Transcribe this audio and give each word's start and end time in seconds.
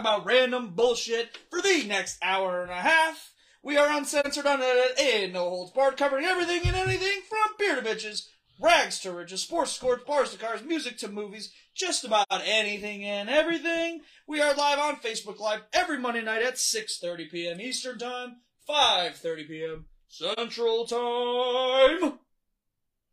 talk 0.00 0.16
about 0.16 0.26
random 0.26 0.70
bullshit 0.74 1.38
for 1.50 1.60
the 1.60 1.84
next 1.86 2.18
hour 2.22 2.62
and 2.62 2.70
a 2.70 2.74
half. 2.74 3.32
We 3.62 3.76
are 3.76 3.96
uncensored, 3.96 4.46
unedited, 4.46 4.98
and 4.98 5.32
no 5.34 5.48
holds 5.50 5.72
barred, 5.72 5.96
covering 5.96 6.24
everything 6.24 6.62
and 6.64 6.76
anything 6.76 7.20
from 7.28 7.56
beer 7.58 7.76
to 7.76 7.82
bitches, 7.82 8.28
rags 8.58 8.98
to 9.00 9.12
riches, 9.12 9.42
sports 9.42 9.72
scores, 9.72 10.02
bars 10.06 10.32
to 10.32 10.38
cars, 10.38 10.62
music 10.62 10.96
to 10.98 11.08
movies, 11.08 11.52
just 11.74 12.04
about 12.04 12.26
anything 12.30 13.04
and 13.04 13.28
everything. 13.28 14.00
We 14.26 14.40
are 14.40 14.54
live 14.54 14.78
on 14.78 14.96
Facebook 14.96 15.38
Live 15.38 15.62
every 15.72 15.98
Monday 15.98 16.22
night 16.22 16.42
at 16.42 16.54
6.30 16.54 17.30
p.m. 17.30 17.60
Eastern 17.60 17.98
Time, 17.98 18.36
5.30 18.68 19.48
p.m. 19.48 19.84
Central 20.08 20.86
Time. 20.86 22.18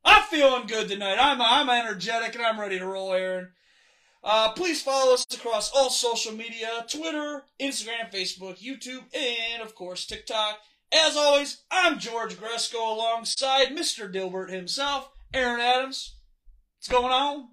I'm 0.06 0.24
feeling 0.24 0.68
good 0.68 0.88
tonight. 0.88 1.18
I'm 1.20 1.42
I'm 1.42 1.70
energetic 1.70 2.36
and 2.36 2.46
I'm 2.46 2.60
ready 2.60 2.80
to 2.80 2.86
roll, 2.86 3.12
Aaron. 3.12 3.50
Uh, 4.24 4.52
please 4.52 4.82
follow 4.82 5.14
us 5.14 5.26
across 5.34 5.72
all 5.72 5.90
social 5.90 6.34
media: 6.34 6.86
Twitter, 6.88 7.44
Instagram, 7.62 8.12
Facebook, 8.14 8.62
YouTube, 8.62 9.04
and 9.16 9.62
of 9.62 9.76
course 9.76 10.06
TikTok. 10.06 10.60
As 10.92 11.18
always, 11.18 11.64
I'm 11.70 12.00
George 12.00 12.36
Gresco 12.38 12.78
alongside 12.78 13.70
Mr. 13.70 14.12
Dilbert 14.12 14.50
himself, 14.50 15.10
Aaron 15.34 15.60
Adams. 15.60 16.16
What's 16.78 16.88
going 16.88 17.12
on? 17.12 17.50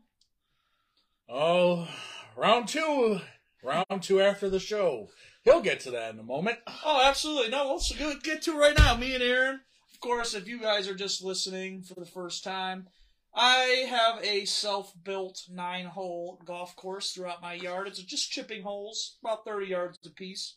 Oh, 1.29 1.89
round 2.37 2.69
two. 2.69 3.21
Round 3.63 4.03
two 4.03 4.21
after 4.21 4.49
the 4.49 4.61
show. 4.61 5.09
He'll 5.43 5.63
get 5.63 5.81
to 5.81 5.91
that 5.93 6.13
in 6.13 6.21
a 6.21 6.25
moment. 6.25 6.59
Oh, 6.85 7.03
absolutely. 7.05 7.51
No, 7.51 7.73
let's 7.73 7.93
get 8.23 8.43
to 8.43 8.53
it 8.53 8.59
right 8.59 8.79
now. 8.79 8.97
Me 8.97 9.15
and 9.15 9.23
Aaron. 9.23 9.61
Of 9.93 10.01
course, 10.01 10.35
if 10.35 10.47
you 10.47 10.61
guys 10.61 10.89
are 10.89 10.95
just 10.95 11.23
listening 11.25 11.83
for 11.83 11.95
the 11.95 12.07
first 12.07 12.45
time, 12.45 12.89
I 13.35 13.87
have 13.89 14.23
a 14.23 14.45
self-built 14.45 15.43
nine-hole 15.51 16.41
golf 16.45 16.77
course 16.77 17.13
throughout 17.13 17.43
my 17.43 17.55
yard. 17.55 17.89
It's 17.89 17.99
just 18.03 18.31
chipping 18.31 18.63
holes, 18.63 19.17
about 19.25 19.45
30 19.45 19.67
yards 19.67 19.99
apiece. 20.07 20.57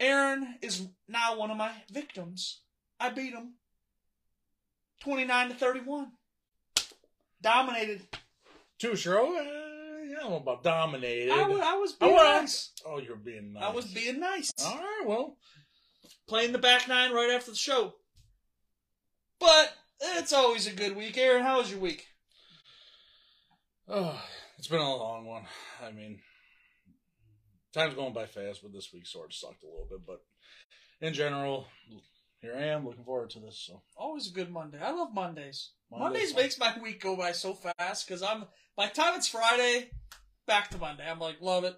Aaron 0.00 0.56
is 0.62 0.88
now 1.08 1.36
one 1.38 1.50
of 1.50 1.56
my 1.56 1.72
victims. 1.90 2.60
I 2.98 3.10
beat 3.10 3.34
him 3.34 3.54
29 5.00 5.50
to 5.50 5.54
31. 5.54 6.12
Dominated. 7.42 8.02
Too 8.78 8.96
sure. 8.96 9.20
Uh, 9.20 9.40
I 9.40 10.20
don't 10.20 10.30
know 10.30 10.36
about 10.36 10.62
dominated. 10.62 11.30
I 11.30 11.46
was, 11.46 11.60
I 11.60 11.76
was 11.76 11.92
being 11.92 12.12
was- 12.12 12.40
nice. 12.40 12.70
Oh, 12.86 12.98
you're 12.98 13.16
being 13.16 13.52
nice. 13.52 13.62
I 13.62 13.70
was 13.70 13.84
being 13.86 14.20
nice. 14.20 14.52
All 14.64 14.76
right, 14.76 15.02
well. 15.06 15.36
playing 16.26 16.52
the 16.52 16.58
back 16.58 16.88
nine 16.88 17.12
right 17.12 17.30
after 17.30 17.50
the 17.50 17.56
show. 17.56 17.94
But 19.38 19.74
it's 20.00 20.32
always 20.32 20.66
a 20.66 20.72
good 20.72 20.96
week. 20.96 21.16
Aaron, 21.18 21.42
how 21.42 21.58
was 21.58 21.70
your 21.70 21.80
week? 21.80 22.06
Oh, 23.88 24.20
it's 24.58 24.68
been 24.68 24.80
a 24.80 24.96
long 24.96 25.26
one. 25.26 25.44
I 25.84 25.92
mean, 25.92 26.20
time's 27.72 27.94
going 27.94 28.12
by 28.12 28.26
fast, 28.26 28.62
but 28.62 28.72
this 28.72 28.92
week 28.92 29.06
sort 29.06 29.26
of 29.30 29.34
sucked 29.34 29.62
a 29.62 29.66
little 29.66 29.86
bit. 29.88 30.00
But 30.06 30.20
in 31.00 31.14
general, 31.14 31.66
here 32.40 32.54
I 32.56 32.64
am 32.64 32.84
looking 32.84 33.04
forward 33.04 33.30
to 33.30 33.40
this. 33.40 33.62
So 33.66 33.82
Always 33.96 34.28
a 34.30 34.34
good 34.34 34.50
Monday. 34.50 34.78
I 34.82 34.90
love 34.90 35.14
Mondays. 35.14 35.70
Mondays- 35.90 36.32
Mondays 36.32 36.34
makes 36.36 36.58
my 36.58 36.74
week 36.82 37.00
go 37.00 37.16
by 37.16 37.32
so 37.32 37.54
fast 37.54 38.06
because 38.08 38.22
I'm 38.22 38.44
by 38.76 38.86
the 38.88 38.94
time 38.94 39.14
it's 39.14 39.28
Friday, 39.28 39.90
back 40.46 40.70
to 40.70 40.78
Monday. 40.78 41.08
I'm 41.08 41.20
like, 41.20 41.40
love 41.40 41.64
it. 41.64 41.76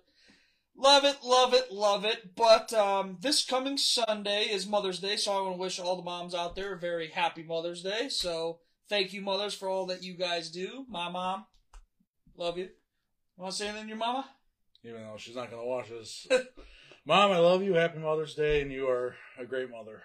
Love 0.80 1.04
it, 1.04 1.16
love 1.24 1.54
it, 1.54 1.72
love 1.72 2.04
it. 2.04 2.36
But 2.36 2.72
um, 2.72 3.18
this 3.20 3.44
coming 3.44 3.76
Sunday 3.76 4.44
is 4.44 4.64
Mother's 4.64 5.00
Day, 5.00 5.16
so 5.16 5.32
I 5.32 5.40
want 5.42 5.56
to 5.56 5.60
wish 5.60 5.80
all 5.80 5.96
the 5.96 6.02
moms 6.02 6.36
out 6.36 6.54
there 6.54 6.72
a 6.72 6.78
very 6.78 7.08
happy 7.08 7.42
Mother's 7.42 7.82
Day. 7.82 8.08
So 8.08 8.60
thank 8.88 9.12
you, 9.12 9.20
mothers, 9.20 9.54
for 9.54 9.68
all 9.68 9.86
that 9.86 10.04
you 10.04 10.14
guys 10.14 10.50
do. 10.50 10.86
My 10.88 11.08
mom, 11.08 11.46
love 12.36 12.58
you. 12.58 12.68
Want 13.36 13.50
to 13.50 13.58
say 13.58 13.66
anything 13.66 13.84
to 13.84 13.88
your 13.88 13.98
mama? 13.98 14.28
even 14.84 15.02
though 15.02 15.16
she's 15.16 15.34
not 15.34 15.50
going 15.50 15.62
to 15.62 15.68
watch 15.68 15.88
this, 15.88 16.28
Mom, 17.04 17.32
I 17.32 17.38
love 17.38 17.62
you. 17.62 17.74
Happy 17.74 17.98
Mother's 17.98 18.34
Day, 18.34 18.60
and 18.60 18.70
you 18.70 18.88
are 18.88 19.16
a 19.38 19.44
great 19.44 19.70
mother. 19.70 20.02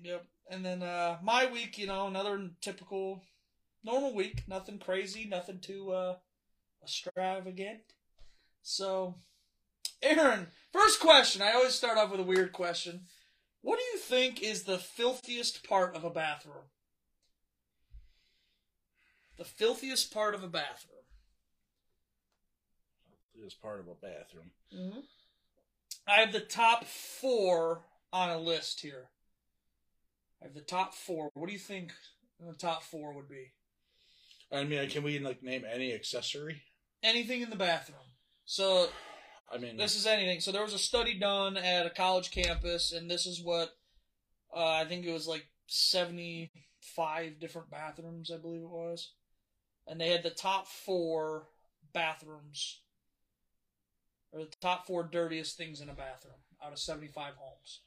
Yep. 0.00 0.24
And 0.50 0.64
then 0.64 0.82
uh 0.82 1.18
my 1.22 1.50
week, 1.50 1.76
you 1.76 1.86
know, 1.86 2.06
another 2.06 2.50
typical 2.60 3.24
normal 3.84 4.14
week. 4.14 4.44
Nothing 4.46 4.78
crazy, 4.78 5.26
nothing 5.26 5.58
too 5.60 5.90
uh 5.90 6.14
extravagant. 6.82 7.80
So 8.62 9.16
Aaron, 10.02 10.46
first 10.72 11.00
question. 11.00 11.42
I 11.42 11.52
always 11.52 11.74
start 11.74 11.98
off 11.98 12.10
with 12.10 12.20
a 12.20 12.24
weird 12.24 12.52
question. 12.52 13.02
What 13.62 13.78
do 13.78 13.84
you 13.92 13.98
think 13.98 14.42
is 14.42 14.62
the 14.62 14.78
filthiest 14.78 15.68
part 15.68 15.96
of 15.96 16.04
a 16.04 16.10
bathroom? 16.10 16.64
The 19.36 19.44
filthiest 19.44 20.12
part 20.12 20.34
of 20.34 20.42
a 20.42 20.48
bathroom. 20.48 20.94
Is 23.46 23.54
part 23.54 23.78
of 23.78 23.86
a 23.86 23.94
bathroom. 23.94 24.50
Mm-hmm. 24.74 24.98
I 26.08 26.20
have 26.20 26.32
the 26.32 26.40
top 26.40 26.84
four 26.84 27.82
on 28.12 28.30
a 28.30 28.38
list 28.38 28.80
here. 28.80 29.10
I 30.42 30.46
have 30.46 30.54
the 30.54 30.60
top 30.60 30.92
four. 30.92 31.30
What 31.34 31.46
do 31.46 31.52
you 31.52 31.58
think 31.58 31.92
the 32.40 32.54
top 32.54 32.82
four 32.82 33.14
would 33.14 33.28
be? 33.28 33.52
I 34.50 34.64
mean, 34.64 34.88
can 34.88 35.02
we 35.04 35.18
like 35.20 35.42
name 35.42 35.64
any 35.70 35.92
accessory? 35.92 36.62
Anything 37.02 37.42
in 37.42 37.50
the 37.50 37.56
bathroom. 37.56 38.00
So 38.44 38.88
I 39.52 39.58
mean, 39.58 39.76
this 39.76 39.96
is 39.96 40.06
anything. 40.06 40.40
So 40.40 40.52
there 40.52 40.62
was 40.62 40.74
a 40.74 40.78
study 40.78 41.18
done 41.18 41.56
at 41.56 41.86
a 41.86 41.90
college 41.90 42.30
campus, 42.30 42.92
and 42.92 43.10
this 43.10 43.26
is 43.26 43.42
what 43.42 43.70
uh, 44.54 44.72
I 44.72 44.84
think 44.84 45.06
it 45.06 45.12
was 45.12 45.26
like 45.26 45.46
seventy-five 45.66 47.40
different 47.40 47.70
bathrooms, 47.70 48.30
I 48.30 48.36
believe 48.36 48.62
it 48.62 48.68
was, 48.68 49.12
and 49.86 50.00
they 50.00 50.10
had 50.10 50.22
the 50.22 50.30
top 50.30 50.68
four 50.68 51.48
bathrooms, 51.94 52.82
or 54.32 54.40
the 54.40 54.50
top 54.60 54.86
four 54.86 55.02
dirtiest 55.02 55.56
things 55.56 55.80
in 55.80 55.88
a 55.88 55.94
bathroom 55.94 56.34
out 56.64 56.72
of 56.72 56.78
seventy-five 56.78 57.34
homes. 57.38 57.80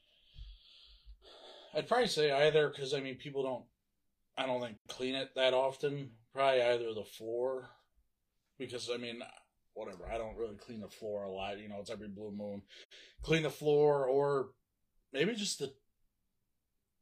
I'd 1.74 1.88
probably 1.88 2.08
say 2.08 2.32
either 2.32 2.70
because 2.70 2.94
I 2.94 3.02
mean 3.02 3.16
people 3.16 3.44
don't, 3.44 3.66
I 4.36 4.46
don't 4.46 4.62
think 4.62 4.78
clean 4.90 5.16
it 5.16 5.30
that 5.36 5.54
often. 5.54 6.12
Probably 6.34 6.62
either 6.62 6.94
the 6.94 7.04
floor, 7.04 7.70
because 8.58 8.90
I 8.90 8.98
mean, 8.98 9.22
whatever. 9.86 10.10
I 10.12 10.18
don't 10.18 10.38
really 10.38 10.56
clean 10.56 10.82
the 10.82 10.88
floor 10.88 11.24
a 11.24 11.32
lot. 11.32 11.60
You 11.60 11.70
know, 11.70 11.78
it's 11.80 11.92
every 11.92 12.08
blue 12.08 12.32
moon. 12.32 12.62
Clean 13.22 13.44
the 13.44 13.50
floor, 13.50 14.06
or 14.06 14.50
maybe 15.14 15.36
just 15.36 15.60
the 15.60 15.74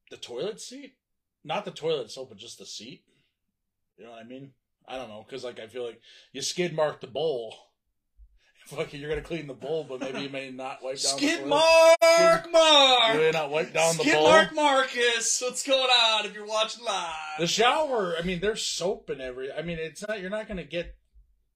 the 0.10 0.18
toilet 0.18 0.60
seat. 0.60 0.96
Not 1.44 1.66
the 1.66 1.72
toilet 1.72 2.06
itself, 2.06 2.30
but 2.30 2.38
just 2.38 2.60
the 2.60 2.66
seat. 2.66 3.04
You 3.98 4.06
know 4.06 4.12
what 4.12 4.22
I 4.22 4.28
mean? 4.28 4.52
I 4.88 4.98
don't 4.98 5.10
know 5.10 5.24
because 5.28 5.44
like 5.44 5.60
I 5.60 5.68
feel 5.68 5.86
like 5.86 6.02
you 6.34 6.42
skid 6.42 6.76
mark 6.76 7.02
the 7.02 7.08
bowl. 7.08 7.56
Fucking, 8.68 9.00
you're 9.00 9.10
gonna 9.10 9.22
clean 9.22 9.48
the 9.48 9.54
bowl, 9.54 9.86
but 9.88 10.00
maybe 10.00 10.22
you 10.22 10.30
may 10.30 10.52
not 10.52 10.84
wipe 10.84 11.02
down. 11.02 11.18
Skid 11.18 11.44
the. 11.44 11.48
Mark 11.48 12.52
Mark! 12.52 13.14
You 13.16 13.20
may 13.20 13.32
not 13.32 13.50
wipe 13.50 13.74
down 13.74 13.98
the 13.98 14.04
bowl. 14.04 14.12
Skid. 14.12 14.22
Mark 14.22 14.54
Marcus! 14.54 15.42
What's 15.42 15.66
going 15.66 15.80
on 15.90 16.26
if 16.26 16.36
you're 16.36 16.46
watching 16.46 16.86
live? 16.86 17.40
The 17.40 17.48
shower, 17.48 18.16
I 18.20 18.22
mean, 18.22 18.42
there's 18.42 18.62
soap 18.62 19.10
and 19.10 19.22
every. 19.22 19.52
I 19.52 19.64
mean, 19.64 19.80
it's 19.80 20.08
not. 20.08 20.22
You're 20.22 20.30
not 20.30 20.48
gonna 20.48 20.66
get. 20.66 20.96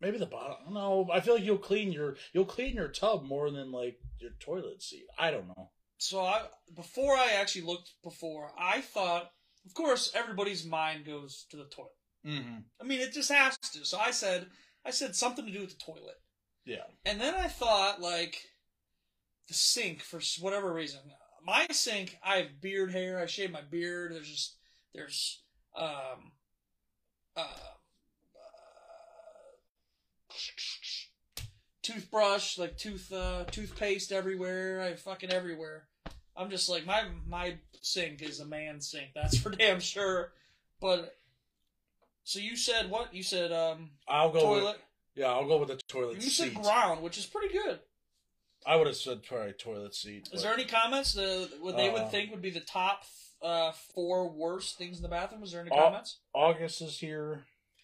Maybe 0.04 0.18
the 0.18 0.26
bottom. 0.26 0.74
No, 0.74 1.08
I 1.14 1.22
feel 1.22 1.36
like 1.36 1.46
you'll 1.46 1.58
clean 1.58 1.94
your 1.94 2.18
you'll 2.34 2.44
clean 2.44 2.76
your 2.76 2.90
tub 2.90 3.24
more 3.24 3.50
than 3.50 3.72
like 3.72 3.98
your 4.20 4.32
toilet 4.42 4.84
seat. 4.84 5.06
I 5.18 5.32
don't 5.32 5.48
know. 5.48 5.72
So 5.98 6.20
I 6.20 6.42
before 6.76 7.16
I 7.16 7.38
actually 7.40 7.62
looked 7.62 7.92
before, 8.04 8.52
I 8.60 8.82
thought 8.82 9.32
of 9.66 9.74
course 9.74 10.12
everybody's 10.14 10.66
mind 10.66 11.06
goes 11.06 11.46
to 11.52 11.58
the 11.58 11.70
toilet. 11.74 11.92
Mm-hmm. 12.28 12.58
I 12.82 12.84
mean 12.84 13.00
it 13.00 13.14
just 13.14 13.32
has 13.32 13.58
to. 13.58 13.86
So 13.86 13.98
I 13.98 14.12
said 14.12 14.48
I 14.86 14.92
said 14.92 15.16
something 15.16 15.46
to 15.46 15.52
do 15.54 15.62
with 15.62 15.80
the 15.80 15.86
toilet. 15.86 16.20
Yeah. 16.66 16.84
And 17.06 17.22
then 17.22 17.36
I 17.36 17.48
thought 17.48 18.02
like 18.02 18.36
the 19.48 19.54
sink 19.54 20.02
for 20.02 20.20
whatever 20.42 20.74
reason. 20.74 21.00
My 21.46 21.66
sink, 21.72 22.18
I 22.22 22.38
have 22.38 22.60
beard 22.60 22.92
hair, 22.92 23.20
I 23.20 23.26
shave 23.26 23.52
my 23.52 23.62
beard, 23.62 24.14
there's 24.14 24.30
just 24.30 24.58
there's 24.94 25.44
um 25.78 26.34
uh, 27.38 27.40
uh 27.40 27.74
toothbrush, 31.82 32.58
like 32.58 32.78
tooth 32.78 33.12
uh 33.12 33.44
toothpaste 33.46 34.12
everywhere, 34.12 34.82
I 34.82 34.96
fucking 34.96 35.32
everywhere. 35.32 35.84
I'm 36.36 36.50
just 36.50 36.70
like 36.70 36.86
my 36.86 37.04
my 37.28 37.56
sink 37.82 38.22
is 38.22 38.40
a 38.40 38.46
man 38.46 38.82
sink, 38.82 39.10
that's 39.16 39.38
for 39.38 39.50
damn 39.50 39.80
sure. 39.80 40.32
But 40.82 41.16
so 42.24 42.40
you 42.40 42.56
said 42.56 42.90
what? 42.90 43.14
You 43.14 43.24
said 43.24 43.52
um 43.52 43.92
I'll 44.08 44.32
go. 44.32 44.42
toilet. 44.42 44.64
With, 44.64 44.82
yeah, 45.16 45.28
I'll 45.28 45.48
go 45.48 45.58
with 45.60 45.70
the 45.70 45.80
toilet 45.88 46.24
You 46.24 46.30
said 46.30 46.56
ground, 46.56 47.02
which 47.04 47.18
is 47.18 47.26
pretty 47.26 47.54
good. 47.54 47.80
I 48.66 48.78
would 48.78 48.88
have 48.88 48.96
said 48.96 49.24
probably 49.24 49.52
toilet 49.54 49.94
seat. 49.94 50.30
Is 50.32 50.42
but- 50.42 50.42
there 50.44 50.54
any 50.54 50.66
comments 50.66 51.14
that 51.14 51.50
what 51.62 51.76
they 51.76 51.90
Uh, 51.90 51.94
would 51.94 52.12
think 52.12 52.32
would 52.32 52.42
be 52.42 52.50
the 52.50 52.62
top 52.62 53.04
uh, 53.42 53.74
four 53.94 54.30
worst 54.30 54.78
things 54.78 54.96
in 54.98 55.04
the 55.04 55.10
bathroom? 55.10 55.44
Is 55.44 55.52
there 55.52 55.60
any 55.62 55.70
comments? 55.70 56.20
August 56.34 56.82
is 56.82 56.98
here. 56.98 57.44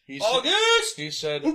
He's, 0.09 0.23
August. 0.23 0.97
He 0.97 1.11
said 1.11 1.45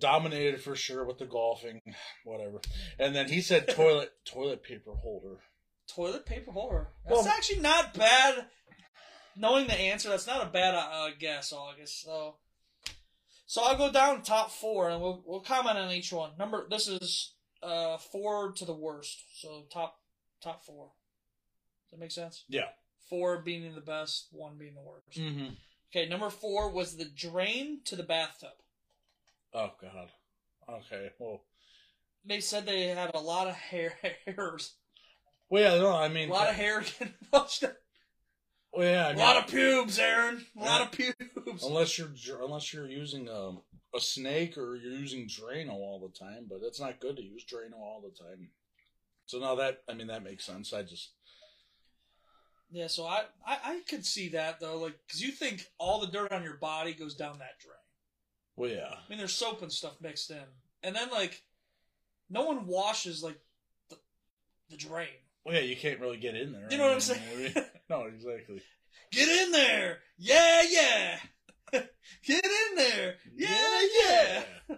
dominated 0.00 0.60
for 0.60 0.74
sure 0.74 1.04
with 1.04 1.18
the 1.18 1.26
golfing, 1.26 1.80
whatever. 2.24 2.60
And 2.98 3.14
then 3.14 3.28
he 3.28 3.40
said 3.40 3.68
toilet 3.68 4.10
toilet 4.24 4.64
paper 4.64 4.90
holder. 4.94 5.36
Toilet 5.86 6.26
paper 6.26 6.50
holder. 6.50 6.88
That's 7.06 7.22
Well- 7.24 7.28
actually 7.28 7.60
not 7.60 7.94
bad. 7.94 8.46
Knowing 9.36 9.68
the 9.68 9.78
answer, 9.78 10.08
that's 10.08 10.26
not 10.26 10.42
a 10.42 10.50
bad 10.50 10.74
uh, 10.74 11.10
guess, 11.20 11.52
August. 11.52 12.02
So, 12.02 12.34
So 13.46 13.62
I'll 13.62 13.76
go 13.78 13.92
down 13.92 14.22
top 14.22 14.50
four, 14.50 14.90
and 14.90 15.00
we'll 15.00 15.22
we'll 15.24 15.40
comment 15.40 15.78
on 15.78 15.92
each 15.92 16.12
one. 16.12 16.32
Number 16.36 16.66
this 16.68 16.88
is 16.88 17.34
uh 17.62 17.96
four 17.98 18.50
to 18.54 18.64
the 18.64 18.74
worst, 18.74 19.40
so 19.40 19.66
top 19.72 20.00
top 20.42 20.64
four. 20.64 20.90
Does 21.84 21.92
that 21.92 22.00
make 22.00 22.10
sense? 22.10 22.42
Yeah. 22.48 22.70
Four 23.08 23.38
being 23.42 23.72
the 23.76 23.80
best, 23.80 24.26
one 24.32 24.58
being 24.58 24.74
the 24.74 24.82
worst. 24.82 25.16
Mm-hmm. 25.16 25.54
Okay, 25.90 26.08
number 26.08 26.30
four 26.30 26.70
was 26.70 26.96
the 26.96 27.04
drain 27.06 27.80
to 27.86 27.96
the 27.96 28.02
bathtub. 28.02 28.50
Oh 29.54 29.70
God. 29.80 30.10
Okay. 30.68 31.10
Well. 31.18 31.42
They 32.24 32.40
said 32.40 32.66
they 32.66 32.88
had 32.88 33.14
a 33.14 33.20
lot 33.20 33.46
of 33.48 33.54
hair 33.54 33.94
hairs, 34.26 34.74
Well, 35.48 35.62
yeah. 35.76 35.80
No, 35.80 35.96
I 35.96 36.06
a 36.06 36.10
mean, 36.10 36.28
a 36.28 36.32
lot 36.32 36.50
of 36.50 36.56
hair 36.56 36.80
getting 36.82 37.14
washed 37.32 37.64
up. 37.64 37.76
Well, 38.72 38.86
yeah. 38.86 39.06
I 39.06 39.10
A 39.10 39.14
mean, 39.14 39.18
lot 39.24 39.36
of 39.38 39.46
pubes, 39.46 39.98
Aaron. 39.98 40.44
A 40.60 40.64
lot 40.64 40.82
of 40.82 40.92
pubes. 40.92 41.64
unless 41.64 41.96
you're 41.96 42.10
unless 42.42 42.72
you're 42.74 42.88
using 42.88 43.28
um, 43.30 43.62
a 43.96 44.00
snake 44.00 44.58
or 44.58 44.76
you're 44.76 44.92
using 44.92 45.26
Drano 45.26 45.70
all 45.72 46.00
the 46.00 46.18
time, 46.18 46.46
but 46.50 46.60
it's 46.62 46.80
not 46.80 47.00
good 47.00 47.16
to 47.16 47.22
use 47.22 47.44
Drano 47.46 47.78
all 47.80 48.02
the 48.02 48.10
time. 48.22 48.50
So 49.24 49.38
now 49.38 49.54
that 49.54 49.78
I 49.88 49.94
mean 49.94 50.08
that 50.08 50.22
makes 50.24 50.44
sense. 50.44 50.74
I 50.74 50.82
just 50.82 51.12
Yeah, 52.70 52.86
so 52.88 53.06
I, 53.06 53.22
I 53.46 53.58
I 53.64 53.80
could 53.88 54.04
see 54.04 54.28
that 54.30 54.60
though, 54.60 54.78
like, 54.78 54.94
cause 55.10 55.20
you 55.20 55.32
think 55.32 55.64
all 55.78 56.00
the 56.00 56.06
dirt 56.06 56.32
on 56.32 56.42
your 56.42 56.58
body 56.58 56.92
goes 56.92 57.14
down 57.14 57.38
that 57.38 57.58
drain. 57.60 57.74
well, 58.56 58.70
yeah. 58.70 58.94
I 58.94 59.08
mean, 59.08 59.18
there's 59.18 59.32
soap 59.32 59.62
and 59.62 59.72
stuff 59.72 60.00
mixed 60.02 60.30
in, 60.30 60.44
and 60.82 60.94
then 60.94 61.10
like, 61.10 61.42
no 62.28 62.44
one 62.44 62.66
washes 62.66 63.22
like 63.22 63.38
the, 63.88 63.96
the 64.70 64.76
drain. 64.76 65.08
Well, 65.44 65.54
yeah, 65.54 65.62
you 65.62 65.76
can't 65.76 66.00
really 66.00 66.18
get 66.18 66.34
in 66.36 66.52
there. 66.52 66.66
You 66.70 66.76
know 66.76 66.84
what 66.84 66.92
I'm 66.94 67.00
saying? 67.00 67.54
no, 67.88 68.02
exactly. 68.02 68.60
Get 69.10 69.28
in 69.28 69.52
there, 69.52 69.98
yeah, 70.18 70.62
yeah. 70.68 71.18
Get 72.26 72.44
in 72.44 72.76
there, 72.76 73.14
yeah, 73.34 73.82
yeah. 74.04 74.76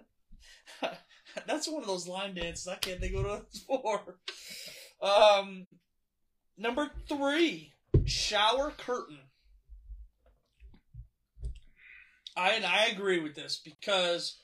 That's 1.47 1.69
one 1.69 1.83
of 1.83 1.89
those 1.89 2.07
line 2.07 2.35
dances 2.35 2.69
I 2.69 2.77
can't 2.77 3.01
think 3.01 3.15
of 3.17 3.25
what 3.25 3.47
it's 3.49 3.61
for. 3.61 4.19
Um, 5.03 5.67
number 6.57 6.91
three, 7.09 7.73
shower 8.05 8.73
curtain. 8.77 9.19
I 12.37 12.53
and 12.53 12.65
I 12.65 12.87
agree 12.87 13.21
with 13.21 13.35
this 13.35 13.61
because 13.65 14.39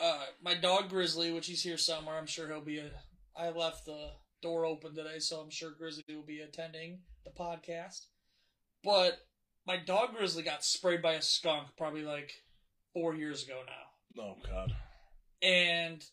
uh, 0.00 0.24
my 0.42 0.54
dog 0.54 0.88
Grizzly, 0.88 1.32
which 1.32 1.46
he's 1.46 1.62
here 1.62 1.76
somewhere, 1.76 2.16
I'm 2.16 2.26
sure 2.26 2.48
he'll 2.48 2.60
be. 2.60 2.78
A, 2.78 2.90
I 3.36 3.50
left 3.50 3.84
the 3.84 4.10
door 4.42 4.64
open 4.64 4.94
today, 4.94 5.18
so 5.18 5.40
I'm 5.40 5.50
sure 5.50 5.70
Grizzly 5.76 6.04
will 6.08 6.22
be 6.22 6.40
attending 6.40 7.00
the 7.24 7.30
podcast. 7.30 8.06
But 8.82 9.18
my 9.66 9.76
dog 9.76 10.14
Grizzly 10.16 10.42
got 10.42 10.64
sprayed 10.64 11.02
by 11.02 11.14
a 11.14 11.22
skunk 11.22 11.68
probably 11.76 12.02
like 12.02 12.32
four 12.92 13.14
years 13.14 13.44
ago 13.44 13.60
now. 13.66 14.22
Oh 14.22 14.36
God. 14.48 14.74
And 15.42 16.04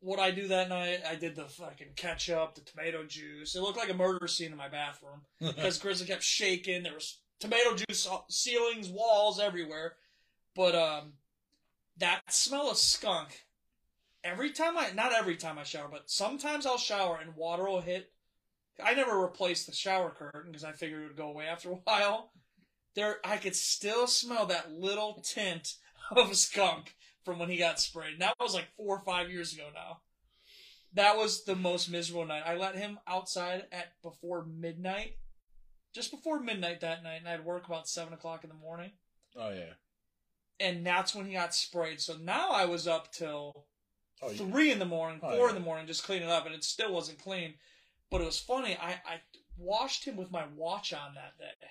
what 0.00 0.18
I 0.18 0.30
do 0.30 0.48
that 0.48 0.68
night, 0.68 1.00
I 1.08 1.14
did 1.14 1.36
the 1.36 1.44
fucking 1.44 1.94
ketchup, 1.96 2.54
the 2.54 2.60
tomato 2.60 3.04
juice. 3.04 3.54
It 3.54 3.60
looked 3.60 3.78
like 3.78 3.90
a 3.90 3.94
murder 3.94 4.26
scene 4.28 4.52
in 4.52 4.58
my 4.58 4.68
bathroom 4.68 5.22
because 5.40 5.78
Grizzly 5.78 6.06
kept 6.06 6.22
shaking. 6.22 6.82
There 6.82 6.94
was 6.94 7.18
tomato 7.40 7.76
juice 7.76 8.06
on 8.06 8.20
ceilings, 8.28 8.88
walls 8.88 9.40
everywhere. 9.40 9.94
But 10.54 10.74
um, 10.74 11.12
that 11.98 12.20
smell 12.28 12.70
of 12.70 12.76
skunk. 12.76 13.44
Every 14.24 14.50
time 14.50 14.76
I, 14.76 14.90
not 14.92 15.12
every 15.12 15.36
time 15.36 15.58
I 15.58 15.62
shower, 15.62 15.88
but 15.90 16.10
sometimes 16.10 16.66
I'll 16.66 16.78
shower 16.78 17.18
and 17.20 17.36
water 17.36 17.64
will 17.64 17.80
hit. 17.80 18.10
I 18.82 18.94
never 18.94 19.18
replaced 19.18 19.66
the 19.66 19.72
shower 19.72 20.10
curtain 20.10 20.50
because 20.50 20.64
I 20.64 20.72
figured 20.72 21.02
it 21.02 21.06
would 21.08 21.16
go 21.16 21.28
away 21.28 21.46
after 21.46 21.70
a 21.70 21.74
while. 21.84 22.32
There, 22.94 23.18
I 23.24 23.36
could 23.36 23.54
still 23.54 24.06
smell 24.06 24.46
that 24.46 24.72
little 24.72 25.22
tint 25.22 25.74
of 26.10 26.36
skunk 26.36 26.94
from 27.26 27.38
when 27.38 27.50
he 27.50 27.58
got 27.58 27.78
sprayed. 27.78 28.14
And 28.14 28.22
that 28.22 28.36
was 28.40 28.54
like 28.54 28.68
four 28.78 28.96
or 28.96 29.04
five 29.04 29.30
years 29.30 29.52
ago 29.52 29.66
now. 29.74 29.98
That 30.94 31.18
was 31.18 31.44
the 31.44 31.56
most 31.56 31.90
miserable 31.90 32.24
night. 32.24 32.44
I 32.46 32.56
let 32.56 32.76
him 32.76 32.98
outside 33.06 33.64
at 33.70 34.00
before 34.02 34.46
midnight, 34.46 35.16
just 35.94 36.10
before 36.10 36.40
midnight 36.40 36.80
that 36.80 37.02
night, 37.02 37.18
and 37.20 37.28
I'd 37.28 37.44
work 37.44 37.66
about 37.66 37.86
seven 37.88 38.14
o'clock 38.14 38.44
in 38.44 38.48
the 38.48 38.56
morning. 38.56 38.92
oh 39.36 39.50
yeah. 39.50 39.74
And 40.58 40.86
that's 40.86 41.14
when 41.14 41.26
he 41.26 41.34
got 41.34 41.54
sprayed. 41.54 42.00
So 42.00 42.16
now 42.16 42.48
I 42.52 42.64
was 42.64 42.88
up 42.88 43.12
till 43.12 43.66
Oh 44.22 44.30
yeah. 44.30 44.36
three 44.38 44.72
in 44.72 44.78
the 44.78 44.86
morning, 44.86 45.20
Oh, 45.22 45.36
four 45.36 45.46
yeah. 45.46 45.48
in 45.50 45.54
the 45.54 45.60
morning, 45.66 45.86
just 45.86 46.04
cleaning 46.04 46.30
up, 46.30 46.46
and 46.46 46.54
it 46.54 46.64
still 46.64 46.94
wasn't 46.94 47.18
clean. 47.18 47.54
But 48.10 48.22
it 48.22 48.24
was 48.24 48.38
funny. 48.38 48.74
I, 48.80 48.92
I 48.92 49.20
washed 49.58 50.04
him 50.06 50.16
with 50.16 50.30
my 50.30 50.44
watch 50.54 50.94
on 50.94 51.14
that 51.16 51.36
day. 51.38 51.66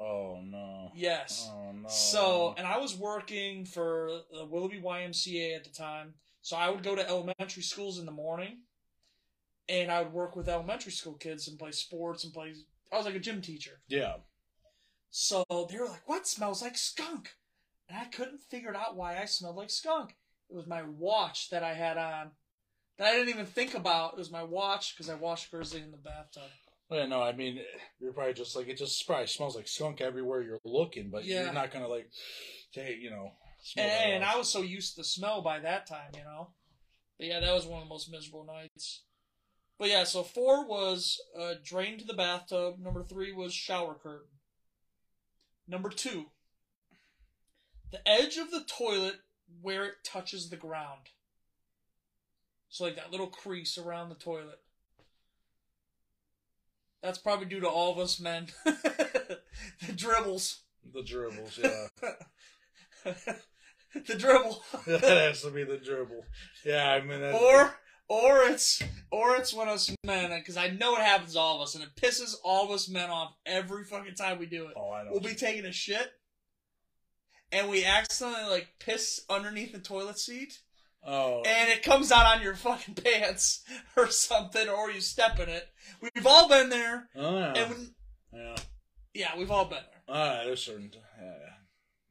Oh 0.00 0.40
no. 0.44 0.90
Yes. 0.94 1.50
Oh 1.52 1.72
no. 1.72 1.88
So, 1.88 2.54
and 2.56 2.66
I 2.66 2.78
was 2.78 2.96
working 2.96 3.64
for 3.64 4.20
the 4.32 4.44
Willoughby 4.44 4.80
YMCA 4.80 5.56
at 5.56 5.64
the 5.64 5.70
time. 5.70 6.14
So 6.42 6.56
I 6.56 6.70
would 6.70 6.82
go 6.82 6.94
to 6.94 7.06
elementary 7.08 7.62
schools 7.62 7.98
in 7.98 8.06
the 8.06 8.12
morning, 8.12 8.58
and 9.68 9.90
I 9.90 10.02
would 10.02 10.12
work 10.12 10.36
with 10.36 10.48
elementary 10.48 10.92
school 10.92 11.14
kids 11.14 11.48
and 11.48 11.58
play 11.58 11.72
sports 11.72 12.24
and 12.24 12.32
play. 12.32 12.54
I 12.92 12.96
was 12.96 13.06
like 13.06 13.14
a 13.14 13.20
gym 13.20 13.40
teacher. 13.40 13.80
yeah. 13.88 14.14
So 15.10 15.44
they 15.70 15.78
were 15.78 15.86
like, 15.86 16.08
"What 16.08 16.26
smells 16.26 16.62
like 16.62 16.76
skunk?" 16.76 17.34
And 17.88 17.98
I 17.98 18.04
couldn't 18.04 18.42
figure 18.42 18.74
out 18.76 18.96
why 18.96 19.18
I 19.20 19.24
smelled 19.24 19.56
like 19.56 19.70
skunk. 19.70 20.16
It 20.50 20.54
was 20.56 20.66
my 20.66 20.82
watch 20.82 21.50
that 21.50 21.62
I 21.62 21.74
had 21.74 21.96
on 21.98 22.32
that 22.98 23.08
I 23.08 23.12
didn't 23.12 23.30
even 23.30 23.46
think 23.46 23.74
about. 23.74 24.12
It 24.14 24.18
was 24.18 24.30
my 24.30 24.42
watch 24.42 24.94
because 24.94 25.08
I 25.10 25.14
washed 25.14 25.50
Grizzly 25.50 25.80
in 25.80 25.90
the 25.90 25.96
bathtub. 25.96 26.50
Yeah, 26.90 27.06
no, 27.06 27.22
I 27.22 27.32
mean, 27.32 27.60
you're 28.00 28.12
probably 28.12 28.32
just 28.34 28.56
like, 28.56 28.68
it 28.68 28.78
just 28.78 29.06
probably 29.06 29.26
smells 29.26 29.54
like 29.54 29.68
skunk 29.68 30.00
everywhere 30.00 30.42
you're 30.42 30.58
looking, 30.64 31.10
but 31.10 31.24
Yeah. 31.24 31.44
you're 31.44 31.52
not 31.52 31.70
gonna 31.70 31.88
like, 31.88 32.10
hey, 32.72 32.96
you 33.00 33.10
know, 33.10 33.32
smell 33.60 33.86
And, 33.86 34.12
and. 34.14 34.24
I 34.24 34.36
was 34.36 34.48
so 34.48 34.62
used 34.62 34.94
to 34.94 35.00
the 35.00 35.04
smell 35.04 35.42
by 35.42 35.58
that 35.60 35.86
time, 35.86 36.12
you 36.16 36.24
know. 36.24 36.54
But 37.18 37.26
yeah, 37.26 37.40
that 37.40 37.52
was 37.52 37.66
one 37.66 37.82
of 37.82 37.88
the 37.88 37.92
most 37.92 38.10
miserable 38.10 38.44
nights. 38.44 39.02
But 39.78 39.90
yeah, 39.90 40.04
so 40.04 40.22
four 40.22 40.66
was 40.66 41.20
uh, 41.38 41.54
drain 41.62 41.98
to 41.98 42.04
the 42.04 42.14
bathtub. 42.14 42.78
Number 42.78 43.04
three 43.04 43.32
was 43.32 43.52
shower 43.52 43.94
curtain. 43.94 44.28
Number 45.66 45.90
two, 45.90 46.26
the 47.90 48.06
edge 48.08 48.38
of 48.38 48.50
the 48.50 48.64
toilet 48.64 49.16
where 49.60 49.84
it 49.84 49.94
touches 50.04 50.48
the 50.48 50.56
ground. 50.56 51.10
So 52.70 52.84
like 52.84 52.96
that 52.96 53.10
little 53.10 53.28
crease 53.28 53.76
around 53.78 54.08
the 54.08 54.14
toilet. 54.14 54.60
That's 57.02 57.18
probably 57.18 57.46
due 57.46 57.60
to 57.60 57.68
all 57.68 57.92
of 57.92 57.98
us 57.98 58.20
men. 58.20 58.48
the 58.64 59.38
dribbles. 59.94 60.60
The 60.92 61.02
dribbles, 61.02 61.58
yeah. 61.62 61.86
the 63.94 64.16
dribble. 64.16 64.62
that 64.86 65.02
has 65.02 65.42
to 65.42 65.50
be 65.50 65.64
the 65.64 65.76
dribble. 65.76 66.24
Yeah, 66.64 66.90
I 66.90 67.00
mean, 67.00 67.22
or 67.22 67.74
or 68.08 68.42
it's 68.44 68.82
or 69.10 69.36
it's 69.36 69.52
when 69.52 69.68
us 69.68 69.94
men 70.04 70.30
because 70.38 70.56
I 70.56 70.70
know 70.70 70.96
it 70.96 71.02
happens 71.02 71.34
to 71.34 71.38
all 71.38 71.56
of 71.56 71.62
us 71.62 71.74
and 71.74 71.84
it 71.84 71.94
pisses 71.94 72.34
all 72.42 72.64
of 72.64 72.70
us 72.70 72.88
men 72.88 73.10
off 73.10 73.34
every 73.44 73.84
fucking 73.84 74.14
time 74.14 74.38
we 74.38 74.46
do 74.46 74.66
it. 74.66 74.74
oh, 74.76 74.92
I 74.92 75.04
know. 75.04 75.10
We'll 75.12 75.20
be 75.20 75.34
taking 75.34 75.66
a 75.66 75.72
shit 75.72 76.10
and 77.52 77.68
we 77.68 77.84
accidentally 77.84 78.50
like 78.50 78.68
piss 78.78 79.20
underneath 79.28 79.72
the 79.72 79.78
toilet 79.78 80.18
seat 80.18 80.58
oh, 81.06 81.42
and 81.46 81.70
it 81.70 81.82
comes 81.82 82.10
out 82.12 82.26
on 82.26 82.42
your 82.42 82.54
fucking 82.54 82.94
pants 83.04 83.62
or 83.96 84.08
something 84.08 84.68
or 84.68 84.90
you 84.90 85.00
step 85.00 85.38
in 85.40 85.48
it. 85.48 85.68
We've 86.00 86.26
all 86.26 86.48
been 86.48 86.68
there 86.70 87.08
oh, 87.16 87.38
yeah. 87.38 87.52
and 87.56 87.70
when, 87.70 87.94
yeah. 88.32 88.56
yeah, 89.14 89.38
we've 89.38 89.50
all 89.50 89.64
been 89.64 89.78
there. 89.78 90.02
Ah, 90.08 90.12
all 90.12 90.36
right, 90.36 90.44
there's 90.46 90.62
certain. 90.64 90.90
Yeah, 90.92 91.24
yeah. 91.24 91.52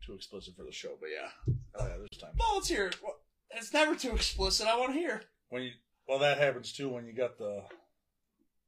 Too 0.05 0.13
explicit 0.13 0.55
for 0.55 0.63
the 0.63 0.71
show, 0.71 0.95
but 0.99 1.09
yeah. 1.09 1.53
Oh, 1.75 1.85
yeah, 1.87 1.97
there's 1.97 2.21
time. 2.21 2.31
Well, 2.39 2.55
let's 2.55 2.69
hear 2.69 2.87
it. 2.87 2.97
Well, 3.03 3.15
It's 3.51 3.73
never 3.73 3.95
too 3.95 4.13
explicit. 4.15 4.67
I 4.67 4.77
want 4.77 4.93
to 4.93 4.99
hear. 4.99 5.21
When 5.49 5.63
you, 5.63 5.71
well, 6.07 6.19
that 6.19 6.37
happens 6.37 6.71
too 6.73 6.89
when 6.89 7.05
you 7.05 7.13
got 7.13 7.37
the, 7.37 7.63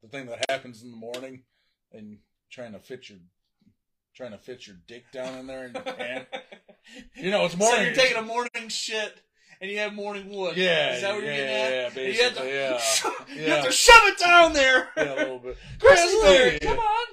the 0.02 0.08
thing 0.08 0.26
that 0.26 0.44
happens 0.50 0.82
in 0.82 0.90
the 0.90 0.96
morning, 0.96 1.42
and 1.92 2.18
trying 2.50 2.72
to 2.72 2.78
fit 2.78 3.08
your, 3.08 3.18
trying 4.14 4.32
to 4.32 4.38
fit 4.38 4.66
your 4.66 4.76
dick 4.86 5.04
down 5.12 5.38
in 5.38 5.46
there 5.46 5.64
and 5.64 5.74
your 5.74 5.82
pant. 5.84 6.28
You 7.14 7.30
know, 7.30 7.44
it's 7.44 7.52
So 7.54 7.58
morning. 7.58 7.84
you're 7.86 7.94
taking 7.94 8.16
a 8.16 8.22
morning 8.22 8.68
shit 8.68 9.20
and 9.60 9.70
you 9.70 9.78
have 9.78 9.92
morning 9.94 10.30
wood. 10.30 10.56
Yeah, 10.56 10.94
Is 10.94 11.02
that 11.02 11.14
what 11.14 11.22
you're 11.22 11.32
getting 11.32 11.48
yeah, 11.48 11.52
at? 11.54 11.70
yeah, 11.96 12.02
you 12.02 12.22
have 12.22 12.34
to, 12.34 12.40
basically, 12.40 12.54
yeah. 12.54 12.80
You 13.36 13.42
Yeah. 13.46 13.54
have 13.56 13.64
to 13.66 13.72
shove 13.72 14.02
it 14.04 14.18
down 14.18 14.52
there. 14.52 14.88
yeah, 14.96 15.14
a 15.14 15.16
little 15.16 15.38
bit. 15.38 15.56
Grizzly 15.78 16.20
Bear, 16.22 16.58
come 16.60 16.78
on. 16.78 17.06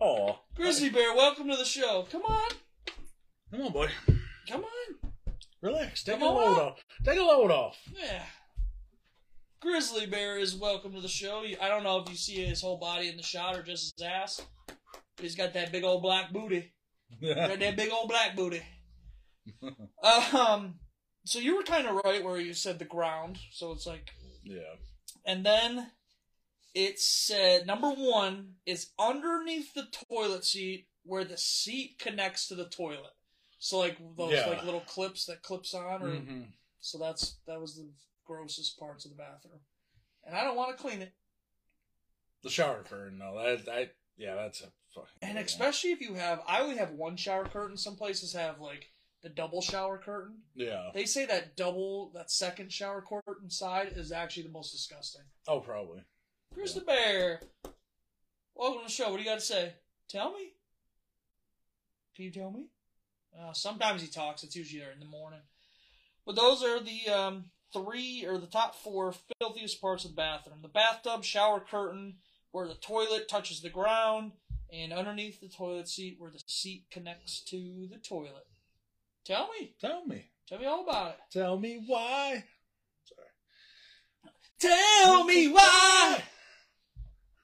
Oh, 0.00 0.38
Grizzly 0.54 0.90
Bear, 0.90 1.14
welcome 1.14 1.48
to 1.48 1.56
the 1.56 1.64
show. 1.64 2.06
Come 2.10 2.22
on. 2.22 2.50
come 3.50 3.62
on, 3.62 3.72
boy. 3.72 3.88
Come 4.48 4.64
on. 4.64 5.10
Relax. 5.60 6.02
Take 6.02 6.18
Come 6.18 6.28
a 6.28 6.34
load 6.34 6.58
out. 6.58 6.62
off. 6.72 6.84
Take 7.04 7.18
a 7.18 7.22
load 7.22 7.50
off. 7.50 7.78
Yeah. 7.96 8.22
Grizzly 9.60 10.06
Bear 10.06 10.38
is 10.38 10.56
welcome 10.56 10.92
to 10.94 11.00
the 11.00 11.06
show. 11.06 11.44
I 11.60 11.68
don't 11.68 11.84
know 11.84 11.98
if 12.02 12.08
you 12.08 12.16
see 12.16 12.44
his 12.44 12.60
whole 12.60 12.78
body 12.78 13.08
in 13.08 13.16
the 13.16 13.22
shot 13.22 13.54
or 13.56 13.62
just 13.62 13.94
his 13.96 14.04
ass. 14.06 14.40
But 14.66 15.22
he's 15.22 15.36
got 15.36 15.52
that 15.54 15.70
big 15.70 15.84
old 15.84 16.02
black 16.02 16.32
booty. 16.32 16.72
Got 17.22 17.58
that 17.60 17.76
big 17.76 17.92
old 17.92 18.08
black 18.08 18.34
booty. 18.34 18.62
Um, 20.02 20.74
so 21.24 21.38
you 21.38 21.56
were 21.56 21.62
kind 21.62 21.86
of 21.86 22.00
right 22.04 22.22
where 22.24 22.38
you 22.40 22.54
said 22.54 22.78
the 22.78 22.84
ground. 22.84 23.38
So 23.52 23.72
it's 23.72 23.86
like 23.86 24.10
yeah. 24.44 24.74
And 25.24 25.44
then 25.46 25.90
it 26.74 26.98
said 26.98 27.66
number 27.66 27.90
one 27.90 28.54
is 28.66 28.90
underneath 28.98 29.74
the 29.74 29.86
toilet 30.08 30.44
seat 30.44 30.88
where 31.04 31.24
the 31.24 31.36
seat 31.36 31.98
connects 31.98 32.48
to 32.48 32.54
the 32.54 32.68
toilet. 32.68 33.14
So 33.58 33.78
like 33.78 33.98
those 34.16 34.32
Yeah. 34.32 34.48
like 34.48 34.64
little 34.64 34.80
clips 34.80 35.26
that 35.26 35.42
clips 35.42 35.74
on, 35.74 36.02
or 36.02 36.08
Mhm. 36.08 36.52
so 36.80 36.98
that's 36.98 37.36
that 37.46 37.60
was 37.60 37.76
the 37.76 37.88
grossest 38.24 38.78
parts 38.78 39.04
of 39.04 39.10
the 39.10 39.16
bathroom, 39.16 39.60
and 40.24 40.34
I 40.36 40.42
don't 40.44 40.56
want 40.56 40.76
to 40.76 40.80
clean 40.82 41.02
it. 41.02 41.12
The 42.42 42.50
shower 42.50 42.82
curtain, 42.82 43.18
though. 43.18 43.40
That, 43.40 43.64
that, 43.66 43.94
yeah, 44.16 44.34
that's 44.34 44.62
a 44.62 44.72
fucking. 44.94 45.12
And 45.22 45.36
one. 45.36 45.44
especially 45.44 45.92
if 45.92 46.00
you 46.00 46.14
have, 46.14 46.42
I 46.46 46.60
only 46.60 46.76
have 46.76 46.90
one 46.90 47.16
shower 47.16 47.44
curtain. 47.48 47.76
Some 47.76 47.94
places 47.96 48.32
have 48.32 48.60
like 48.60 48.91
the 49.22 49.28
double 49.28 49.62
shower 49.62 49.98
curtain. 49.98 50.38
Yeah. 50.54 50.90
They 50.94 51.04
say 51.04 51.26
that 51.26 51.56
double, 51.56 52.10
that 52.14 52.30
second 52.30 52.72
shower 52.72 53.02
curtain 53.02 53.50
side 53.50 53.92
is 53.96 54.12
actually 54.12 54.44
the 54.44 54.48
most 54.50 54.72
disgusting. 54.72 55.22
Oh, 55.46 55.60
probably. 55.60 56.02
Here's 56.54 56.74
Yeah. 56.74 56.80
the 56.80 56.86
bear. 56.86 57.42
Welcome 58.54 58.80
to 58.80 58.86
the 58.86 58.92
show. 58.92 59.10
What 59.10 59.16
do 59.18 59.22
you 59.22 59.28
got 59.28 59.36
to 59.36 59.40
say? 59.40 59.74
Tell 60.08 60.32
me. 60.32 60.50
Can 62.14 62.24
you 62.26 62.30
tell 62.32 62.50
me? 62.50 62.66
Uh, 63.38 63.52
sometimes 63.52 64.02
he 64.02 64.08
talks. 64.08 64.42
It's 64.42 64.56
usually 64.56 64.80
there 64.80 64.92
in 64.92 65.00
the 65.00 65.06
morning. 65.06 65.40
But 66.26 66.36
those 66.36 66.62
are 66.62 66.78
the 66.80 67.08
um, 67.08 67.44
three 67.72 68.26
or 68.26 68.38
the 68.38 68.46
top 68.46 68.74
four 68.74 69.14
filthiest 69.40 69.80
parts 69.80 70.04
of 70.04 70.10
the 70.10 70.16
bathroom: 70.16 70.58
the 70.62 70.68
bathtub, 70.68 71.24
shower 71.24 71.58
curtain, 71.60 72.18
where 72.50 72.68
the 72.68 72.74
toilet 72.74 73.28
touches 73.28 73.62
the 73.62 73.70
ground, 73.70 74.32
and 74.70 74.92
underneath 74.92 75.40
the 75.40 75.48
toilet 75.48 75.88
seat, 75.88 76.16
where 76.18 76.30
the 76.30 76.42
seat 76.46 76.84
connects 76.90 77.40
to 77.44 77.88
the 77.90 77.96
toilet. 77.96 78.46
Tell 79.24 79.48
me. 79.58 79.74
Tell 79.80 80.04
me. 80.04 80.24
Tell 80.48 80.58
me 80.58 80.66
all 80.66 80.82
about 80.82 81.12
it. 81.12 81.18
Tell 81.30 81.58
me 81.58 81.82
why. 81.86 82.44
Sorry. 83.04 83.28
Tell 84.58 85.24
me 85.24 85.48
why. 85.48 86.22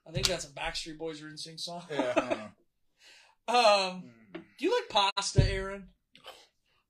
I 0.06 0.10
think 0.12 0.26
that's 0.26 0.46
a 0.46 0.50
Backstreet 0.50 0.98
Boys 0.98 1.22
or 1.22 1.26
NSYNC 1.26 1.60
song. 1.60 1.82
Yeah. 1.90 2.12
I 2.16 2.20
don't 2.20 2.30
know. 2.30 2.38
Um, 3.48 4.02
do 4.32 4.64
you 4.66 4.74
like 4.78 4.90
pasta, 4.90 5.42
Aaron? 5.50 5.86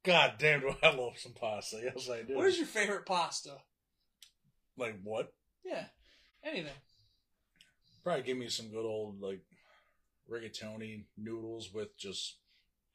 God 0.02 0.34
damn, 0.40 0.58
do 0.58 0.74
I 0.82 0.92
love 0.92 1.12
some 1.16 1.30
pasta? 1.32 1.78
Yes, 1.80 2.10
I 2.10 2.22
do. 2.22 2.34
What 2.34 2.48
is 2.48 2.58
your 2.58 2.66
favorite 2.66 3.06
pasta? 3.06 3.58
like 4.78 4.96
what? 5.02 5.32
Yeah, 5.64 5.84
anything. 6.44 6.72
Probably 8.02 8.22
give 8.22 8.38
me 8.38 8.48
some 8.48 8.70
good 8.70 8.86
old 8.86 9.20
like 9.20 9.42
rigatoni 10.30 11.04
noodles 11.16 11.72
with 11.72 11.96
just 11.98 12.38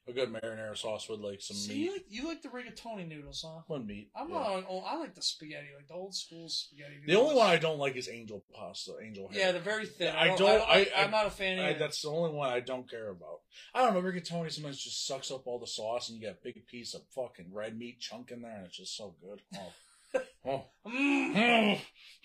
a 0.08 0.12
good 0.12 0.34
marinara 0.34 0.78
sauce 0.78 1.08
with 1.08 1.20
like 1.22 1.42
some 1.42 1.56
See, 1.56 1.74
meat. 1.74 1.80
you 1.80 1.92
like 1.92 2.06
you 2.10 2.28
like 2.28 2.42
the 2.42 2.50
rigatoni 2.50 3.08
noodles, 3.08 3.46
huh? 3.48 3.62
One 3.68 3.88
meat. 3.88 4.10
I'm 4.16 4.30
yeah. 4.30 4.36
not. 4.36 4.66
Oh, 4.70 4.80
I 4.86 4.98
like 4.98 5.16
the 5.16 5.22
spaghetti, 5.22 5.68
like 5.76 5.88
the 5.88 5.94
old 5.94 6.14
school 6.14 6.50
spaghetti. 6.50 6.96
The 7.08 7.16
only 7.18 7.36
one 7.36 7.48
I 7.48 7.58
don't 7.58 7.80
like 7.80 7.96
is 7.96 8.10
angel 8.10 8.44
pasta. 8.54 8.94
Angel 9.02 9.30
hair. 9.30 9.40
Yeah, 9.40 9.52
they're 9.54 9.62
very 9.62 9.86
thin. 9.86 10.14
I 10.16 10.28
don't. 10.28 10.34
I 10.34 10.38
don't 10.38 10.60
like, 10.70 10.92
I- 10.96 11.00
I- 11.00 11.04
I'm 11.04 11.12
not 11.12 11.28
a 11.28 11.32
fan 11.32 11.60
I, 11.60 11.70
of 11.70 11.80
that's 11.80 12.02
the 12.02 12.10
only 12.10 12.32
one 12.32 12.50
I 12.50 12.60
don't 12.60 12.90
care 12.90 13.10
about. 13.10 13.40
I 13.74 13.84
don't 13.84 13.94
know. 13.94 14.02
Rigatoni 14.02 14.52
sometimes 14.52 14.84
just 14.84 15.08
sucks 15.08 15.32
up 15.32 15.48
all 15.48 15.60
the 15.60 15.68
sauce, 15.68 16.10
and 16.10 16.18
you 16.20 16.28
get 16.28 16.38
a 16.40 16.44
big 16.44 16.66
piece 16.68 16.94
of 16.94 17.02
fucking 17.16 17.54
red 17.54 17.78
meat 17.78 18.00
chunk 18.00 18.32
in 18.32 18.42
there, 18.42 18.56
and 18.58 18.66
it's 18.66 18.78
just 18.78 18.98
so 18.98 19.16
good. 19.22 19.42
Oh, 19.56 20.22
oh. 20.46 20.66
Mm, 20.86 21.80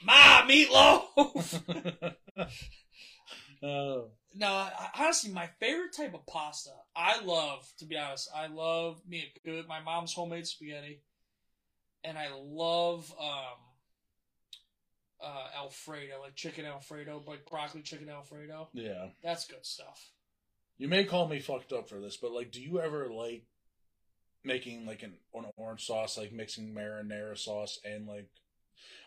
my 0.05 0.43
meatloaf. 0.49 1.05
oh. 3.63 4.07
no, 4.35 4.69
honestly, 4.99 5.33
my 5.33 5.49
favorite 5.61 5.95
type 5.97 6.15
of 6.15 6.27
pasta. 6.27 6.71
I 6.95 7.21
love, 7.23 7.67
to 7.79 7.85
be 7.87 7.97
honest, 7.97 8.29
I 8.35 8.47
love 8.49 9.01
me 9.09 9.33
a 9.45 9.49
good 9.49 9.67
my 9.67 9.81
mom's 9.81 10.13
homemade 10.13 10.47
spaghetti, 10.47 11.01
and 12.05 12.19
I 12.19 12.29
love 12.35 13.13
um 13.21 13.59
uh 15.21 15.47
Alfredo, 15.57 16.21
like 16.21 16.35
chicken 16.35 16.65
Alfredo, 16.65 17.23
like 17.27 17.47
broccoli 17.47 17.83
chicken 17.83 18.09
Alfredo. 18.09 18.69
yeah. 18.73 19.09
That's 19.23 19.47
good 19.47 19.65
stuff. 19.65 20.11
You 20.79 20.89
may 20.89 21.05
call 21.05 21.27
me 21.27 21.41
fucked 21.41 21.73
up 21.73 21.89
for 21.89 21.99
this, 21.99 22.17
but 22.17 22.31
like, 22.31 22.53
do 22.53 22.63
you 22.63 22.81
ever 22.81 23.09
like 23.09 23.45
making 24.45 24.87
like 24.87 25.03
an, 25.03 25.15
an 25.35 25.47
orange 25.57 25.87
sauce, 25.87 26.17
like 26.17 26.33
mixing 26.33 26.73
marinara 26.73 27.37
sauce 27.37 27.81
and 27.85 28.07
like 28.07 28.29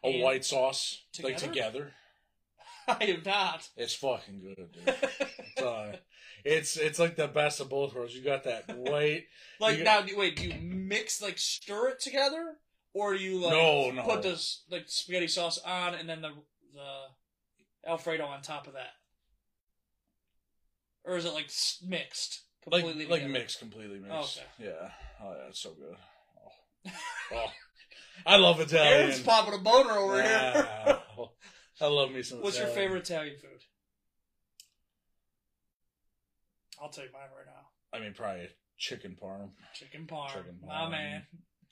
a 0.03 0.09
And 0.09 0.21
white 0.21 0.43
sauce 0.43 1.01
like 1.23 1.37
together? 1.37 1.93
I 2.99 3.05
am 3.05 3.21
not. 3.25 3.67
It's 3.77 3.93
fucking 3.95 4.41
good, 4.41 4.55
dude. 4.71 4.95
It's, 5.55 5.61
uh, 5.61 5.95
it's 6.43 6.77
it's 6.77 6.99
like 6.99 7.15
the 7.15 7.27
best 7.27 7.59
of 7.61 7.69
both 7.69 7.93
worlds. 7.93 8.15
You 8.15 8.23
got 8.23 8.43
that 8.45 8.75
white. 8.77 9.25
like 9.59 9.77
You- 9.77 9.83
now, 9.83 10.01
do- 10.01 10.17
wait, 10.17 10.35
do 10.37 10.47
you 10.47 10.55
mix 10.61 11.21
like 11.21 11.37
stir 11.37 11.89
it 11.89 11.99
together, 11.99 12.55
or 12.93 13.15
do 13.15 13.23
you 13.23 13.39
like 13.39 13.53
No, 13.53 13.91
no. 13.91 14.03
put 14.03 14.21
this 14.23 14.63
like 14.69 14.83
spaghetti 14.87 15.27
sauce 15.27 15.57
on 15.65 15.93
and 15.95 16.07
then 16.09 16.21
the 16.21 16.31
the 16.73 17.89
Alfredo 17.89 18.25
on 18.25 18.41
top 18.41 18.67
of 18.67 18.73
that, 18.73 18.91
or 21.03 21.17
is 21.17 21.25
it 21.25 21.33
like 21.33 21.49
mixed 21.85 22.41
completely? 22.63 23.05
like 23.07 23.21
together? 23.21 23.33
mixed 23.33 23.59
completely 23.59 23.99
mixed. 23.99 24.39
Okay. 24.39 24.69
Yeah. 24.69 24.89
Oh 25.23 25.31
yeah, 25.31 25.47
it's 25.49 25.59
so 25.59 25.71
good. 25.71 25.95
Oh. 27.33 27.37
Oh. 27.37 27.45
I 28.25 28.37
love 28.37 28.59
Italian. 28.59 28.93
Aaron's 29.03 29.21
popping 29.21 29.53
a 29.53 29.57
boner 29.59 29.91
over 29.91 30.21
here. 30.21 30.67
I 31.81 31.87
love 31.87 32.11
me 32.11 32.21
some. 32.21 32.41
What's 32.41 32.59
your 32.59 32.67
favorite 32.67 33.09
Italian 33.09 33.37
food? 33.37 33.63
I'll 36.81 36.89
tell 36.89 37.03
you 37.03 37.11
mine 37.11 37.29
right 37.35 37.45
now. 37.45 37.97
I 37.97 38.01
mean, 38.01 38.13
probably 38.13 38.47
chicken 38.77 39.17
parm. 39.21 39.49
Chicken 39.73 40.07
parm, 40.07 40.29
Chicken 40.29 40.59
my 40.65 40.73
parm. 40.73 40.91
man. 40.91 41.23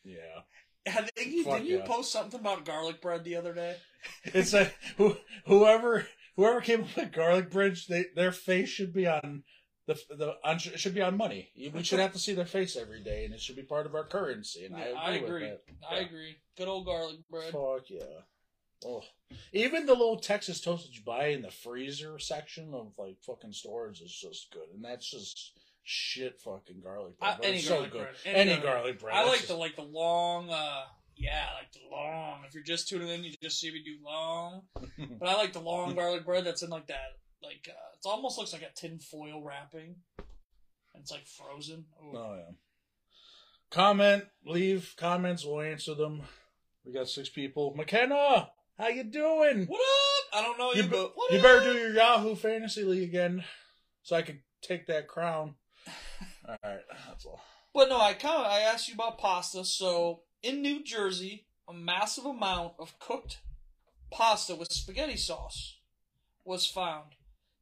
Yeah. 0.03 0.41
I 0.87 1.01
think 1.15 1.31
you, 1.33 1.43
didn't 1.43 1.65
you 1.65 1.79
yeah. 1.79 1.85
post 1.85 2.11
something 2.11 2.39
about 2.39 2.65
garlic 2.65 3.01
bread 3.01 3.23
the 3.23 3.35
other 3.35 3.53
day? 3.53 3.75
It's 4.23 4.53
a 4.53 4.71
who, 4.97 5.17
whoever 5.45 6.07
whoever 6.37 6.61
came 6.61 6.83
up 6.85 6.95
with 6.95 7.11
garlic 7.11 7.51
bread, 7.51 7.77
they, 7.89 8.05
their 8.15 8.31
face 8.31 8.69
should 8.69 8.93
be 8.93 9.05
on 9.07 9.43
the 9.87 9.99
the 10.09 10.35
on, 10.43 10.55
it 10.55 10.79
should 10.79 10.93
be 10.95 11.01
on 11.01 11.17
money. 11.17 11.49
We 11.73 11.83
should 11.83 11.99
have 11.99 12.13
to 12.13 12.19
see 12.19 12.33
their 12.33 12.45
face 12.45 12.77
every 12.77 13.03
day, 13.03 13.25
and 13.25 13.33
it 13.33 13.41
should 13.41 13.57
be 13.57 13.63
part 13.63 13.85
of 13.85 13.95
our 13.95 14.05
currency. 14.05 14.65
And 14.65 14.77
Yeah, 14.77 14.93
I 14.97 15.11
I 15.11 15.13
agree. 15.15 15.27
agree. 15.27 15.49
With 15.49 15.59
I 15.91 15.97
agree. 15.97 16.37
Good 16.57 16.67
old 16.69 16.85
garlic 16.85 17.17
bread. 17.29 17.51
Fuck 17.51 17.89
yeah. 17.89 18.21
Oh, 18.85 19.03
even 19.51 19.85
the 19.85 19.93
little 19.93 20.17
Texas 20.19 20.61
toast 20.61 20.85
that 20.85 20.95
you 20.95 21.03
buy 21.05 21.27
in 21.27 21.41
the 21.41 21.51
freezer 21.51 22.17
section 22.19 22.73
of 22.73 22.93
like 22.97 23.17
fucking 23.21 23.51
stores 23.53 23.99
is 24.01 24.11
just 24.13 24.51
good, 24.51 24.67
and 24.73 24.83
that's 24.83 25.09
just 25.09 25.57
shit 25.83 26.39
fucking 26.39 26.81
garlic 26.83 27.19
bread. 27.19 27.37
But 27.39 27.45
any 27.45 27.61
garlic 27.61 27.91
so 27.91 27.91
good. 27.91 28.01
bread. 28.01 28.15
Any, 28.25 28.49
garlic 28.57 28.63
garlic 28.63 28.99
bread. 28.99 29.15
I 29.15 29.23
like 29.25 29.37
just- 29.37 29.47
the 29.49 29.55
like 29.55 29.75
the 29.75 29.81
long, 29.83 30.49
uh 30.49 30.83
yeah, 31.17 31.47
like 31.57 31.71
the 31.73 31.79
long. 31.91 32.43
If 32.47 32.53
you're 32.53 32.63
just 32.63 32.87
tuning 32.87 33.09
in, 33.09 33.23
you 33.25 33.33
just 33.43 33.59
see 33.59 33.71
me 33.71 33.83
do 33.83 33.97
long. 34.05 34.61
But 35.19 35.27
I 35.27 35.35
like 35.35 35.51
the 35.51 35.59
long 35.59 35.93
garlic 35.95 36.25
bread 36.25 36.45
that's 36.45 36.61
in 36.63 36.69
like 36.69 36.87
that, 36.87 37.17
like 37.43 37.67
uh, 37.69 37.71
it 37.97 38.07
almost 38.07 38.37
looks 38.37 38.53
like 38.53 38.61
a 38.61 38.69
tin 38.73 38.99
foil 38.99 39.43
wrapping, 39.43 39.95
and 40.17 41.01
it's 41.01 41.11
like 41.11 41.27
frozen. 41.27 41.85
Ooh. 42.01 42.17
Oh 42.17 42.35
yeah. 42.37 42.53
Comment, 43.71 44.23
leave 44.45 44.93
comments. 44.97 45.45
We'll 45.45 45.61
answer 45.61 45.93
them. 45.93 46.21
We 46.85 46.93
got 46.93 47.07
six 47.09 47.29
people. 47.29 47.73
McKenna, 47.75 48.49
how 48.79 48.87
you 48.87 49.03
doing? 49.03 49.65
What 49.67 49.81
up? 49.81 50.39
I 50.39 50.41
don't 50.41 50.57
know 50.57 50.71
you, 50.73 50.83
You, 50.83 50.89
but 50.89 51.13
you 51.31 51.37
up? 51.37 51.43
better 51.43 51.73
do 51.73 51.77
your 51.77 51.93
Yahoo 51.93 52.35
Fantasy 52.35 52.83
League 52.83 53.03
again, 53.03 53.43
so 54.03 54.15
I 54.15 54.21
can 54.21 54.39
take 54.61 54.87
that 54.87 55.07
crown. 55.07 55.55
All 56.47 56.55
right, 56.63 56.79
that's 57.07 57.25
all. 57.25 57.41
But 57.73 57.89
no, 57.89 57.99
I 57.99 58.13
kind 58.13 58.39
of 58.39 58.45
I 58.51 58.61
asked 58.61 58.87
you 58.87 58.95
about 58.95 59.19
pasta. 59.19 59.63
So 59.65 60.21
in 60.41 60.61
New 60.61 60.83
Jersey, 60.83 61.45
a 61.67 61.73
massive 61.73 62.25
amount 62.25 62.73
of 62.79 62.97
cooked 62.99 63.39
pasta 64.11 64.55
with 64.55 64.71
spaghetti 64.71 65.17
sauce 65.17 65.77
was 66.43 66.65
found. 66.65 67.11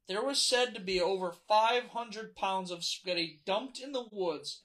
There 0.08 0.24
was 0.24 0.42
said 0.42 0.74
to 0.74 0.80
be 0.80 1.02
over 1.02 1.34
500 1.50 2.36
pounds 2.36 2.72
of 2.72 2.86
spaghetti 2.86 3.42
dumped 3.46 3.80
in 3.82 3.92
the 3.92 4.06
woods. 4.10 4.62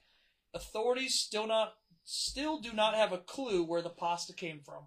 Authorities 0.55 1.15
still 1.17 1.49
not 1.49 1.75
still 2.05 2.61
do 2.61 2.73
not 2.73 2.95
have 2.95 3.13
a 3.13 3.19
clue 3.19 3.65
where 3.65 3.83
the 3.83 3.89
pasta 3.89 4.33
came 4.33 4.61
from. 4.65 4.85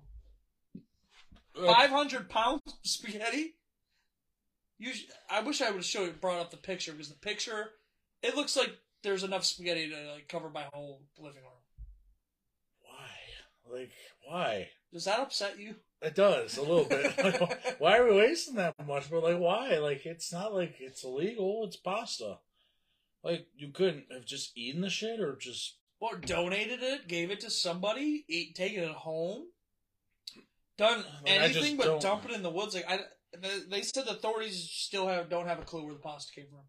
Uh, 1.57 1.65
500 1.67 2.29
pounds 2.29 2.62
spaghetti? 2.83 3.55
You, 4.77 4.93
sh- 4.93 5.05
I 5.29 5.41
wish 5.41 5.62
I 5.62 5.67
would 5.69 5.77
have 5.77 5.85
showed 5.85 6.05
you 6.07 6.12
brought 6.13 6.39
up 6.41 6.51
the 6.51 6.57
picture 6.57 6.91
because 6.91 7.09
the 7.09 7.15
picture, 7.15 7.71
it 8.21 8.35
looks 8.35 8.55
like 8.57 8.75
there's 9.03 9.24
enough 9.24 9.45
spaghetti 9.45 9.89
to 9.89 10.12
like 10.13 10.27
cover 10.27 10.50
my 10.50 10.65
whole 10.74 11.01
living 11.17 11.43
room. 11.43 11.51
why? 12.81 13.77
Like, 13.79 13.91
why? 14.27 14.67
Does 14.91 15.05
that 15.05 15.19
upset 15.19 15.59
you? 15.59 15.75
It 16.01 16.15
does 16.15 16.57
a 16.57 16.62
little 16.62 16.85
bit. 16.85 17.13
Like, 17.24 17.79
why 17.79 17.97
are 17.97 18.05
we 18.09 18.17
wasting 18.17 18.55
that 18.55 18.75
much? 18.85 19.09
But 19.09 19.24
like, 19.24 19.39
why? 19.39 19.77
Like, 19.77 20.05
it's 20.05 20.31
not 20.31 20.53
like 20.53 20.75
it's 20.79 21.03
illegal. 21.03 21.63
It's 21.65 21.77
pasta. 21.77 22.39
Like, 23.24 23.47
you 23.55 23.69
couldn't 23.69 24.05
have 24.12 24.25
just 24.25 24.55
eaten 24.57 24.81
the 24.81 24.89
shit 24.89 25.19
or 25.19 25.35
just 25.35 25.77
Or 26.00 26.17
donated 26.17 26.83
it, 26.83 27.07
gave 27.07 27.31
it 27.31 27.39
to 27.39 27.50
somebody, 27.50 28.25
ate, 28.29 28.55
taken 28.55 28.83
it 28.83 28.91
home, 28.91 29.47
done 30.77 31.03
Like, 31.24 31.32
anything 31.41 31.77
but 31.77 31.86
don't- 31.86 32.01
dump 32.01 32.25
it 32.25 32.32
in 32.32 32.44
the 32.44 32.50
woods. 32.50 32.75
Like 32.75 32.89
I, 32.89 33.00
they- 33.70 33.82
said 33.82 34.05
the 34.05 34.12
authorities 34.12 34.70
still 34.72 35.08
have 35.08 35.29
don't 35.29 35.48
have 35.48 35.60
a 35.60 35.63
clue 35.63 35.84
where 35.86 35.94
the 35.94 36.00
pasta 36.00 36.34
came 36.34 36.48
from. 36.50 36.62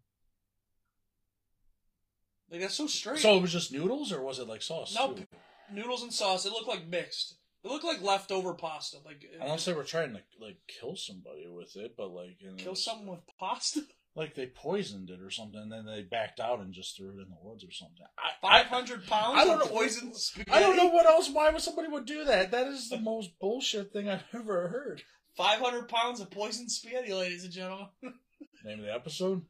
Like 2.49 2.61
that's 2.61 2.75
so 2.75 2.87
strange. 2.87 3.19
So 3.21 3.35
it 3.35 3.41
was 3.41 3.51
just 3.51 3.71
noodles, 3.73 4.11
or 4.11 4.21
was 4.21 4.39
it 4.39 4.47
like 4.47 4.61
sauce? 4.61 4.95
Nope. 4.95 5.17
too? 5.17 5.25
noodles 5.71 6.03
and 6.03 6.13
sauce. 6.13 6.45
It 6.45 6.51
looked 6.53 6.67
like 6.67 6.87
mixed. 6.87 7.35
It 7.63 7.69
looked 7.69 7.83
like 7.83 8.01
leftover 8.01 8.53
pasta. 8.53 8.97
Like 9.03 9.25
Unless 9.41 9.65
they 9.65 9.73
were 9.73 9.83
trying 9.83 10.13
to 10.13 10.21
like 10.39 10.57
kill 10.67 10.95
somebody 10.95 11.45
with 11.47 11.75
it, 11.75 11.95
but 11.97 12.09
like 12.11 12.37
kill 12.57 12.75
someone 12.75 13.17
with 13.17 13.37
pasta. 13.39 13.81
like 14.17 14.33
they 14.35 14.47
poisoned 14.47 15.09
it 15.11 15.21
or 15.21 15.29
something, 15.29 15.61
and 15.61 15.71
then 15.71 15.85
they 15.85 16.01
backed 16.01 16.39
out 16.41 16.59
and 16.59 16.73
just 16.73 16.97
threw 16.97 17.09
it 17.09 17.21
in 17.21 17.29
the 17.29 17.37
woods 17.41 17.63
or 17.63 17.71
something. 17.71 18.05
Five 18.41 18.65
hundred 18.65 19.05
pounds 19.07 19.37
I 19.39 19.45
don't 19.45 19.61
of 19.61 19.69
know. 19.69 19.73
poisoned 19.77 20.15
spaghetti. 20.17 20.51
I 20.51 20.59
don't 20.59 20.75
know 20.75 20.87
what 20.87 21.05
else. 21.05 21.29
Why 21.31 21.49
would 21.51 21.61
somebody 21.61 21.87
would 21.87 22.05
do 22.05 22.25
that? 22.25 22.51
That 22.51 22.67
is 22.67 22.89
the 22.89 22.99
most 22.99 23.39
bullshit 23.39 23.93
thing 23.93 24.09
I've 24.09 24.23
ever 24.33 24.67
heard. 24.69 25.03
Five 25.37 25.59
hundred 25.59 25.87
pounds 25.87 26.19
of 26.19 26.31
poisoned 26.31 26.71
spaghetti, 26.71 27.13
ladies 27.13 27.43
and 27.45 27.53
gentlemen. 27.53 27.87
Name 28.65 28.79
of 28.79 28.85
the 28.85 28.93
episode: 28.93 29.43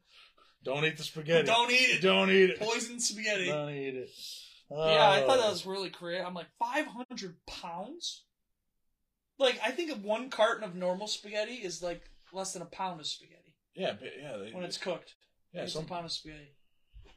Don't 0.62 0.84
eat 0.84 0.98
the 0.98 1.02
spaghetti. 1.02 1.46
Don't 1.46 1.70
eat 1.72 1.76
it. 1.96 2.02
Don't 2.02 2.30
eat 2.30 2.50
it. 2.50 2.60
Poisoned 2.60 3.02
spaghetti. 3.02 3.46
Don't 3.46 3.70
eat 3.70 3.94
it. 3.96 4.10
Yeah, 4.70 5.08
I 5.10 5.20
thought 5.26 5.38
that 5.38 5.46
Oh. 5.46 5.50
was 5.50 5.64
really 5.64 5.88
creative. 5.88 6.26
I'm 6.26 6.34
like, 6.34 6.48
500 6.58 7.36
pounds? 7.46 8.24
Like, 9.38 9.58
I 9.64 9.70
think 9.70 10.04
one 10.04 10.28
carton 10.28 10.62
of 10.62 10.74
normal 10.74 11.06
spaghetti 11.06 11.54
is 11.54 11.82
like 11.82 12.02
less 12.34 12.52
than 12.52 12.60
a 12.60 12.66
pound 12.66 13.00
of 13.00 13.06
spaghetti 13.06 13.47
Yeah, 13.78 13.92
but 13.98 14.08
yeah. 14.20 14.36
They, 14.36 14.50
when 14.52 14.64
it's 14.64 14.76
cooked. 14.78 15.14
yeah. 15.52 15.66
Some 15.66 15.86
a 15.90 16.08
spaghetti. 16.08 16.54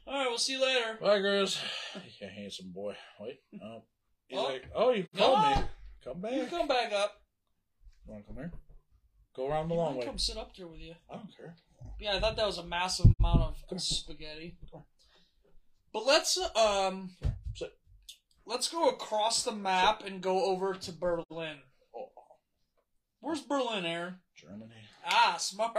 All 0.06 0.14
right, 0.14 0.28
we'll 0.28 0.38
see 0.38 0.52
you 0.54 0.62
later. 0.62 0.96
Bye, 1.00 1.18
girls. 1.18 1.60
You 2.20 2.28
handsome 2.28 2.70
boy. 2.72 2.94
Wait. 3.20 3.38
Oh. 3.62 3.82
He's 4.28 4.38
Oh. 4.38 4.44
like, 4.44 4.64
oh, 4.74 4.90
you 4.92 5.06
called 5.16 5.38
No. 5.42 5.50
me. 5.56 5.62
Come 6.04 6.20
back. 6.20 6.32
You 6.32 6.46
come 6.46 6.68
back 6.68 6.92
up. 6.92 7.12
You 8.06 8.12
want 8.12 8.24
to 8.24 8.28
come 8.28 8.36
here? 8.36 8.52
Go 9.36 9.48
around 9.48 9.68
the 9.68 9.74
You 9.74 9.80
long 9.80 9.96
way. 9.96 10.06
come 10.06 10.18
sit 10.18 10.36
up 10.36 10.54
there 10.56 10.66
with 10.68 10.80
you. 10.80 10.94
I 11.10 11.14
don't 11.16 11.36
care. 11.36 11.54
Yeah, 12.00 12.16
I 12.16 12.20
thought 12.20 12.36
that 12.36 12.46
was 12.46 12.58
a 12.58 12.64
massive 12.64 13.06
amount 13.18 13.56
of 13.70 13.80
spaghetti. 13.80 14.56
But 15.92 16.06
let's 16.06 16.38
um, 16.56 17.10
Sit. 17.54 17.72
let's 18.46 18.68
go 18.68 18.88
across 18.88 19.42
the 19.44 19.52
map 19.52 20.02
and 20.06 20.20
go 20.20 20.44
over 20.46 20.74
to 20.74 20.92
Berlin. 20.92 21.58
Oh, 21.94 22.08
Where's 23.20 23.40
Berlin, 23.40 23.84
Aaron? 23.86 24.16
Germany. 24.36 24.74
Ah, 25.06 25.36
smart. 25.38 25.74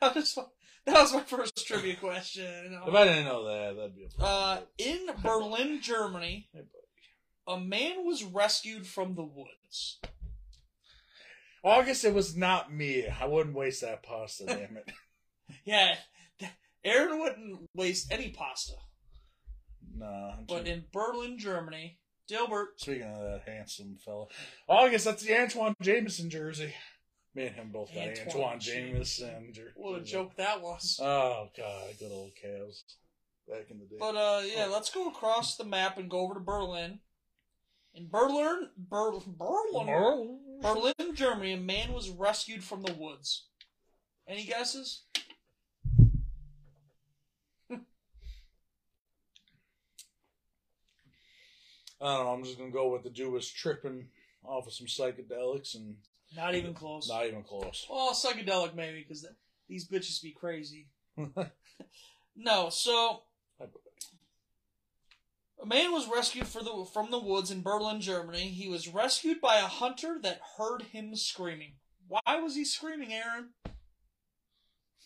That 0.02 0.14
was, 0.14 0.38
that 0.86 0.94
was 0.94 1.12
my 1.12 1.20
first 1.20 1.66
trivia 1.66 1.96
question. 1.96 2.78
If 2.86 2.94
I 2.94 3.04
didn't 3.04 3.26
know 3.26 3.44
that, 3.44 3.76
that'd 3.76 3.94
be 3.94 4.08
a 4.18 4.24
Uh, 4.24 4.60
in 4.78 5.08
Berlin, 5.22 5.80
Germany, 5.82 6.48
a 7.46 7.60
man 7.60 8.06
was 8.06 8.24
rescued 8.24 8.86
from 8.86 9.14
the 9.14 9.22
woods. 9.24 10.00
August, 11.62 12.04
it 12.04 12.14
was 12.14 12.34
not 12.34 12.72
me. 12.72 13.06
I 13.08 13.26
wouldn't 13.26 13.54
waste 13.54 13.82
that 13.82 14.02
pasta, 14.02 14.46
damn 14.46 14.78
it. 14.78 14.90
Yeah, 15.64 15.96
Aaron 16.84 17.18
wouldn't 17.18 17.68
waste 17.74 18.10
any 18.10 18.30
pasta. 18.30 18.74
Nah. 19.94 20.36
But 20.48 20.66
in 20.66 20.84
Berlin, 20.92 21.38
Germany, 21.38 21.98
Dilbert, 22.30 22.78
Speaking 22.78 23.02
of 23.02 23.20
that 23.20 23.42
handsome 23.46 23.98
fella, 24.02 24.26
August, 24.68 25.04
that's 25.04 25.22
the 25.22 25.34
Antawn 25.34 25.74
Jamison 25.82 26.30
jersey. 26.30 26.72
Me 27.34 27.46
and 27.46 27.54
him 27.54 27.70
both 27.72 27.94
got 27.94 28.08
Antawn 28.08 28.26
Antawn, 28.26 28.60
Jamison. 28.60 29.28
Jamison 29.30 29.72
what 29.76 30.00
a 30.00 30.04
joke 30.04 30.34
that 30.36 30.60
was. 30.60 30.98
Oh 31.00 31.48
god, 31.56 31.94
good 31.98 32.10
old 32.10 32.32
Cavs 32.42 32.82
back 33.48 33.70
in 33.70 33.78
the 33.78 33.84
day. 33.84 33.96
But 34.00 34.16
uh, 34.16 34.42
yeah, 34.44 34.66
let's 34.66 34.90
go 34.90 35.08
across 35.08 35.56
the 35.56 35.64
map 35.64 35.96
and 35.96 36.10
go 36.10 36.20
over 36.20 36.34
to 36.34 36.40
Berlin. 36.40 36.98
In 37.94 38.08
Berlin, 38.08 38.68
Ber- 38.76 39.12
Berlin, 39.26 40.38
Berlin, 40.60 41.14
Germany, 41.14 41.52
a 41.52 41.56
man 41.56 41.92
was 41.92 42.08
rescued 42.08 42.62
from 42.62 42.82
the 42.82 42.92
woods. 42.92 43.46
Any 44.28 44.44
guesses? 44.44 45.02
I 52.02 52.16
don't 52.16 52.24
know. 52.24 52.32
I'm 52.32 52.44
just 52.44 52.58
gonna 52.58 52.70
go 52.70 52.88
with 52.88 53.02
the 53.02 53.10
dude 53.10 53.32
was 53.32 53.48
tripping 53.50 54.08
off 54.42 54.66
of 54.66 54.72
some 54.72 54.86
psychedelics 54.86 55.74
and 55.74 55.96
Not 56.36 56.54
even 56.54 56.74
close. 56.74 57.08
not 57.08 57.26
even 57.26 57.42
close. 57.42 57.86
Well, 57.90 58.12
psychedelic 58.12 58.74
maybe 58.74 59.00
because 59.06 59.26
these 59.68 59.88
bitches 59.88 60.22
be 60.22 60.32
crazy. 60.32 60.88
No, 62.36 62.70
so 62.70 63.22
a 65.62 65.66
man 65.66 65.92
was 65.92 66.08
rescued 66.08 66.46
for 66.46 66.62
the, 66.62 66.86
from 66.90 67.10
the 67.10 67.18
woods 67.18 67.50
in 67.50 67.62
Berlin, 67.62 68.00
Germany. 68.00 68.48
He 68.48 68.66
was 68.68 68.88
rescued 68.88 69.40
by 69.42 69.58
a 69.58 69.66
hunter 69.66 70.18
that 70.22 70.40
heard 70.56 70.82
him 70.82 71.14
screaming. 71.14 71.72
Why 72.08 72.36
was 72.40 72.54
he 72.54 72.64
screaming, 72.64 73.12
Aaron? 73.12 73.50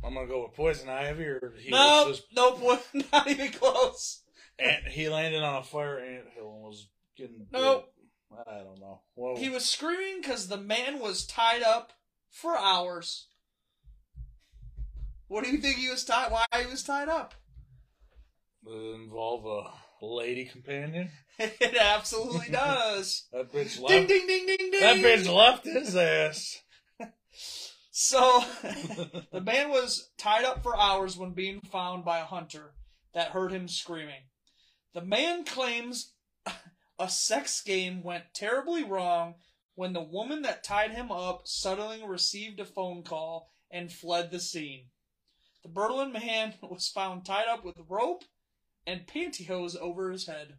I'm 0.03 0.13
gonna 0.13 0.27
go 0.27 0.43
with 0.43 0.53
poison 0.55 0.89
ivy, 0.89 1.23
or 1.23 1.53
he 1.57 1.71
no, 1.71 2.05
was 2.07 2.19
just 2.19 2.27
no, 2.35 2.55
boy, 2.55 2.77
not 3.11 3.27
even 3.27 3.51
close. 3.51 4.21
and 4.59 4.85
he 4.87 5.09
landed 5.09 5.41
on 5.41 5.55
a 5.55 5.63
fire 5.63 5.99
ant 5.99 6.25
hill 6.35 6.53
and 6.53 6.63
was 6.63 6.87
Nope. 7.51 7.91
I 8.47 8.59
don't 8.59 8.79
know. 8.79 9.01
Whoa. 9.15 9.35
He 9.35 9.49
was 9.49 9.65
screaming 9.65 10.21
because 10.21 10.47
the 10.47 10.57
man 10.57 10.99
was 10.99 11.25
tied 11.25 11.63
up 11.63 11.93
for 12.29 12.57
hours. 12.57 13.27
What 15.27 15.43
do 15.43 15.51
you 15.51 15.57
think 15.57 15.77
he 15.77 15.89
was 15.89 16.03
tied? 16.03 16.31
Why 16.31 16.45
he 16.59 16.65
was 16.67 16.83
tied 16.83 17.09
up? 17.09 17.33
Does 18.63 18.73
it 18.73 18.95
involve 19.01 19.45
a 19.45 20.05
lady 20.05 20.45
companion? 20.45 21.11
It 21.41 21.77
absolutely 21.79 22.47
does. 22.51 23.27
That 23.31 23.49
bitch 23.53 23.79
left. 23.79 23.87
ding 23.87 24.07
ding 24.07 24.27
ding 24.27 24.45
ding 24.45 24.71
ding. 24.71 24.81
That 24.81 24.97
bitch 24.97 25.33
left 25.33 25.63
his 25.65 25.95
ass. 25.95 26.59
So, 27.91 28.43
the 29.33 29.41
man 29.41 29.69
was 29.69 30.09
tied 30.17 30.45
up 30.45 30.63
for 30.63 30.77
hours 30.77 31.17
when 31.17 31.31
being 31.31 31.59
found 31.59 32.05
by 32.05 32.19
a 32.19 32.25
hunter 32.25 32.71
that 33.13 33.31
heard 33.31 33.51
him 33.51 33.67
screaming. 33.67 34.23
The 34.93 35.01
man 35.01 35.43
claims 35.43 36.13
a 36.99 37.09
sex 37.09 37.61
game 37.61 38.03
went 38.03 38.25
terribly 38.33 38.83
wrong 38.83 39.35
when 39.75 39.93
the 39.93 40.01
woman 40.01 40.41
that 40.41 40.63
tied 40.63 40.91
him 40.91 41.09
up 41.09 41.47
suddenly 41.47 42.03
received 42.05 42.59
a 42.59 42.65
phone 42.65 43.01
call 43.01 43.49
and 43.71 43.91
fled 43.91 44.29
the 44.29 44.39
scene. 44.39 44.87
The 45.63 45.69
Berlin 45.69 46.11
man 46.11 46.55
was 46.61 46.89
found 46.89 47.25
tied 47.25 47.47
up 47.47 47.63
with 47.63 47.77
rope 47.87 48.25
and 48.85 49.07
pantyhose 49.07 49.77
over 49.77 50.11
his 50.11 50.27
head. 50.27 50.55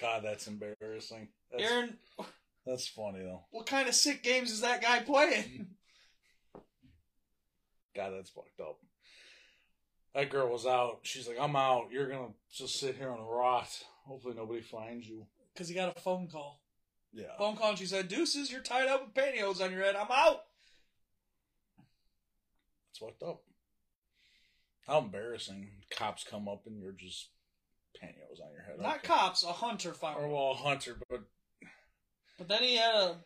God, 0.00 0.22
that's 0.24 0.46
embarrassing. 0.46 1.28
That's, 1.50 1.64
Aaron, 1.64 1.98
that's 2.64 2.86
funny 2.86 3.24
though. 3.24 3.46
what 3.50 3.66
kind 3.66 3.88
of 3.88 3.96
sick 3.96 4.22
games 4.22 4.52
is 4.52 4.60
that 4.60 4.80
guy 4.80 5.00
playing? 5.00 5.66
God, 7.96 8.12
that's 8.14 8.30
fucked 8.30 8.60
up. 8.60 8.78
That 10.18 10.30
girl 10.30 10.50
was 10.50 10.66
out. 10.66 10.98
She's 11.04 11.28
like, 11.28 11.36
I'm 11.40 11.54
out. 11.54 11.92
You're 11.92 12.08
gonna 12.08 12.32
just 12.52 12.80
sit 12.80 12.96
here 12.96 13.12
and 13.12 13.20
rot. 13.24 13.68
Hopefully 14.04 14.34
nobody 14.36 14.60
finds 14.62 15.06
you. 15.06 15.24
Because 15.54 15.68
he 15.68 15.76
got 15.76 15.96
a 15.96 16.00
phone 16.00 16.26
call. 16.26 16.60
Yeah. 17.12 17.36
phone 17.38 17.54
call 17.54 17.68
and 17.70 17.78
she 17.78 17.86
said, 17.86 18.08
Deuces, 18.08 18.50
you're 18.50 18.60
tied 18.60 18.88
up 18.88 19.04
with 19.04 19.14
pantyhose 19.14 19.62
on 19.62 19.70
your 19.70 19.84
head. 19.84 19.94
I'm 19.94 20.10
out. 20.10 20.40
It's 22.90 22.98
fucked 22.98 23.22
up. 23.22 23.42
How 24.88 24.98
embarrassing. 24.98 25.68
Cops 25.96 26.24
come 26.28 26.48
up 26.48 26.62
and 26.66 26.80
you're 26.80 26.90
just 26.90 27.28
pantyhose 28.02 28.44
on 28.44 28.50
your 28.52 28.62
head. 28.62 28.80
Not 28.80 28.96
Okay. 28.96 29.06
cops, 29.06 29.44
a 29.44 29.52
hunter 29.52 29.94
found 29.94 30.16
Or 30.18 30.26
well, 30.26 30.50
a 30.50 30.54
hunter, 30.54 30.96
but 31.08 31.20
But 32.38 32.48
then 32.48 32.64
he 32.64 32.74
had 32.74 32.90
to 32.90 33.16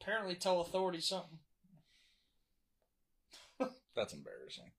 apparently 0.00 0.34
tell 0.34 0.62
authorities 0.62 1.08
something. 1.08 1.40
that's 3.94 4.14
embarrassing. 4.14 4.70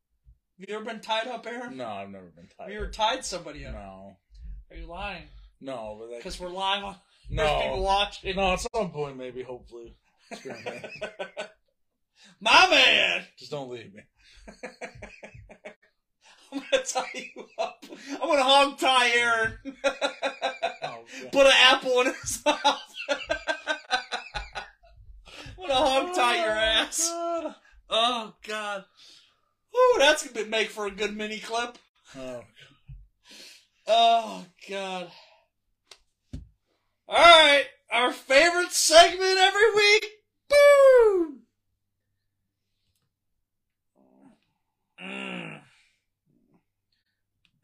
Have 0.59 0.67
you 0.67 0.75
ever 0.75 0.83
been 0.83 0.99
tied 0.99 1.27
up, 1.27 1.47
Aaron? 1.47 1.77
No, 1.77 1.87
I've 1.87 2.09
never 2.09 2.25
been 2.25 2.47
tied. 2.57 2.63
Have 2.65 2.69
you 2.71 2.79
ever 2.79 2.87
up. 2.87 2.91
tied 2.91 3.23
somebody 3.23 3.65
up? 3.65 3.75
No. 3.75 4.17
Are 4.69 4.75
you 4.75 4.87
lying? 4.87 5.23
No, 5.61 5.95
but 5.97 6.09
that 6.09 6.17
Because 6.17 6.37
we're 6.37 6.49
lying 6.49 6.83
on. 6.83 6.95
There's 7.29 7.61
people 7.61 7.77
no. 7.77 7.83
watching. 7.83 8.35
No, 8.35 8.53
at 8.53 8.59
some 8.75 8.91
point 8.91 9.15
maybe, 9.15 9.41
hopefully. 9.41 9.95
My 12.41 12.67
man! 12.69 13.23
Just 13.37 13.51
don't 13.51 13.69
leave 13.71 13.93
me. 13.93 14.01
I'm 16.51 16.59
gonna 16.71 16.83
tie 16.83 17.05
you 17.13 17.47
up. 17.57 17.85
I'm 18.11 18.27
gonna 18.27 18.43
hog 18.43 18.77
tie 18.79 19.11
Aaron. 19.11 19.53
Oh, 20.83 21.05
Put 21.31 21.45
an 21.45 21.53
apple 21.55 22.01
in 22.01 22.07
his 22.07 22.41
mouth. 22.45 22.81
I'm 23.07 23.17
gonna 25.57 25.73
hog 25.73 26.13
tie 26.15 26.35
your 26.43 26.51
ass. 26.51 27.07
Oh, 27.09 27.41
god. 27.43 27.55
Oh 27.89 28.33
god. 28.45 28.85
Ooh, 29.75 29.95
that's 29.99 30.27
gonna 30.27 30.45
make 30.47 30.69
for 30.69 30.88
a 30.88 30.91
good 30.91 31.15
mini 31.15 31.39
clip. 31.39 31.77
Oh, 32.17 32.43
Oh 33.91 34.45
god. 34.69 35.10
Alright, 37.08 37.65
our 37.91 38.13
favorite 38.13 38.71
segment 38.71 39.38
every 39.39 39.73
week. 39.75 40.05
Boom! 40.47 41.39
Mmm. 45.03 45.62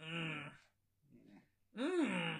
Mmm. 0.01 0.41
Mmm. 1.79 2.37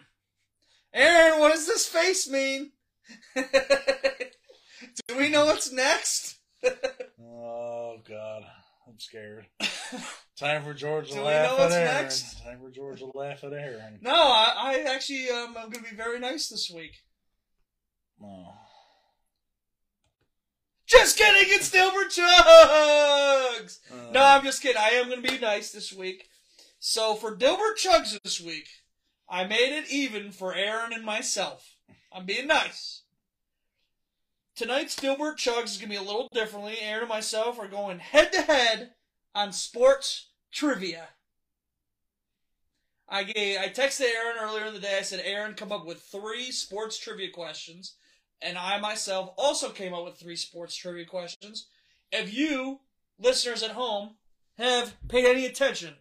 Aaron, 0.91 1.39
what 1.39 1.53
does 1.53 1.67
this 1.67 1.85
face 1.85 2.27
mean? 2.27 2.71
Do 3.35 5.15
we 5.15 5.29
know 5.29 5.45
what's 5.45 5.71
next? 5.71 6.39
oh 7.21 7.97
God, 8.07 8.43
I'm 8.87 8.99
scared. 8.99 9.47
Time 10.37 10.63
for 10.63 10.73
George 10.73 11.11
to 11.11 11.21
laugh 11.21 11.49
know 11.49 11.55
at 11.55 11.59
what's 11.59 11.73
Aaron. 11.75 12.03
next? 12.03 12.43
Time 12.43 12.59
for 12.61 12.69
George 12.69 12.99
to 12.99 13.11
laugh 13.15 13.43
at 13.43 13.53
Aaron. 13.53 13.99
No, 14.01 14.11
I, 14.13 14.53
I 14.57 14.93
actually 14.93 15.29
um, 15.29 15.55
I'm 15.57 15.69
gonna 15.69 15.87
be 15.89 15.95
very 15.95 16.19
nice 16.19 16.49
this 16.49 16.69
week. 16.69 16.93
No. 18.19 18.53
Just 20.87 21.17
kidding, 21.17 21.51
it's 21.53 21.71
Dilbert 21.71 22.15
Chugs! 22.15 23.79
Uh, 23.91 24.11
No, 24.11 24.23
I'm 24.23 24.43
just 24.43 24.61
kidding. 24.61 24.79
I 24.79 24.89
am 24.89 25.09
going 25.09 25.21
to 25.23 25.31
be 25.31 25.39
nice 25.39 25.71
this 25.71 25.91
week. 25.91 26.29
So 26.79 27.15
for 27.15 27.35
Dilbert 27.35 27.75
Chugs 27.83 28.15
this 28.23 28.39
week, 28.39 28.67
I 29.27 29.45
made 29.45 29.75
it 29.75 29.89
even 29.89 30.31
for 30.31 30.53
Aaron 30.53 30.93
and 30.93 31.03
myself. 31.03 31.75
I'm 32.13 32.27
being 32.27 32.45
nice. 32.45 33.01
Tonight's 34.55 34.95
Dilbert 34.95 35.35
Chugs 35.35 35.65
is 35.65 35.77
going 35.77 35.89
to 35.91 35.95
be 35.95 35.95
a 35.95 36.01
little 36.01 36.29
differently. 36.31 36.77
Aaron 36.79 37.01
and 37.01 37.09
myself 37.09 37.59
are 37.59 37.67
going 37.67 37.99
head 37.99 38.31
to 38.31 38.41
head 38.41 38.91
on 39.33 39.51
sports 39.51 40.29
trivia. 40.51 41.09
I 43.07 43.23
gave, 43.23 43.59
I 43.59 43.67
texted 43.67 44.05
Aaron 44.05 44.37
earlier 44.39 44.65
in 44.65 44.73
the 44.73 44.79
day. 44.79 44.97
I 44.97 45.01
said, 45.01 45.21
Aaron, 45.25 45.55
come 45.55 45.73
up 45.73 45.85
with 45.85 46.01
three 46.01 46.51
sports 46.51 46.97
trivia 46.97 47.29
questions. 47.31 47.95
And 48.41 48.57
I 48.57 48.79
myself 48.79 49.33
also 49.37 49.69
came 49.69 49.93
up 49.93 50.05
with 50.05 50.17
three 50.17 50.37
sports 50.37 50.75
trivia 50.75 51.05
questions. 51.05 51.67
If 52.11 52.33
you, 52.33 52.79
listeners 53.19 53.61
at 53.61 53.71
home, 53.71 54.15
have 54.57 54.95
paid 55.09 55.25
any 55.25 55.45
attention, 55.45 55.95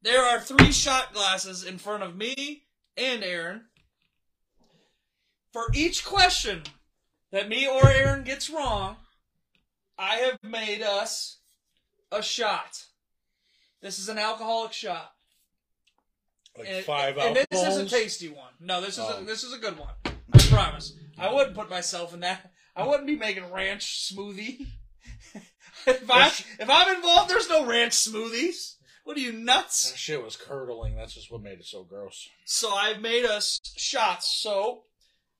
there 0.00 0.24
are 0.24 0.40
three 0.40 0.72
shot 0.72 1.12
glasses 1.12 1.62
in 1.62 1.76
front 1.76 2.02
of 2.02 2.16
me 2.16 2.64
and 2.96 3.22
Aaron. 3.22 3.66
For 5.52 5.66
each 5.74 6.04
question 6.04 6.62
that 7.34 7.48
me 7.48 7.66
or 7.66 7.88
Aaron 7.88 8.22
gets 8.22 8.48
wrong, 8.48 8.94
I 9.98 10.18
have 10.18 10.38
made 10.44 10.82
us 10.82 11.38
a 12.12 12.22
shot. 12.22 12.84
This 13.82 13.98
is 13.98 14.08
an 14.08 14.18
alcoholic 14.18 14.72
shot. 14.72 15.10
like 16.56 16.68
And, 16.68 16.84
five 16.84 17.18
and 17.18 17.34
this 17.34 17.60
is 17.60 17.76
a 17.76 17.86
tasty 17.86 18.28
one. 18.28 18.52
No, 18.60 18.80
this 18.80 18.98
is 18.98 19.04
Oh. 19.04 19.18
a, 19.18 19.24
this 19.24 19.42
is 19.42 19.52
a 19.52 19.58
good 19.58 19.76
one. 19.76 19.94
I 20.04 20.38
promise. 20.48 20.92
I 21.18 21.32
wouldn't 21.34 21.56
put 21.56 21.68
myself 21.68 22.14
in 22.14 22.20
that. 22.20 22.52
I 22.76 22.86
wouldn't 22.86 23.08
be 23.08 23.16
making 23.16 23.50
ranch 23.50 24.12
smoothie. 24.12 24.68
if 25.86 26.08
I 26.08 26.28
if 26.28 26.70
I'm 26.70 26.94
involved, 26.94 27.30
there's 27.30 27.48
no 27.48 27.66
ranch 27.66 27.94
smoothies. 27.94 28.76
What 29.02 29.16
are 29.16 29.20
you 29.20 29.32
nuts? 29.32 29.90
That 29.90 29.98
shit 29.98 30.22
was 30.22 30.36
curdling. 30.36 30.94
That's 30.94 31.14
just 31.14 31.32
what 31.32 31.42
made 31.42 31.58
it 31.58 31.66
so 31.66 31.82
gross. 31.82 32.28
So 32.44 32.72
I've 32.72 33.00
made 33.00 33.24
us 33.24 33.60
shots. 33.76 34.40
So 34.40 34.84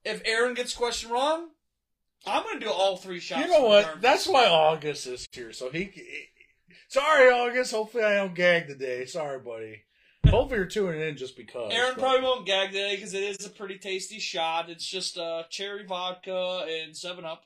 if 0.04 0.20
Aaron 0.24 0.54
gets 0.54 0.74
question 0.74 1.11
wrong, 1.11 1.50
I'm 2.26 2.42
gonna 2.44 2.60
do 2.60 2.70
all 2.70 2.96
three 2.96 3.20
shots. 3.20 3.46
you 3.46 3.52
know 3.52 3.64
what? 3.66 4.00
That's 4.00 4.26
why 4.26 4.46
August 4.46 5.06
is 5.06 5.26
here. 5.32 5.52
So 5.52 5.70
he. 5.70 5.84
he- 5.84 6.28
Sorry, 6.88 7.28
August. 7.30 7.72
Hopefully, 7.72 8.04
I 8.04 8.14
don't 8.16 8.34
gag 8.34 8.68
today. 8.68 9.04
Sorry, 9.06 9.38
buddy. 9.40 9.82
Hopefully, 10.28 10.58
you're 10.60 10.66
tuning 10.68 11.00
in 11.00 11.16
just 11.16 11.37
because. 11.37 11.72
Aaron 11.72 11.94
but- 11.94 12.00
probably 12.00 12.22
won't 12.22 12.46
gag 12.46 12.68
today 12.70 12.94
because 12.94 13.14
it 13.14 13.22
is 13.22 13.44
a 13.44 13.50
pretty 13.50 13.78
tasty 13.78 14.18
shot. 14.20 14.70
It's 14.70 14.87
just 14.87 15.18
uh, 15.18 15.42
cherry 15.50 15.84
vodka 15.84 16.66
and 16.68 16.96
Seven 16.96 17.24
Up. 17.24 17.44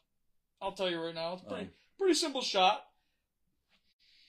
I'll 0.61 0.73
tell 0.73 0.91
you 0.91 1.01
right 1.01 1.15
now, 1.15 1.35
it's 1.35 1.43
pretty 1.43 1.67
Oh. 1.71 1.75
pretty 1.99 2.15
simple 2.15 2.43
shot. 2.43 2.85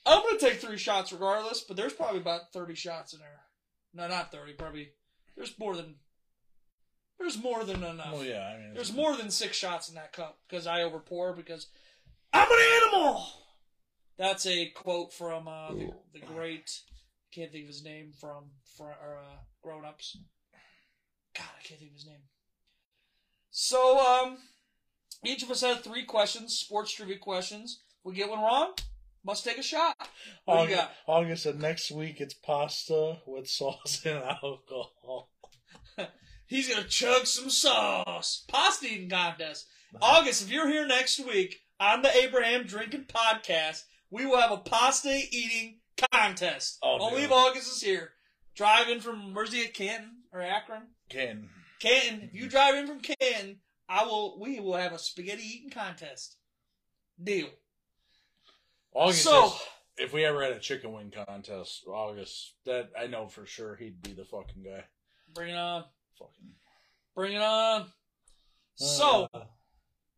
I'm 0.05 0.23
gonna 0.23 0.39
take 0.39 0.59
three 0.61 0.77
shots 0.77 1.11
regardless, 1.11 1.61
but 1.61 1.75
there's 1.75 1.93
probably 1.93 2.19
about 2.21 2.53
thirty 2.53 2.75
shots 2.75 3.13
in 3.13 3.19
there. 3.19 3.41
No, 3.93 4.07
not 4.07 4.31
thirty. 4.31 4.53
Probably 4.53 4.89
there's 5.35 5.57
more 5.59 5.75
than 5.75 5.95
there's 7.19 7.41
more 7.41 7.63
than 7.63 7.83
enough. 7.83 8.13
Well, 8.13 8.25
yeah. 8.25 8.53
I 8.55 8.57
mean, 8.59 8.73
There's 8.73 8.93
more 8.93 9.15
than 9.15 9.29
six 9.29 9.57
shots 9.57 9.89
in 9.89 9.95
that 9.95 10.13
cup 10.13 10.39
because 10.47 10.65
I 10.65 10.79
overpour 10.79 11.35
because 11.35 11.67
I'm 12.33 12.49
an 12.49 12.81
animal. 12.83 13.25
That's 14.17 14.45
a 14.45 14.67
quote 14.69 15.13
from 15.13 15.47
uh, 15.47 15.73
the, 15.73 15.91
the 16.13 16.19
great. 16.19 16.71
Can't 17.31 17.51
think 17.51 17.65
of 17.65 17.69
his 17.69 17.83
name 17.83 18.11
from 18.19 18.45
from 18.75 18.87
uh, 18.87 19.37
Grown 19.61 19.85
Ups. 19.85 20.17
God, 21.35 21.45
I 21.57 21.61
can't 21.67 21.79
think 21.79 21.91
of 21.91 21.97
his 21.97 22.07
name. 22.07 22.23
So, 23.51 23.99
um, 23.99 24.37
each 25.23 25.43
of 25.43 25.51
us 25.51 25.61
had 25.61 25.83
three 25.83 26.03
questions, 26.05 26.55
sports 26.57 26.91
trivia 26.91 27.17
questions. 27.17 27.81
We 28.03 28.15
get 28.15 28.29
one 28.29 28.39
wrong, 28.39 28.71
must 29.23 29.43
take 29.43 29.57
a 29.57 29.63
shot. 29.63 29.95
What 30.45 30.67
do 30.67 30.73
you 30.73 30.77
August, 30.77 30.77
got? 30.77 30.91
August 31.07 31.43
said 31.43 31.59
next 31.59 31.91
week 31.91 32.15
it's 32.19 32.33
pasta 32.33 33.17
with 33.25 33.47
sauce 33.49 34.01
and 34.05 34.23
alcohol. 34.23 35.29
He's 36.49 36.67
gonna 36.67 36.87
chug 36.87 37.27
some 37.27 37.51
sauce. 37.51 38.43
Pasta 38.47 38.87
eating 38.87 39.07
contest. 39.09 39.67
August, 40.01 40.41
if 40.41 40.49
you're 40.51 40.67
here 40.67 40.85
next 40.87 41.19
week 41.19 41.59
on 41.79 42.01
the 42.01 42.15
Abraham 42.17 42.63
Drinking 42.65 43.05
Podcast, 43.05 43.83
we 44.09 44.25
will 44.25 44.39
have 44.41 44.51
a 44.51 44.57
pasta 44.57 45.09
eating 45.31 45.79
contest. 46.11 46.79
Oh, 46.81 46.97
Only 46.99 47.21
if 47.23 47.31
August 47.31 47.71
is 47.71 47.81
here. 47.83 48.13
Driving 48.55 48.99
from 48.99 49.35
where's 49.35 49.53
he 49.53 49.63
at 49.63 49.75
Canton 49.75 50.23
or 50.33 50.41
Akron? 50.41 50.87
Ken. 51.07 51.49
Canton. 51.79 52.23
If 52.23 52.33
you 52.33 52.49
drive 52.49 52.73
in 52.75 52.87
from 52.87 52.99
Canton, 52.99 53.59
I 53.87 54.03
will. 54.05 54.39
We 54.39 54.59
will 54.59 54.75
have 54.75 54.91
a 54.91 54.97
spaghetti 54.99 55.43
eating 55.43 55.69
contest. 55.69 56.35
Deal. 57.23 57.49
August. 58.93 59.23
So- 59.23 59.45
is- 59.45 59.61
if 59.97 60.13
we 60.13 60.23
ever 60.25 60.41
had 60.41 60.53
a 60.53 60.59
chicken 60.59 60.93
wing 60.93 61.11
contest, 61.11 61.83
August, 61.85 62.53
that 62.65 62.89
I 62.97 63.05
know 63.07 63.27
for 63.27 63.45
sure 63.45 63.75
he'd 63.75 64.01
be 64.01 64.13
the 64.13 64.23
fucking 64.25 64.63
guy. 64.63 64.85
Bring 65.33 65.49
it 65.49 65.57
on. 65.57 65.83
Fucking. 66.19 66.53
Bring 67.15 67.33
it 67.33 67.41
on. 67.41 67.87
So, 68.75 69.27
Uh, 69.33 69.45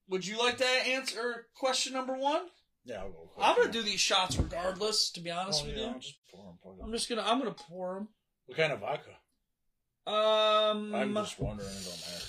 would 0.07 0.25
you 0.25 0.37
like 0.37 0.57
to 0.57 0.65
answer 0.65 1.47
question 1.55 1.93
number 1.93 2.13
one? 2.17 2.49
yeah, 2.83 3.01
I'll 3.01 3.11
go. 3.11 3.31
I'm 3.39 3.55
gonna 3.55 3.71
do 3.71 3.81
these 3.83 3.99
shots 4.01 4.35
regardless. 4.37 5.09
To 5.11 5.19
be 5.21 5.31
honest 5.31 5.63
Oh, 5.63 5.67
with 5.67 5.75
yeah, 5.77 5.83
you. 5.83 5.87
I'll 5.93 5.99
just 5.99 6.17
pour 6.29 6.47
'em, 6.49 6.57
fuck 6.63 6.73
'em. 6.73 6.85
I'm 6.85 6.91
just 6.91 7.09
gonna 7.09 7.23
I'm 7.23 7.39
gonna 7.39 7.53
pour 7.53 7.95
them. 7.95 8.09
What 8.45 8.57
kind 8.57 8.73
of 8.73 8.79
vodka? 8.81 9.11
Um, 10.07 10.93
I'm 10.95 11.13
just 11.13 11.39
wondering. 11.39 11.69
It 11.69 11.85
don't 11.85 11.99
matter. 11.99 12.25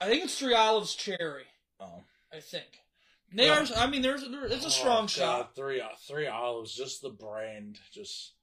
I 0.00 0.06
think 0.08 0.24
it's 0.24 0.38
three 0.38 0.54
olives 0.54 0.94
cherry. 0.94 1.44
Oh. 1.78 2.02
I 2.32 2.40
think. 2.40 2.66
There's, 3.32 3.70
I 3.72 3.86
mean, 3.86 4.02
there's, 4.02 4.22
there, 4.28 4.46
it's 4.46 4.66
a 4.66 4.70
strong 4.70 5.04
Oh, 5.04 5.06
shot. 5.06 5.38
God, 5.46 5.54
Three, 5.54 5.82
three 6.08 6.26
olives, 6.26 6.74
just 6.74 7.00
the 7.00 7.10
brand, 7.10 7.78
just. 7.92 8.34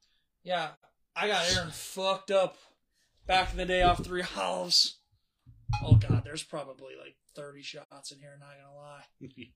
Yeah, 0.44 0.70
I 1.14 1.28
got 1.28 1.46
Aaron 1.54 1.72
fucked 1.72 2.32
up 2.32 2.58
back 3.28 3.52
in 3.52 3.58
the 3.58 3.66
day 3.66 3.84
off 3.84 4.04
three 4.04 4.24
olives. 4.36 5.00
Oh 5.84 5.96
god, 5.96 6.24
there's 6.24 6.44
probably 6.44 6.94
like 7.00 7.16
30 7.36 7.62
shots 7.62 8.12
in 8.12 8.20
here. 8.20 8.38
Not 8.40 8.50
gonna 8.62 8.76
lie. 8.76 9.48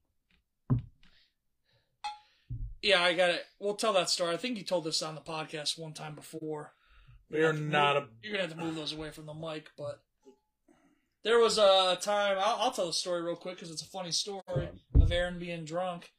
Yeah, 2.83 3.03
I 3.03 3.13
got 3.13 3.29
it. 3.29 3.43
We'll 3.59 3.75
tell 3.75 3.93
that 3.93 4.09
story. 4.09 4.33
I 4.33 4.37
think 4.37 4.57
you 4.57 4.63
told 4.63 4.85
this 4.85 5.03
on 5.03 5.13
the 5.13 5.21
podcast 5.21 5.77
one 5.77 5.93
time 5.93 6.15
before. 6.15 6.73
We're 7.29 7.53
not 7.53 7.95
a. 7.95 8.07
You're 8.23 8.33
gonna 8.33 8.47
have 8.47 8.57
to 8.57 8.63
move 8.63 8.75
those 8.75 8.91
away 8.91 9.11
from 9.11 9.27
the 9.27 9.35
mic, 9.35 9.69
but 9.77 10.01
there 11.23 11.37
was 11.37 11.59
a 11.59 11.97
time. 12.01 12.37
I'll, 12.39 12.57
I'll 12.59 12.71
tell 12.71 12.87
the 12.87 12.93
story 12.93 13.21
real 13.21 13.35
quick 13.35 13.55
because 13.55 13.69
it's 13.69 13.83
a 13.83 13.87
funny 13.87 14.11
story 14.11 14.69
of 14.99 15.11
Aaron 15.11 15.37
being 15.37 15.63
drunk. 15.63 16.09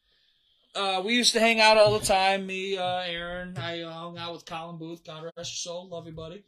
Uh, 0.75 1.03
we 1.05 1.15
used 1.15 1.33
to 1.33 1.41
hang 1.41 1.61
out 1.61 1.77
all 1.79 1.99
the 1.99 2.07
time. 2.07 2.47
Me, 2.47 2.79
uh, 2.79 3.01
Aaron, 3.01 3.59
I 3.59 3.81
uh, 3.81 3.93
hung 3.93 4.17
out 4.17 4.33
with 4.33 4.47
Colin 4.47 4.79
Booth. 4.79 5.05
God 5.05 5.25
rest 5.37 5.37
your 5.67 5.73
soul, 5.73 5.89
love 5.89 6.07
you, 6.07 6.13
buddy. 6.13 6.45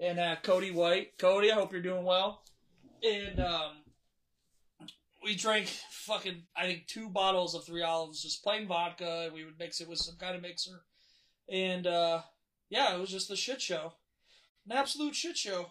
And 0.00 0.18
uh, 0.18 0.36
Cody 0.42 0.70
White. 0.70 1.18
Cody, 1.18 1.50
I 1.50 1.54
hope 1.54 1.72
you're 1.72 1.82
doing 1.82 2.04
well. 2.04 2.42
And 3.02 3.40
um, 3.40 3.72
we 5.22 5.34
drank 5.34 5.66
fucking, 5.90 6.42
I 6.56 6.66
think, 6.66 6.86
two 6.86 7.08
bottles 7.08 7.54
of 7.54 7.64
Three 7.64 7.82
Olives, 7.82 8.22
just 8.22 8.42
plain 8.42 8.66
vodka. 8.68 9.24
And 9.24 9.34
we 9.34 9.44
would 9.44 9.58
mix 9.58 9.80
it 9.80 9.88
with 9.88 9.98
some 9.98 10.16
kind 10.16 10.36
of 10.36 10.42
mixer. 10.42 10.82
And 11.50 11.86
uh, 11.86 12.22
yeah, 12.70 12.94
it 12.94 13.00
was 13.00 13.10
just 13.10 13.30
a 13.30 13.36
shit 13.36 13.60
show 13.60 13.94
an 14.68 14.76
absolute 14.76 15.14
shit 15.14 15.36
show. 15.36 15.66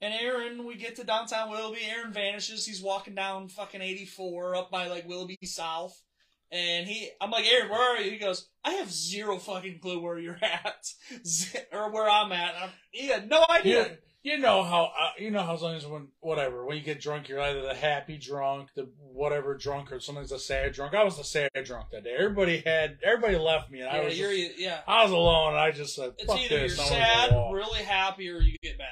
And 0.00 0.12
Aaron, 0.14 0.66
we 0.66 0.76
get 0.76 0.96
to 0.96 1.04
downtown 1.04 1.50
Willoughby. 1.50 1.80
Aaron 1.88 2.12
vanishes. 2.12 2.66
He's 2.66 2.82
walking 2.82 3.14
down 3.14 3.48
fucking 3.48 3.80
84 3.80 4.54
up 4.54 4.70
by 4.70 4.88
like 4.88 5.08
Willoughby 5.08 5.38
South. 5.44 6.02
And 6.52 6.86
he, 6.86 7.10
I'm 7.20 7.30
like, 7.30 7.44
Aaron, 7.46 7.70
where 7.70 7.96
are 7.96 8.00
you? 8.00 8.10
He 8.10 8.18
goes, 8.18 8.48
I 8.64 8.74
have 8.74 8.90
zero 8.90 9.38
fucking 9.38 9.80
clue 9.80 10.00
where 10.00 10.18
you're 10.18 10.38
at, 10.42 10.86
or 11.72 11.90
where 11.92 12.08
I'm 12.08 12.30
at. 12.32 12.54
I'm, 12.60 12.70
he 12.92 13.08
had 13.08 13.28
no 13.28 13.44
idea. 13.50 13.88
You, 13.88 13.96
you 14.26 14.38
know 14.38 14.64
how 14.64 14.86
uh, 14.86 15.10
you 15.18 15.30
know 15.30 15.42
how 15.42 15.56
sometimes 15.56 15.86
when 15.86 16.08
whatever 16.18 16.66
when 16.66 16.76
you 16.76 16.82
get 16.82 17.00
drunk 17.00 17.28
you're 17.28 17.40
either 17.40 17.62
the 17.62 17.74
happy 17.74 18.18
drunk 18.18 18.70
the 18.74 18.90
whatever 18.98 19.56
drunk 19.56 19.92
or 19.92 20.00
sometimes 20.00 20.30
the 20.30 20.38
sad 20.40 20.72
drunk 20.72 20.94
I 20.94 21.04
was 21.04 21.16
the 21.16 21.22
sad 21.22 21.50
drunk 21.64 21.90
that 21.92 22.02
day 22.02 22.16
everybody 22.18 22.60
had 22.66 22.98
everybody 23.04 23.36
left 23.36 23.70
me 23.70 23.82
and 23.82 23.88
I 23.88 24.04
was 24.04 24.16
just, 24.16 24.58
yeah. 24.58 24.80
I 24.88 25.04
was 25.04 25.12
alone 25.12 25.50
and 25.50 25.60
I 25.60 25.70
just 25.70 25.94
said 25.94 26.14
It's 26.18 26.26
fuck 26.26 26.40
either 26.40 26.58
this 26.58 26.76
you're 26.76 26.86
sad, 26.86 27.30
really 27.52 27.84
happy, 27.84 28.28
or 28.28 28.40
you 28.40 28.56
get 28.64 28.76
mad. 28.78 28.88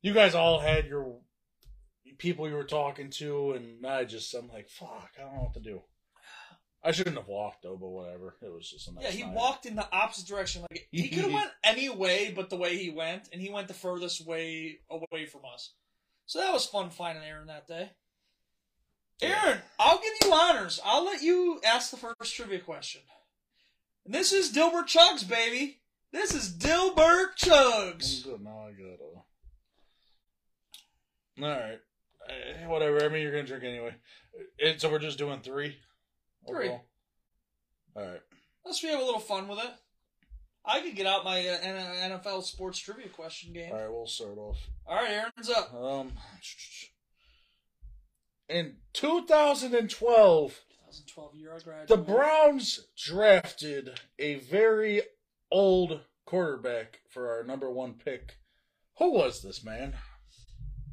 you 0.00 0.14
guys 0.14 0.36
all 0.36 0.60
had 0.60 0.86
your 0.86 1.18
people 2.18 2.48
you 2.48 2.54
were 2.54 2.62
talking 2.62 3.10
to 3.10 3.52
and 3.52 3.84
I 3.84 4.04
just 4.04 4.32
I'm 4.32 4.46
like 4.46 4.68
fuck 4.68 5.10
I 5.18 5.22
don't 5.22 5.34
know 5.34 5.40
what 5.42 5.54
to 5.54 5.60
do 5.60 5.82
I 6.84 6.90
shouldn't 6.92 7.16
have 7.16 7.28
walked 7.28 7.62
though 7.62 7.76
but 7.76 7.88
whatever 7.88 8.34
it 8.42 8.52
was 8.52 8.68
just 8.68 8.88
a 8.88 8.92
nice 8.94 9.04
Yeah, 9.04 9.10
he 9.10 9.22
night. 9.22 9.34
walked 9.34 9.66
in 9.66 9.76
the 9.76 9.86
opposite 9.92 10.26
direction. 10.26 10.62
Like 10.62 10.88
he 10.90 11.08
could 11.10 11.24
have 11.24 11.32
went 11.32 11.50
any 11.62 11.88
way 11.88 12.32
but 12.34 12.50
the 12.50 12.56
way 12.56 12.76
he 12.76 12.90
went, 12.90 13.28
and 13.32 13.40
he 13.40 13.50
went 13.50 13.68
the 13.68 13.74
furthest 13.74 14.26
way 14.26 14.78
away 14.90 15.26
from 15.26 15.42
us. 15.52 15.72
So 16.26 16.38
that 16.40 16.52
was 16.52 16.66
fun 16.66 16.90
finding 16.90 17.24
Aaron 17.24 17.46
that 17.48 17.66
day. 17.66 17.90
Aaron, 19.20 19.58
I'll 19.78 19.98
give 19.98 20.12
you 20.24 20.32
honors. 20.32 20.80
I'll 20.84 21.04
let 21.04 21.22
you 21.22 21.60
ask 21.64 21.90
the 21.92 21.96
first 21.96 22.34
trivia 22.34 22.58
question. 22.58 23.02
And 24.04 24.12
this 24.12 24.32
is 24.32 24.52
Dilbert 24.52 24.86
Chugs, 24.88 25.28
baby. 25.28 25.78
This 26.10 26.34
is 26.34 26.52
Dilbert 26.52 26.96
I'm 26.98 27.36
Chugs. 27.36 28.24
good 28.24 28.42
now 28.42 28.66
I 28.66 28.72
gotta 28.72 28.98
all 31.40 31.48
right 31.48 31.78
Eh, 32.28 32.66
whatever. 32.66 33.04
I 33.04 33.08
mean, 33.08 33.22
you're 33.22 33.32
gonna 33.32 33.42
drink 33.44 33.64
anyway. 33.64 33.94
And 34.64 34.80
so 34.80 34.90
we're 34.90 34.98
just 35.00 35.18
doing 35.18 35.40
three. 35.40 35.76
Three. 36.46 36.66
overall? 36.66 36.84
All 37.96 38.02
right. 38.04 38.20
Let's 38.64 38.82
we 38.82 38.90
have 38.90 39.00
a 39.00 39.04
little 39.04 39.20
fun 39.20 39.48
with 39.48 39.58
it. 39.58 39.70
I 40.64 40.80
could 40.80 40.94
get 40.94 41.06
out 41.06 41.24
my 41.24 41.40
uh, 41.40 41.58
NFL 41.58 42.44
sports 42.44 42.78
trivia 42.78 43.08
question 43.08 43.52
game. 43.52 43.72
All 43.72 43.80
right. 43.80 43.90
We'll 43.90 44.06
start 44.06 44.38
off. 44.38 44.58
All 44.86 44.96
right, 44.96 45.10
Aaron's 45.10 45.50
up. 45.50 45.74
Um. 45.74 46.12
In 48.48 48.76
2012, 48.92 50.50
2012 50.50 51.34
year 51.36 51.54
I 51.54 51.58
graduated. 51.60 51.88
the 51.88 52.12
Browns 52.12 52.86
drafted 52.96 53.98
a 54.18 54.34
very 54.36 55.02
old 55.50 56.00
quarterback 56.26 57.00
for 57.08 57.30
our 57.30 57.44
number 57.44 57.70
one 57.70 57.94
pick. 57.94 58.36
Who 58.98 59.12
was 59.12 59.42
this 59.42 59.64
man? 59.64 59.94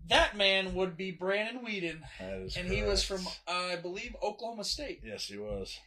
That 0.09 0.35
man 0.35 0.73
would 0.73 0.97
be 0.97 1.11
Brandon 1.11 1.63
Weeden, 1.63 2.01
That 2.19 2.33
is 2.41 2.57
and 2.57 2.67
he 2.67 2.83
was 2.83 3.03
from, 3.03 3.25
uh, 3.47 3.51
I 3.51 3.75
believe, 3.75 4.15
Oklahoma 4.23 4.63
State. 4.63 5.01
Yes, 5.03 5.25
he 5.25 5.37
was. 5.37 5.77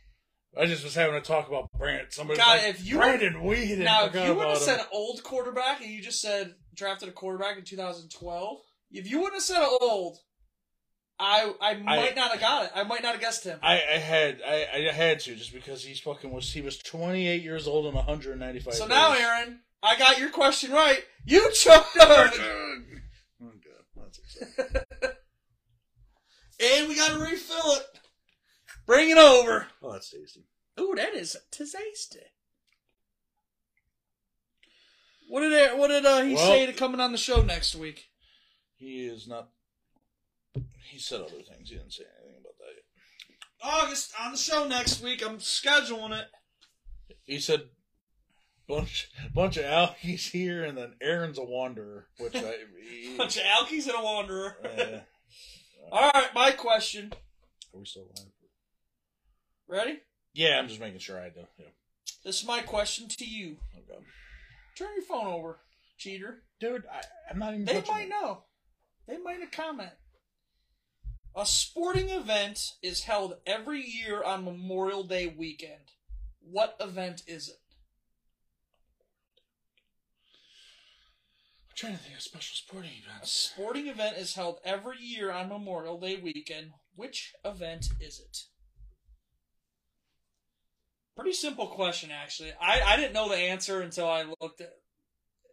I 0.57 0.67
just 0.67 0.85
was 0.85 0.95
having 0.95 1.17
a 1.17 1.21
talk 1.21 1.49
about 1.49 1.71
Brandon. 1.77 2.07
Somebody 2.11 2.39
God, 2.39 2.59
like, 2.59 2.69
if 2.69 2.85
you- 2.87 2.99
Brandon 2.99 3.35
Weeden. 3.35 3.79
now, 3.79 4.07
if 4.07 4.15
you 4.15 4.35
would 4.35 4.49
have 4.49 4.59
said 4.59 4.85
old 4.93 5.23
quarterback, 5.23 5.81
and 5.81 5.91
you 5.91 6.03
just 6.03 6.21
said 6.21 6.55
drafted 6.75 7.09
a 7.09 7.13
quarterback 7.13 7.57
in 7.59 7.65
2012, 7.65 8.59
if 8.91 9.11
you 9.11 9.19
wouldn't 9.19 9.35
have 9.37 9.43
said 9.43 9.67
old, 9.81 10.19
I 11.19 11.55
I 11.61 11.75
might 11.75 12.17
not 12.17 12.33
have 12.33 12.41
got 12.41 12.65
it. 12.67 12.73
I 12.75 12.83
might 12.85 13.03
not 13.03 13.13
have 13.13 13.21
guessed 13.21 13.45
him. 13.45 13.59
I, 13.63 13.75
I 13.75 13.99
had 13.99 14.41
I, 14.47 14.67
I 14.89 14.93
had 14.93 15.21
to 15.21 15.35
just 15.35 15.53
because 15.53 15.85
he's 15.85 16.01
fucking 16.01 16.31
was 16.31 16.53
he 16.53 16.61
was 16.61 16.79
28 16.79 17.43
years 17.43 17.67
old 17.67 17.87
and 17.87 17.95
195. 17.95 18.75
So 18.75 18.87
now. 18.87 19.15
Aaron, 19.15 19.61
I 19.83 19.97
got 19.99 20.19
your 20.19 20.31
question 20.31 20.73
right. 20.73 21.03
You 21.25 21.51
choked 21.53 21.99
on 21.99 22.29
it. 22.29 22.41
Exciting. 24.19 24.83
And 26.61 26.89
we 26.89 26.95
gotta 26.95 27.19
refill 27.19 27.73
it. 27.73 27.87
Bring 28.87 29.11
it 29.11 29.19
over. 29.19 29.67
Oh, 29.83 29.93
that's 29.93 30.11
tasty. 30.11 30.45
Ooh, 30.79 30.95
that 30.97 31.13
is 31.15 31.37
tasty. 31.51 32.21
What 35.29 35.41
did 35.41 35.53
it, 35.53 35.77
what 35.77 35.89
did 35.89 36.07
uh, 36.07 36.23
he 36.23 36.35
Well- 36.35 36.47
say 36.47 36.67
to 36.67 36.73
coming 36.73 37.01
on 37.01 37.11
the 37.11 37.19
show 37.19 37.43
next 37.43 37.75
week? 37.75 38.11
He 38.77 39.07
is 39.07 39.27
not. 39.27 39.49
He 40.91 40.99
said 40.99 41.23
other 41.23 41.31
things. 41.31 41.71
He 41.71 41.77
didn't 41.77 41.93
say 41.93 42.05
anything 42.23 42.41
about 42.41 42.59
that. 42.59 42.75
Yet. 42.77 43.37
August 43.85 44.13
on 44.21 44.33
the 44.33 44.39
show 44.39 44.67
next 44.69 45.01
week. 45.03 45.25
I'm 45.25 45.39
scheduling 45.39 46.13
it. 46.13 46.27
He 47.25 47.41
said 47.41 47.63
bunch 48.73 49.11
bunch 49.35 49.57
of 49.57 49.65
alkies 49.65 50.31
here, 50.31 50.65
and 50.65 50.77
then 50.77 50.95
Aaron's 51.01 51.39
a 51.39 51.45
wanderer, 51.45 52.07
which 52.19 52.35
I. 52.37 52.55
Bunch 53.17 53.37
of 53.37 53.43
alkies 53.43 53.87
and 53.87 53.97
a 53.99 54.03
wanderer. 54.03 54.57
uh, 54.65 54.99
All 55.93 56.11
right, 56.15 56.35
my 56.35 56.51
question. 56.53 57.13
are 57.75 57.79
we 57.79 57.85
still 57.85 58.05
live? 58.17 58.27
Ready? 59.69 60.01
Yeah, 60.35 60.59
I'm 60.59 60.69
just 60.69 60.81
making 60.81 61.01
sure 61.01 61.19
I 61.19 61.29
do. 61.29 61.41
Yeah. 61.59 61.67
This 62.25 62.41
is 62.41 62.47
my 62.47 62.61
question 62.61 63.09
to 63.09 63.25
you. 63.25 63.57
Okay. 63.77 64.03
Turn 64.77 64.89
your 64.95 65.05
phone 65.05 65.27
over, 65.27 65.59
cheater. 65.99 66.43
Dude, 66.61 66.85
I, 66.91 67.03
I'm 67.31 67.39
not 67.39 67.55
even. 67.55 67.65
They 67.67 67.83
might 67.89 68.07
it. 68.07 68.11
know. 68.11 68.45
They 69.07 69.19
might 69.19 69.41
have 69.41 69.51
comment. 69.51 69.93
A 71.35 71.47
sporting 71.47 72.11
event 72.11 72.73
is 72.83 73.05
held 73.05 73.37
every 73.47 73.83
year 73.83 74.23
on 74.23 74.45
Memorial 74.45 75.03
Day 75.03 75.35
weekend. 75.37 75.93
What 76.41 76.77
event 76.81 77.23
is 77.27 77.49
it? 77.49 77.57
Trying 81.83 81.97
to 81.97 81.99
think 81.99 82.15
of 82.15 82.23
special 82.23 82.55
sporting 82.55 82.91
A 83.21 83.27
sporting 83.27 83.89
event 83.89 84.17
is 84.17 84.35
held 84.35 84.61
every 84.65 84.99
year 85.01 85.33
on 85.33 85.49
Memorial 85.49 85.99
Day 85.99 86.17
weekend. 86.23 86.71
Which 86.95 87.33
event 87.45 87.89
is 88.01 88.21
it? 88.21 88.39
Pretty 91.17 91.33
simple 91.33 91.67
question, 91.67 92.11
actually. 92.13 92.53
I, 92.61 92.83
I 92.83 92.97
didn't 92.97 93.15
know 93.15 93.29
the 93.29 93.35
answer 93.35 93.81
until 93.81 94.09
I 94.09 94.23
looked 94.41 94.61
at 94.61 94.71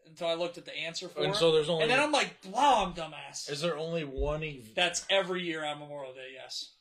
until 0.06 0.28
I 0.28 0.36
looked 0.36 0.60
at 0.60 0.65
the 0.65 0.78
answer 0.78 1.08
for 1.10 1.22
And 1.24 1.34
it. 1.34 1.36
so 1.36 1.52
there's 1.52 1.68
only. 1.70 1.84
and 1.84 1.92
then 1.92 2.00
I'm 2.00 2.12
like, 2.12 2.36
wow, 2.52 2.86
I'm 2.86 2.94
dumbass. 2.94 3.50
is 3.50 3.62
there 3.62 3.78
only 3.78 4.04
one 4.04 4.44
event? 4.44 4.76
That's 4.76 5.06
every 5.10 5.42
year 5.44 5.65
on 5.65 5.80
Memorial 5.80 6.13
Day, 6.13 6.30
yes. 6.36 6.74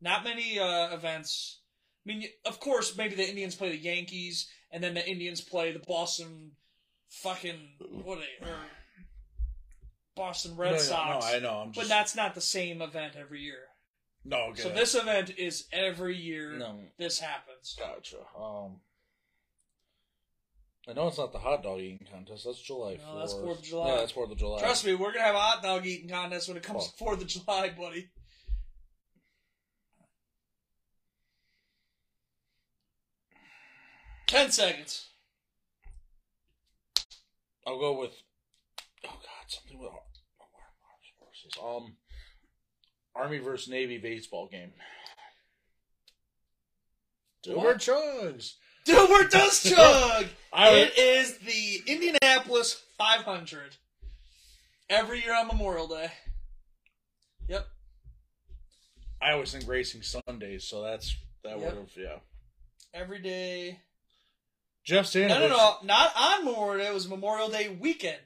Not 0.00 0.24
many 0.24 0.58
uh, 0.58 0.92
events. 0.92 1.60
I 2.04 2.08
mean, 2.12 2.24
of 2.44 2.58
course, 2.58 2.96
maybe 2.96 3.14
the 3.14 3.28
Indians 3.28 3.54
play 3.54 3.70
the 3.70 3.76
Yankees, 3.76 4.48
and 4.72 4.82
then 4.82 4.94
the 4.94 5.08
Indians 5.08 5.40
play 5.40 5.70
the 5.72 5.80
Boston 5.80 6.52
fucking 7.08 7.58
what 8.04 8.18
are 8.18 8.20
they 8.20 8.46
or 8.50 8.56
Boston 10.16 10.56
Red 10.56 10.72
no, 10.72 10.76
no, 10.76 10.82
Sox. 10.82 11.26
No, 11.26 11.36
I 11.36 11.38
know. 11.40 11.54
I'm 11.58 11.72
just. 11.72 11.88
But 11.88 11.88
that's 11.94 12.16
not 12.16 12.34
the 12.34 12.40
same 12.40 12.82
event 12.82 13.14
every 13.18 13.40
year. 13.40 13.60
no. 14.24 14.48
Okay. 14.50 14.62
So 14.62 14.68
this 14.70 14.94
event 14.94 15.30
is 15.38 15.66
every 15.72 16.16
year. 16.16 16.52
No. 16.58 16.80
This 16.98 17.20
happens. 17.20 17.76
Gotcha. 17.78 18.18
Um. 18.38 18.80
I 20.88 20.94
know 20.94 21.08
it's 21.08 21.18
not 21.18 21.32
the 21.32 21.38
hot 21.38 21.62
dog 21.62 21.80
eating 21.80 22.06
contest. 22.10 22.44
That's 22.46 22.62
July 22.62 22.94
4th. 22.94 23.06
No, 23.12 23.18
that's 23.18 23.34
4th 23.34 23.58
of 23.58 23.62
July. 23.62 23.88
Yeah, 23.90 23.96
that's 23.96 24.12
Fourth 24.12 24.30
of 24.32 24.38
July. 24.38 24.58
Trust 24.60 24.86
me, 24.86 24.94
we're 24.94 25.12
gonna 25.12 25.24
have 25.24 25.34
a 25.34 25.38
hot 25.38 25.62
dog 25.62 25.84
eating 25.84 26.08
contest 26.08 26.48
when 26.48 26.56
it 26.56 26.62
comes 26.62 26.84
Oh. 26.84 26.86
to 26.86 26.92
Fourth 26.96 27.20
of 27.20 27.26
July, 27.26 27.68
buddy. 27.78 28.08
Ten 34.26 34.50
seconds. 34.50 35.06
I'll 37.68 37.78
go 37.78 37.98
with. 38.00 38.12
Oh 39.04 39.10
God, 39.10 39.44
something 39.46 39.78
with 39.78 39.90
versus 41.20 41.52
um, 41.62 41.96
Army 43.14 43.38
versus 43.38 43.68
Navy 43.68 43.98
baseball 43.98 44.48
game. 44.50 44.72
Dilbert 47.46 47.74
chugs. 47.76 48.54
Dilbert 48.86 49.30
does 49.30 49.62
chug. 49.62 50.26
I 50.50 50.70
would, 50.70 50.78
it 50.96 50.98
is 50.98 51.36
the 51.38 51.82
Indianapolis 51.86 52.82
500. 52.96 53.76
Every 54.88 55.22
year 55.22 55.36
on 55.36 55.46
Memorial 55.48 55.86
Day. 55.88 56.10
Yep. 57.48 57.66
I 59.20 59.32
always 59.32 59.52
think 59.52 59.68
racing 59.68 60.00
Sundays, 60.00 60.64
so 60.64 60.82
that's 60.82 61.14
that 61.44 61.58
Yep. 61.58 61.60
would 61.60 61.74
have 61.80 61.90
yeah. 61.98 62.18
Every 62.94 63.18
day. 63.18 63.78
Jeff 64.88 65.04
Stanovich. 65.04 65.28
No, 65.28 65.38
no, 65.40 65.48
no. 65.48 65.76
Not 65.84 66.12
on 66.16 66.44
Memorial 66.46 66.82
Day. 66.82 66.90
It 66.90 66.94
was 66.94 67.08
Memorial 67.08 67.50
Day 67.50 67.68
weekend. 67.68 68.16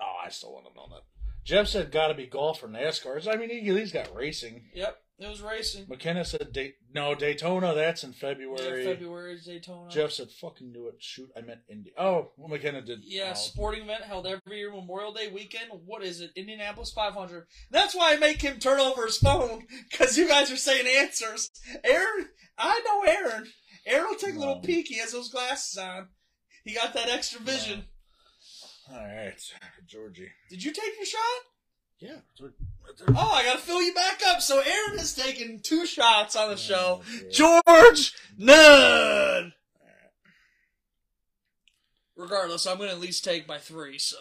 Oh, 0.00 0.24
I 0.24 0.30
still 0.30 0.52
want 0.52 0.66
to 0.66 0.74
know 0.74 0.86
that. 0.90 1.02
Jeff 1.44 1.66
said 1.66 1.90
got 1.90 2.08
to 2.08 2.14
be 2.14 2.26
golf 2.26 2.62
or 2.62 2.68
NASCAR. 2.68 3.26
I 3.26 3.36
mean, 3.36 3.50
he, 3.50 3.60
he's 3.60 3.90
got 3.90 4.14
racing. 4.14 4.66
Yep. 4.72 4.96
It 5.18 5.28
was 5.28 5.42
racing. 5.42 5.86
McKenna 5.88 6.24
said 6.24 6.50
Day- 6.52 6.74
no 6.94 7.14
Daytona. 7.14 7.74
That's 7.74 8.04
in 8.04 8.10
Yeah, 8.12 8.16
February. 8.20 8.84
February 8.84 9.34
is 9.34 9.44
Daytona. 9.44 9.90
Jeff 9.90 10.12
said 10.12 10.28
fucking 10.30 10.72
knew 10.72 10.88
it. 10.88 10.94
Shoot, 11.00 11.28
I 11.36 11.42
meant 11.42 11.60
Indy. 11.68 11.92
Oh, 11.98 12.30
well, 12.38 12.48
McKenna 12.48 12.80
did. 12.80 13.00
Yeah, 13.02 13.32
oh. 13.32 13.34
sporting 13.34 13.82
event 13.82 14.04
held 14.04 14.26
every 14.26 14.58
year 14.58 14.70
Memorial 14.70 15.12
Day 15.12 15.28
weekend. 15.28 15.70
What 15.84 16.02
is 16.02 16.22
it? 16.22 16.30
Indianapolis 16.36 16.92
500. 16.92 17.46
That's 17.70 17.94
why 17.94 18.14
I 18.14 18.16
make 18.16 18.40
him 18.40 18.58
turn 18.60 18.80
over 18.80 19.04
his 19.04 19.18
phone 19.18 19.66
because 19.90 20.16
you 20.16 20.26
guys 20.26 20.50
are 20.50 20.56
saying 20.56 20.86
answers. 20.86 21.50
Aaron, 21.84 22.28
I 22.56 22.80
know 22.86 23.02
Aaron. 23.12 23.46
Aaron 23.86 24.06
will 24.10 24.16
take 24.16 24.34
a 24.34 24.38
little 24.38 24.56
No. 24.56 24.60
peek. 24.60 24.88
He 24.88 24.98
has 24.98 25.12
those 25.12 25.30
glasses 25.30 25.78
on. 25.78 26.08
He 26.64 26.74
got 26.74 26.92
that 26.94 27.08
extra 27.08 27.40
vision. 27.40 27.84
All 28.90 28.96
right, 28.98 29.34
Georgie. 29.86 30.30
Did 30.50 30.62
you 30.64 30.72
take 30.72 30.96
your 30.96 31.06
shot? 31.06 31.20
Yeah. 32.00 32.16
George- 32.36 32.54
Oh, 33.08 33.30
I 33.32 33.44
gotta 33.44 33.58
fill 33.60 33.80
you 33.82 33.94
back 33.94 34.20
up. 34.26 34.40
So 34.42 34.58
Aaron 34.60 34.98
has 34.98 35.14
taken 35.14 35.60
two 35.62 35.86
shots 35.86 36.34
on 36.34 36.48
the 36.48 36.54
oh, 36.54 36.56
show. 36.56 37.02
Oh, 37.06 37.30
George, 37.30 38.12
none. 38.36 39.52
Regardless, 42.16 42.66
I'm 42.66 42.78
gonna 42.78 42.90
at 42.90 43.00
least 43.00 43.24
take 43.24 43.46
my 43.48 43.58
three. 43.58 43.98
So 43.98 44.16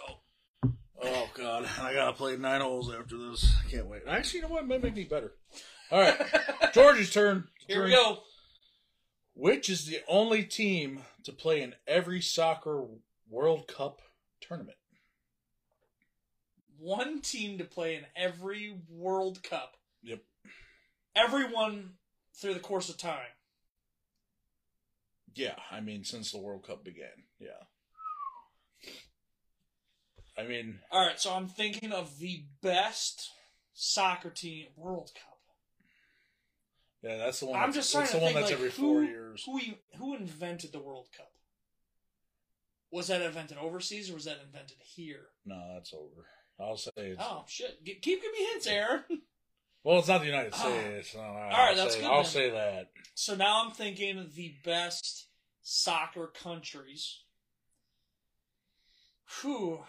Oh 1.01 1.29
God, 1.33 1.67
I 1.81 1.93
gotta 1.93 2.13
play 2.13 2.37
nine 2.37 2.61
holes 2.61 2.93
after 2.93 3.17
this. 3.17 3.49
I 3.65 3.69
can't 3.69 3.87
wait. 3.87 4.03
Actually, 4.07 4.37
you 4.41 4.43
know 4.43 4.49
what? 4.53 4.63
It 4.63 4.67
might 4.67 4.83
make 4.83 4.95
me 4.95 5.05
better. 5.05 5.33
All 5.91 5.99
right, 6.01 6.15
George's 6.73 7.11
turn. 7.11 7.47
here 7.67 7.83
we 7.85 7.91
go. 7.91 8.19
Which 9.39 9.69
is 9.69 9.85
the 9.85 10.01
only 10.07 10.43
team 10.43 11.03
to 11.23 11.31
play 11.31 11.61
in 11.61 11.75
every 11.87 12.21
soccer 12.21 12.85
World 13.29 13.67
Cup 13.67 14.01
tournament? 14.41 14.77
one 16.79 17.21
team 17.21 17.57
to 17.57 17.65
play 17.65 17.95
in 17.95 18.05
every 18.15 18.77
World 18.89 19.43
Cup. 19.43 19.75
Yep. 20.01 20.21
Everyone 21.15 21.91
through 22.35 22.53
the 22.53 22.59
course 22.59 22.89
of 22.89 22.97
time. 22.97 23.33
Yeah, 25.35 25.55
I 25.71 25.81
mean 25.81 26.03
since 26.03 26.31
the 26.31 26.39
World 26.39 26.65
Cup 26.65 26.83
began. 26.83 27.25
Yeah. 27.39 27.49
I 30.37 30.47
mean, 30.47 30.79
All 30.89 31.05
right, 31.05 31.19
so 31.19 31.33
I'm 31.33 31.49
thinking 31.49 31.91
of 31.91 32.19
the 32.19 32.45
best 32.63 33.29
soccer 33.73 34.29
team 34.29 34.67
World 34.77 35.11
Cup. 35.13 35.28
Yeah, 37.01 37.17
that's 37.17 37.39
the 37.39 37.47
one. 37.47 37.59
I'm 37.59 37.73
just 37.73 37.91
trying 37.91 38.03
that's 38.03 38.11
to 38.13 38.17
the 38.17 38.23
one 38.23 38.33
think 38.33 38.47
that's 38.47 38.51
like 38.51 38.59
every 38.59 38.71
who, 38.71 38.93
four 38.93 39.03
years. 39.03 39.43
who 39.45 39.59
who 39.97 40.15
invented 40.15 40.71
the 40.71 40.79
World 40.79 41.07
Cup? 41.15 41.31
Was 42.91 43.07
that 43.07 43.21
invented 43.21 43.57
overseas 43.57 44.09
or 44.09 44.15
was 44.15 44.25
that 44.25 44.39
invented 44.45 44.77
here? 44.83 45.27
No, 45.45 45.73
that's 45.75 45.93
over. 45.93 46.25
I'll 46.59 46.75
say 46.77 46.91
it's. 46.97 47.21
Oh 47.23 47.45
shit! 47.47 47.83
G- 47.85 47.99
keep 48.01 48.21
giving 48.21 48.31
me 48.37 48.45
hints, 48.51 48.67
Aaron. 48.67 49.03
Well, 49.81 49.99
it's 49.99 50.09
not 50.09 50.19
the 50.19 50.27
United 50.27 50.53
Oh. 50.57 50.69
States. 50.69 51.15
No, 51.15 51.21
uh, 51.21 51.23
All 51.23 51.49
right, 51.67 51.75
that's 51.77 51.93
say, 51.95 52.01
good 52.01 52.09
I'll 52.09 52.23
then. 52.23 52.25
say 52.31 52.49
that. 52.49 52.89
So 53.15 53.33
now 53.35 53.63
I'm 53.63 53.71
thinking 53.71 54.29
the 54.35 54.53
best 54.65 55.27
soccer 55.61 56.27
countries. 56.27 57.21
Whew. 59.41 59.79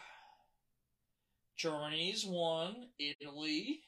Germany's 1.57 2.25
one. 2.25 2.87
Italy. 3.01 3.81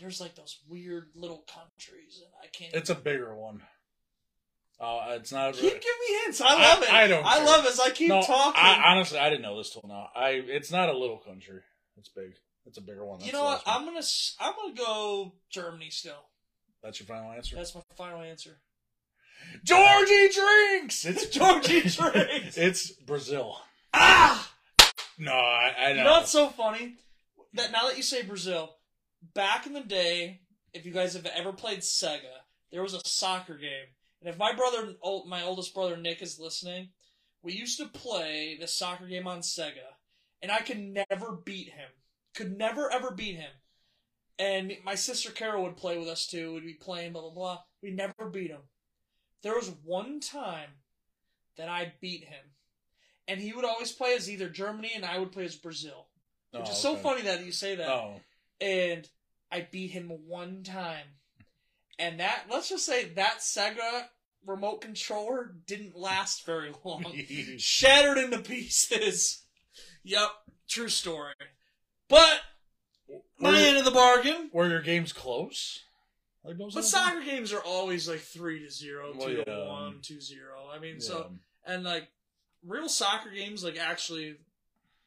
There's 0.00 0.20
like 0.20 0.34
those 0.34 0.58
weird 0.68 1.08
little 1.14 1.44
countries, 1.52 2.22
and 2.22 2.32
I 2.42 2.46
can't. 2.46 2.74
It's 2.74 2.90
a 2.90 2.94
bigger 2.94 3.34
one. 3.34 3.62
Uh, 4.80 5.06
it's 5.10 5.32
not. 5.32 5.54
Keep 5.54 5.62
giving 5.62 5.80
me 5.80 6.20
hints. 6.24 6.40
I 6.40 6.54
love 6.54 6.82
it. 6.82 6.92
I 6.92 7.08
don't 7.08 7.26
I 7.26 7.36
care. 7.36 7.46
love 7.46 7.64
it. 7.64 7.72
As 7.72 7.80
I 7.80 7.90
keep 7.90 8.08
no, 8.08 8.22
talking. 8.22 8.60
I, 8.60 8.82
honestly, 8.86 9.18
I 9.18 9.28
didn't 9.28 9.42
know 9.42 9.56
this 9.58 9.70
till 9.70 9.84
now. 9.86 10.08
I. 10.14 10.30
It's 10.46 10.70
not 10.70 10.88
a 10.88 10.96
little 10.96 11.18
country. 11.18 11.60
It's 11.96 12.08
big. 12.08 12.34
It's 12.64 12.78
a 12.78 12.82
bigger 12.82 13.04
one. 13.04 13.20
you 13.20 13.32
know 13.32 13.44
what? 13.44 13.66
one. 13.66 13.76
I'm 13.76 13.84
gonna. 13.84 14.06
I'm 14.40 14.52
gonna 14.54 14.74
go 14.74 15.34
Germany 15.50 15.90
still. 15.90 16.28
That's 16.82 17.00
your 17.00 17.06
final 17.06 17.32
answer. 17.32 17.56
That's 17.56 17.74
my 17.74 17.80
final 17.96 18.22
answer. 18.22 18.60
Georgie 19.64 20.28
drinks. 20.28 21.04
It's 21.04 21.26
Georgie 21.30 21.80
drinks. 21.88 22.56
It's 22.56 22.90
Brazil. 22.92 23.56
Ah! 23.92 24.50
No, 25.18 25.32
I, 25.32 25.74
I 25.78 25.92
know. 25.94 26.04
What's 26.04 26.30
so 26.30 26.48
funny? 26.48 26.96
That 27.54 27.72
now 27.72 27.88
that 27.88 27.96
you 27.96 28.02
say 28.02 28.22
Brazil, 28.22 28.76
back 29.34 29.66
in 29.66 29.72
the 29.72 29.80
day, 29.80 30.40
if 30.72 30.86
you 30.86 30.92
guys 30.92 31.14
have 31.14 31.26
ever 31.26 31.52
played 31.52 31.80
Sega, 31.80 32.42
there 32.70 32.82
was 32.82 32.94
a 32.94 33.06
soccer 33.06 33.56
game, 33.56 33.86
and 34.20 34.28
if 34.28 34.38
my 34.38 34.54
brother, 34.54 34.94
my 35.26 35.42
oldest 35.42 35.74
brother 35.74 35.96
Nick, 35.96 36.22
is 36.22 36.38
listening, 36.38 36.90
we 37.42 37.52
used 37.52 37.78
to 37.78 37.86
play 37.86 38.56
the 38.60 38.66
soccer 38.66 39.06
game 39.06 39.26
on 39.26 39.40
Sega, 39.40 39.96
and 40.42 40.50
I 40.52 40.58
could 40.58 40.78
never 40.78 41.38
beat 41.44 41.70
him. 41.70 41.88
Could 42.34 42.56
never 42.56 42.92
ever 42.92 43.10
beat 43.10 43.36
him. 43.36 43.50
And 44.38 44.72
my 44.84 44.94
sister 44.94 45.30
Carol 45.30 45.64
would 45.64 45.76
play 45.76 45.98
with 45.98 46.08
us 46.08 46.26
too. 46.26 46.54
We'd 46.54 46.64
be 46.64 46.74
playing, 46.74 47.12
blah 47.12 47.22
blah 47.22 47.30
blah. 47.30 47.58
We 47.82 47.90
never 47.90 48.28
beat 48.32 48.50
him. 48.50 48.62
There 49.42 49.54
was 49.54 49.72
one 49.84 50.20
time 50.20 50.70
that 51.56 51.68
I 51.68 51.94
beat 52.00 52.24
him, 52.24 52.52
and 53.26 53.40
he 53.40 53.52
would 53.52 53.64
always 53.64 53.92
play 53.92 54.14
as 54.14 54.30
either 54.30 54.48
Germany, 54.48 54.92
and 54.94 55.04
I 55.04 55.18
would 55.18 55.32
play 55.32 55.44
as 55.44 55.56
Brazil. 55.56 56.06
Oh, 56.54 56.60
Which 56.60 56.70
is 56.70 56.76
oh, 56.76 56.80
so 56.80 56.92
okay. 56.92 57.02
funny 57.02 57.22
that 57.22 57.44
you 57.44 57.52
say 57.52 57.74
that. 57.76 57.88
Oh, 57.88 58.20
And 58.60 59.08
I 59.50 59.66
beat 59.70 59.90
him 59.92 60.10
one 60.26 60.62
time. 60.62 61.06
And 61.98 62.20
that, 62.20 62.44
let's 62.50 62.68
just 62.68 62.86
say 62.86 63.06
that 63.14 63.38
Sega 63.40 64.04
remote 64.46 64.80
controller 64.80 65.52
didn't 65.66 65.96
last 65.96 66.46
very 66.46 66.72
long. 66.84 67.04
Shattered 67.58 68.18
into 68.18 68.38
pieces. 68.38 69.44
Yep, 70.04 70.28
true 70.68 70.88
story. 70.88 71.32
But, 72.08 72.40
my 73.38 73.50
Were- 73.50 73.56
end 73.56 73.76
of 73.78 73.84
the 73.84 73.90
bargain. 73.90 74.50
Were 74.52 74.68
your 74.68 74.80
games 74.82 75.12
close? 75.12 75.80
Like 76.44 76.56
But 76.56 76.66
of 76.68 76.74
the 76.74 76.80
time? 76.80 76.88
soccer 76.88 77.20
games 77.24 77.52
are 77.52 77.60
always 77.60 78.08
like 78.08 78.20
3 78.20 78.60
to 78.60 78.70
0, 78.70 79.12
2 79.12 79.18
Well, 79.18 79.28
to 79.28 79.44
yeah. 79.46 79.66
1, 79.68 79.98
2 80.02 80.20
0. 80.20 80.40
I 80.72 80.78
mean, 80.78 80.94
Yeah. 80.94 81.00
so, 81.00 81.32
and 81.66 81.82
like, 81.84 82.08
real 82.64 82.88
soccer 82.88 83.30
games, 83.30 83.62
like, 83.64 83.76
actually, 83.78 84.36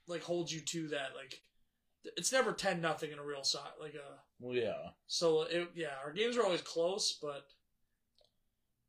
like, 0.08 0.24
hold 0.24 0.52
you 0.52 0.60
to 0.60 0.90
that. 0.90 1.12
Like, 1.16 1.42
it's 2.18 2.32
never 2.32 2.52
10 2.54 2.82
nothing 2.82 3.12
in 3.12 3.20
a 3.20 3.24
real 3.24 3.44
soccer, 3.44 3.72
like 3.80 3.94
a. 3.96 4.20
Well, 4.40 4.56
yeah. 4.56 4.90
So 5.08 5.44
it, 5.44 5.70
yeah, 5.76 5.94
our 6.04 6.12
games 6.12 6.38
are 6.38 6.44
always 6.44 6.62
close, 6.62 7.18
but 7.22 7.46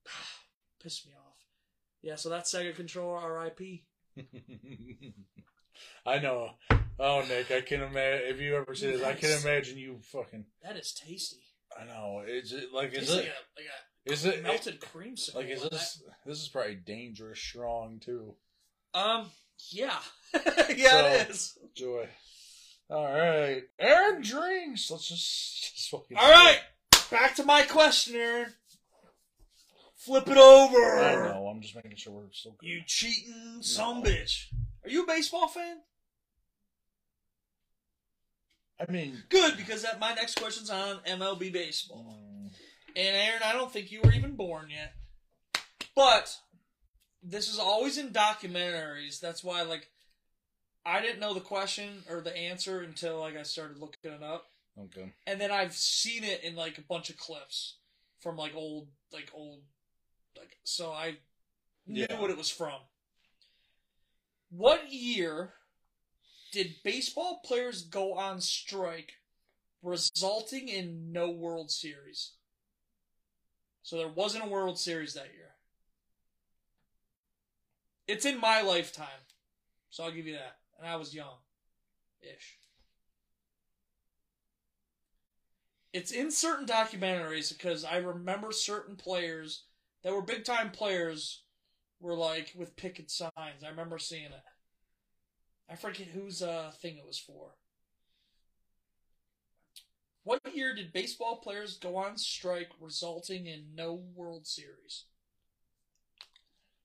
piss 0.82 1.06
me 1.06 1.12
off. 1.14 1.36
Yeah, 2.02 2.16
so 2.16 2.28
that 2.30 2.44
Sega 2.44 2.74
controller, 2.74 3.16
R.I.P. 3.18 3.84
I 6.06 6.18
know. 6.18 6.50
Oh, 6.98 7.24
Nick, 7.28 7.50
I 7.50 7.60
can 7.60 7.82
imagine. 7.82 8.28
If 8.28 8.40
you 8.40 8.56
ever 8.56 8.74
see 8.74 8.90
this, 8.90 9.02
I 9.02 9.14
can 9.14 9.30
imagine 9.30 9.78
you 9.78 9.98
fucking. 10.02 10.44
That 10.62 10.76
is 10.76 10.92
tasty. 10.92 11.38
I 11.80 11.84
know. 11.84 12.22
Is 12.26 12.52
it 12.52 12.72
like? 12.72 12.92
Is 12.92 13.10
it? 13.10 13.14
like 13.14 13.24
a, 13.24 13.28
like 13.56 13.66
Is 14.14 14.24
it 14.26 14.42
melted 14.42 14.80
creamsicle. 14.80 15.36
Like, 15.36 15.48
is 15.48 15.62
this? 15.62 16.02
This 16.26 16.42
is 16.42 16.48
probably 16.48 16.74
dangerous 16.74 17.38
strong 17.40 18.00
too. 18.00 18.34
Um, 18.94 19.26
yeah, 19.70 19.98
yeah, 20.34 21.06
it 21.06 21.26
So- 21.26 21.30
is. 21.30 21.58
Joy. 21.74 22.08
All 22.92 23.04
right, 23.10 23.62
Aaron 23.78 24.20
drinks. 24.20 24.90
Let's 24.90 25.08
just. 25.08 25.76
just 25.76 25.94
All 25.94 26.00
right, 26.30 26.60
back 27.10 27.34
to 27.36 27.44
my 27.44 27.62
question, 27.62 28.16
Aaron. 28.16 28.52
Flip 29.96 30.28
it 30.28 30.36
over. 30.36 30.98
I 31.00 31.14
know. 31.32 31.46
I'm 31.46 31.60
just 31.62 31.76
making 31.76 31.94
sure 31.96 32.12
we're 32.12 32.32
still. 32.32 32.56
good. 32.58 32.66
You 32.66 32.82
cheating 32.86 33.58
some 33.62 34.02
bitch. 34.02 34.46
Are 34.84 34.90
you 34.90 35.04
a 35.04 35.06
baseball 35.06 35.48
fan? 35.48 35.76
I 38.80 38.90
mean, 38.90 39.22
Good, 39.28 39.56
because 39.56 39.82
that 39.82 40.00
my 40.00 40.12
next 40.14 40.40
question's 40.40 40.70
on 40.70 40.98
MLB 41.06 41.52
baseball. 41.52 42.18
mm, 42.18 42.50
And 42.96 43.16
Aaron, 43.16 43.42
I 43.44 43.52
don't 43.52 43.72
think 43.72 43.92
you 43.92 44.00
were 44.02 44.12
even 44.12 44.34
born 44.34 44.70
yet. 44.70 44.92
But 45.94 46.36
this 47.22 47.48
is 47.48 47.60
always 47.60 47.96
in 47.96 48.10
documentaries. 48.10 49.20
That's 49.20 49.44
why, 49.44 49.62
like, 49.62 49.88
I 50.84 51.00
didn't 51.00 51.20
know 51.20 51.34
the 51.34 51.40
question 51.40 52.02
or 52.10 52.20
the 52.20 52.36
answer 52.36 52.80
until 52.80 53.20
like 53.20 53.36
I 53.36 53.42
started 53.44 53.78
looking 53.78 54.12
it 54.12 54.22
up, 54.22 54.46
okay. 54.78 55.12
and 55.26 55.40
then 55.40 55.50
I've 55.50 55.74
seen 55.74 56.24
it 56.24 56.42
in 56.42 56.56
like 56.56 56.78
a 56.78 56.82
bunch 56.82 57.08
of 57.10 57.16
clips 57.16 57.76
from 58.20 58.36
like 58.36 58.54
old, 58.54 58.88
like 59.12 59.30
old, 59.34 59.60
like 60.36 60.56
so 60.64 60.90
I 60.92 61.16
knew 61.86 62.06
Yeah. 62.08 62.20
what 62.20 62.30
it 62.30 62.36
was 62.36 62.50
from. 62.50 62.80
What 64.50 64.92
year 64.92 65.54
did 66.52 66.82
baseball 66.84 67.40
players 67.44 67.82
go 67.82 68.14
on 68.14 68.40
strike, 68.40 69.12
resulting 69.82 70.68
in 70.68 71.12
no 71.12 71.30
World 71.30 71.70
Series? 71.70 72.32
So 73.82 73.96
there 73.96 74.08
wasn't 74.08 74.44
a 74.44 74.48
World 74.48 74.78
Series 74.78 75.14
that 75.14 75.32
year. 75.34 75.54
It's 78.06 78.26
in 78.26 78.38
my 78.38 78.60
lifetime, 78.62 79.26
so 79.90 80.04
I'll 80.04 80.10
give 80.12 80.26
you 80.26 80.34
that. 80.34 80.56
And 80.82 80.90
I 80.90 80.96
was 80.96 81.14
young, 81.14 81.36
ish. 82.22 82.58
It's 85.92 86.10
in 86.10 86.32
certain 86.32 86.66
documentaries 86.66 87.56
because 87.56 87.84
I 87.84 87.98
remember 87.98 88.50
certain 88.50 88.96
players 88.96 89.62
that 90.02 90.12
were 90.12 90.22
big 90.22 90.44
time 90.44 90.72
players 90.72 91.44
were 92.00 92.16
like 92.16 92.52
with 92.56 92.74
picket 92.74 93.12
signs. 93.12 93.62
I 93.64 93.68
remember 93.68 93.96
seeing 93.96 94.24
it. 94.24 94.42
I 95.70 95.76
forget 95.76 96.08
whose 96.08 96.42
uh, 96.42 96.72
thing 96.80 96.96
it 96.96 97.06
was 97.06 97.20
for. 97.20 97.54
What 100.24 100.40
year 100.52 100.74
did 100.74 100.92
baseball 100.92 101.36
players 101.36 101.78
go 101.78 101.94
on 101.96 102.18
strike, 102.18 102.70
resulting 102.80 103.46
in 103.46 103.66
no 103.76 104.02
World 104.16 104.48
Series? 104.48 105.04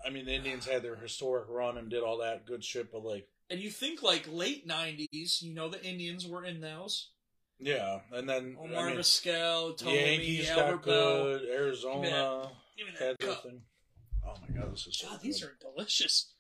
I 0.05 0.09
mean, 0.09 0.25
the 0.25 0.33
Indians 0.33 0.65
had 0.67 0.83
their 0.83 0.95
historic 0.95 1.45
run 1.49 1.77
and 1.77 1.89
did 1.89 2.03
all 2.03 2.19
that 2.19 2.45
good 2.45 2.63
shit, 2.63 2.91
but 2.91 3.03
like. 3.03 3.27
And 3.49 3.59
you 3.59 3.69
think 3.69 4.03
like 4.03 4.27
late 4.29 4.67
90s, 4.67 5.41
you 5.41 5.53
know 5.53 5.69
the 5.69 5.83
Indians 5.83 6.27
were 6.27 6.43
in 6.43 6.59
those. 6.61 7.11
Yeah, 7.59 8.01
and 8.11 8.29
then 8.29 8.55
Omar 8.59 8.87
I 8.87 8.89
mean, 8.91 8.99
Vizquel, 8.99 9.77
Tony, 9.77 9.95
Yankees 9.95 10.49
Albert 10.49 10.83
got 10.83 10.85
Belle. 10.85 11.23
good. 11.23 11.49
Arizona 11.49 12.51
Give 12.77 12.85
me 12.87 12.93
had 12.99 12.99
that 12.99 13.19
their 13.19 13.29
cup. 13.29 13.43
thing. 13.43 13.61
Oh 14.23 14.33
my 14.47 14.59
god, 14.59 14.73
this 14.73 14.85
is 14.85 14.99
so 14.99 15.07
God, 15.09 15.21
these 15.23 15.41
are 15.43 15.57
delicious. 15.59 16.33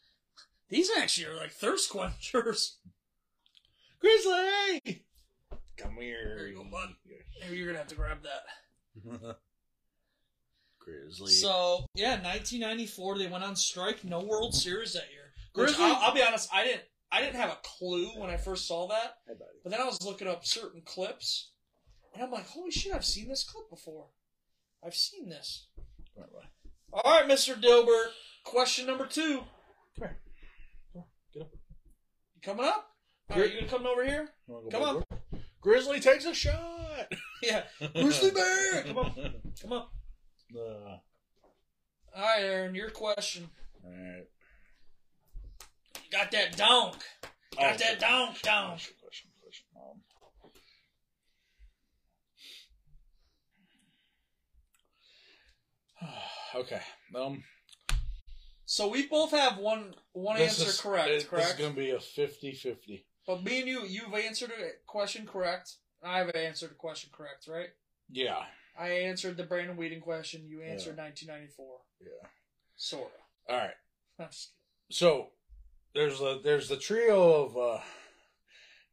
These 0.69 0.91
actually 0.95 1.27
are 1.27 1.37
like 1.37 1.51
thirst 1.51 1.89
quenchers. 1.89 2.77
Grizzly. 3.99 5.05
Come 5.77 5.95
here. 5.99 6.35
There 6.37 6.47
you 6.47 6.55
go, 6.55 6.63
bud. 6.63 6.89
Maybe 7.41 7.57
you're 7.57 7.67
gonna 7.67 7.77
have 7.79 7.87
to 7.87 7.95
grab 7.95 8.19
that. 8.23 9.37
Grizzly. 10.79 11.31
So 11.31 11.85
yeah, 11.93 12.11
1994, 12.11 13.17
they 13.17 13.27
went 13.27 13.43
on 13.43 13.55
strike. 13.55 14.03
No 14.03 14.21
World 14.21 14.55
Series 14.55 14.93
that 14.93 15.11
year. 15.11 15.33
Grizzly- 15.53 15.83
I'll, 15.83 15.95
I'll 15.97 16.13
be 16.13 16.23
honest, 16.23 16.49
I 16.53 16.63
didn't, 16.63 16.83
I 17.11 17.21
didn't 17.21 17.35
have 17.35 17.49
a 17.49 17.57
clue 17.63 18.07
when 18.19 18.29
I 18.29 18.37
first 18.37 18.67
saw 18.67 18.87
that. 18.87 19.17
But 19.63 19.71
then 19.71 19.81
I 19.81 19.85
was 19.85 20.01
looking 20.03 20.27
up 20.27 20.45
certain 20.45 20.81
clips, 20.85 21.51
and 22.13 22.23
I'm 22.23 22.31
like, 22.31 22.47
holy 22.47 22.71
shit, 22.71 22.93
I've 22.93 23.05
seen 23.05 23.27
this 23.27 23.43
clip 23.43 23.69
before. 23.69 24.07
I've 24.85 24.95
seen 24.95 25.29
this. 25.29 25.67
Come 26.15 26.23
here, 26.23 26.25
buddy. 26.33 26.47
All 26.93 27.19
right, 27.19 27.29
Mr. 27.29 27.59
Dilbert. 27.59 28.11
Question 28.43 28.85
number 28.87 29.05
two. 29.05 29.39
Come 29.99 30.07
here. 30.07 30.17
Come 30.93 31.01
on, 31.01 31.05
Get 31.33 31.41
up. 31.43 31.49
You 32.35 32.41
coming 32.41 32.65
up? 32.65 32.87
All 33.29 33.39
right, 33.41 33.51
you 33.53 33.59
gonna 33.59 33.71
come 33.71 33.85
over 33.85 34.05
here? 34.05 34.29
Go 34.47 34.69
Come 34.71 34.83
on. 34.83 34.93
door? 34.95 35.03
Grizzly 35.67 35.99
takes 35.99 36.23
a 36.23 36.33
shot. 36.33 37.11
Yeah. 37.43 37.63
Grizzly 37.93 38.31
bear. 38.31 38.83
Come 38.83 38.97
on. 38.97 39.33
Come 39.61 39.73
on. 39.73 39.85
Uh, 40.55 40.59
All 42.15 42.23
right, 42.23 42.39
Aaron, 42.41 42.73
your 42.73 42.89
question. 42.89 43.47
all 43.85 43.91
right. 43.91 44.23
You 46.03 46.09
got 46.11 46.31
that 46.31 46.55
donk. 46.57 46.95
Got 47.55 47.75
Oh, 47.75 47.77
that 47.77 47.99
donk 47.99 48.41
down. 48.41 48.69
Question, 48.71 48.95
question, 48.99 49.29
question. 49.43 49.67
Um, 49.75 50.01
okay. 56.55 56.81
Um, 57.15 57.43
So 58.65 58.87
we 58.89 59.07
both 59.07 59.31
have 59.31 59.57
one 59.57 59.93
one 60.13 60.37
answer 60.37 60.67
is- 60.69 60.81
correct, 60.81 61.09
it- 61.09 61.29
This 61.31 61.49
is 61.49 61.53
going 61.53 61.73
to 61.73 61.79
be 61.79 61.91
a 61.91 61.97
50-50. 61.99 63.03
But 63.27 63.43
me 63.43 63.59
and 63.59 63.67
you, 63.67 63.85
you've 63.85 64.13
answered 64.13 64.51
a 64.51 64.69
question 64.87 65.27
correct. 65.27 65.75
I've 66.01 66.33
answered 66.33 66.71
a 66.71 66.75
question 66.75 67.09
correct, 67.13 67.47
right? 67.47 67.69
Yeah. 68.09 68.43
I 68.79 68.89
answered 68.89 69.35
the 69.35 69.43
Brandon 69.43 69.75
Weeden 69.75 70.01
question. 70.01 70.47
You 70.47 70.61
answered 70.61 70.97
1994. 70.97 71.65
Yeah. 72.01 72.29
Sorta. 72.77 73.11
All 73.49 73.57
right. 73.57 74.29
So 74.89 75.31
there's 75.93 76.19
the 76.19 76.39
there's 76.41 76.69
the 76.69 76.77
trio 76.77 77.43
of 77.43 77.57
uh, 77.57 77.81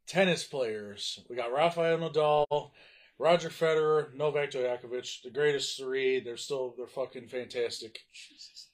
tennis 0.09 0.43
players. 0.43 1.21
We 1.31 1.37
got 1.37 1.53
Rafael 1.53 1.99
Nadal, 1.99 2.73
Roger 3.17 3.49
Federer, 3.49 4.13
Novak 4.13 4.51
Djokovic, 4.51 5.23
the 5.23 5.31
greatest 5.31 5.79
three. 5.79 6.19
They're 6.19 6.37
still 6.37 6.75
they're 6.77 6.89
fucking 6.89 7.29
fantastic. 7.29 8.01
Jesus. 8.13 8.71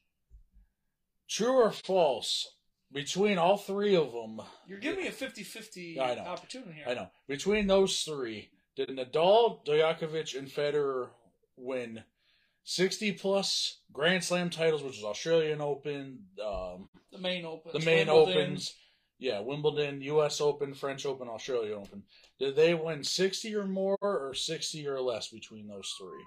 True 1.29 1.53
or 1.53 1.73
false? 1.73 2.57
Between 2.93 3.39
all 3.39 3.57
three 3.57 3.95
of 3.95 4.13
them, 4.13 4.41
You're 4.67 4.79
giving 4.81 5.03
me 5.05 5.09
a 5.09 5.13
50-50 5.13 5.99
I 6.01 6.15
know. 6.15 6.23
opportunity 6.23 6.73
here. 6.73 6.85
I 6.89 6.95
know. 6.95 7.09
Between 7.29 7.67
those 7.69 8.03
three, 8.03 8.51
did 8.75 8.89
Nadal, 8.89 9.65
Djokovic, 9.65 10.37
and 10.37 10.49
Federer 10.49 11.11
win 11.57 12.03
60 12.65 13.13
plus 13.13 13.79
Grand 13.93 14.25
Slam 14.25 14.51
titles, 14.51 14.83
which 14.83 14.99
is 14.99 15.05
Australian 15.05 15.61
Open, 15.61 16.25
um, 16.45 16.89
The 17.13 17.19
main 17.19 17.45
open. 17.45 17.71
the 17.73 17.85
main 17.85 18.09
opens. 18.09 18.75
Yeah, 19.19 19.41
Wimbledon, 19.41 20.01
U.S. 20.03 20.41
Open, 20.41 20.73
French 20.73 21.05
Open, 21.05 21.29
Australia 21.29 21.77
Open. 21.77 22.05
Did 22.39 22.57
they 22.57 22.73
win 22.75 23.05
60 23.05 23.55
or 23.55 23.67
more 23.67 23.99
or 24.01 24.33
60 24.35 24.87
or 24.89 25.01
less 25.01 25.29
between 25.29 25.69
those 25.69 25.95
three? 25.99 26.25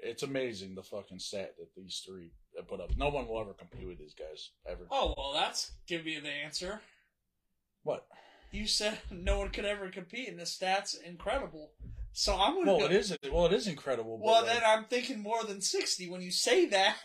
It's 0.00 0.22
amazing 0.22 0.74
the 0.74 0.82
fucking 0.82 1.18
stat 1.20 1.54
that 1.58 1.74
these 1.74 2.02
three 2.06 2.30
put 2.66 2.80
up. 2.80 2.90
No 2.96 3.08
one 3.08 3.28
will 3.28 3.40
ever 3.40 3.52
compete 3.54 3.86
with 3.86 3.98
these 3.98 4.14
guys, 4.14 4.50
ever. 4.68 4.86
Oh, 4.90 5.14
well, 5.16 5.32
that's 5.34 5.72
give 5.86 6.06
you 6.06 6.20
the 6.20 6.30
answer. 6.30 6.80
What? 7.82 8.06
You 8.50 8.66
said 8.66 8.98
no 9.10 9.38
one 9.38 9.50
could 9.50 9.64
ever 9.66 9.88
compete, 9.90 10.28
and 10.28 10.38
the 10.38 10.44
stats 10.44 10.96
incredible. 11.02 11.72
So 12.12 12.34
I'm 12.34 12.54
gonna 12.54 12.66
Well, 12.72 12.80
go. 12.80 12.86
it 12.86 12.92
is. 12.92 13.16
Well, 13.30 13.46
it 13.46 13.52
is 13.52 13.66
incredible. 13.68 14.18
but, 14.18 14.24
Well, 14.26 14.42
like, 14.42 14.52
then 14.54 14.62
I'm 14.66 14.84
thinking 14.86 15.20
more 15.20 15.44
than 15.44 15.60
60 15.60 16.08
when 16.08 16.20
you 16.22 16.30
say 16.32 16.66
that. 16.66 16.96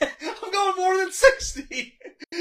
I'm 0.00 0.50
going 0.52 0.76
more 0.76 0.96
than 0.96 1.12
60. 1.12 1.94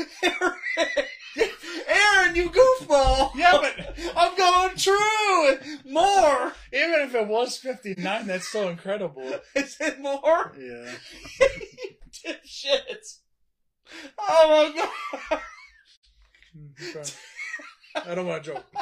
Aaron, 1.88 2.36
you 2.36 2.50
goofball. 2.50 3.32
Yeah, 3.36 3.60
but- 3.62 3.96
I'm 4.16 4.36
going 4.38 4.76
true. 4.76 5.58
More. 5.86 6.54
even 6.74 7.02
if 7.02 7.14
it 7.16 7.28
was 7.28 7.58
59, 7.58 8.26
that's 8.28 8.48
still 8.48 8.70
incredible. 8.70 9.40
Is 9.56 9.78
it 9.80 10.00
more? 10.00 10.54
Yeah. 10.60 10.92
Shit. 12.44 13.06
Oh 14.20 14.72
my 14.72 14.82
god. 15.32 17.12
I 18.06 18.16
don't 18.16 18.28
want 18.28 18.44
to 18.44 18.54
joke. 18.54 18.66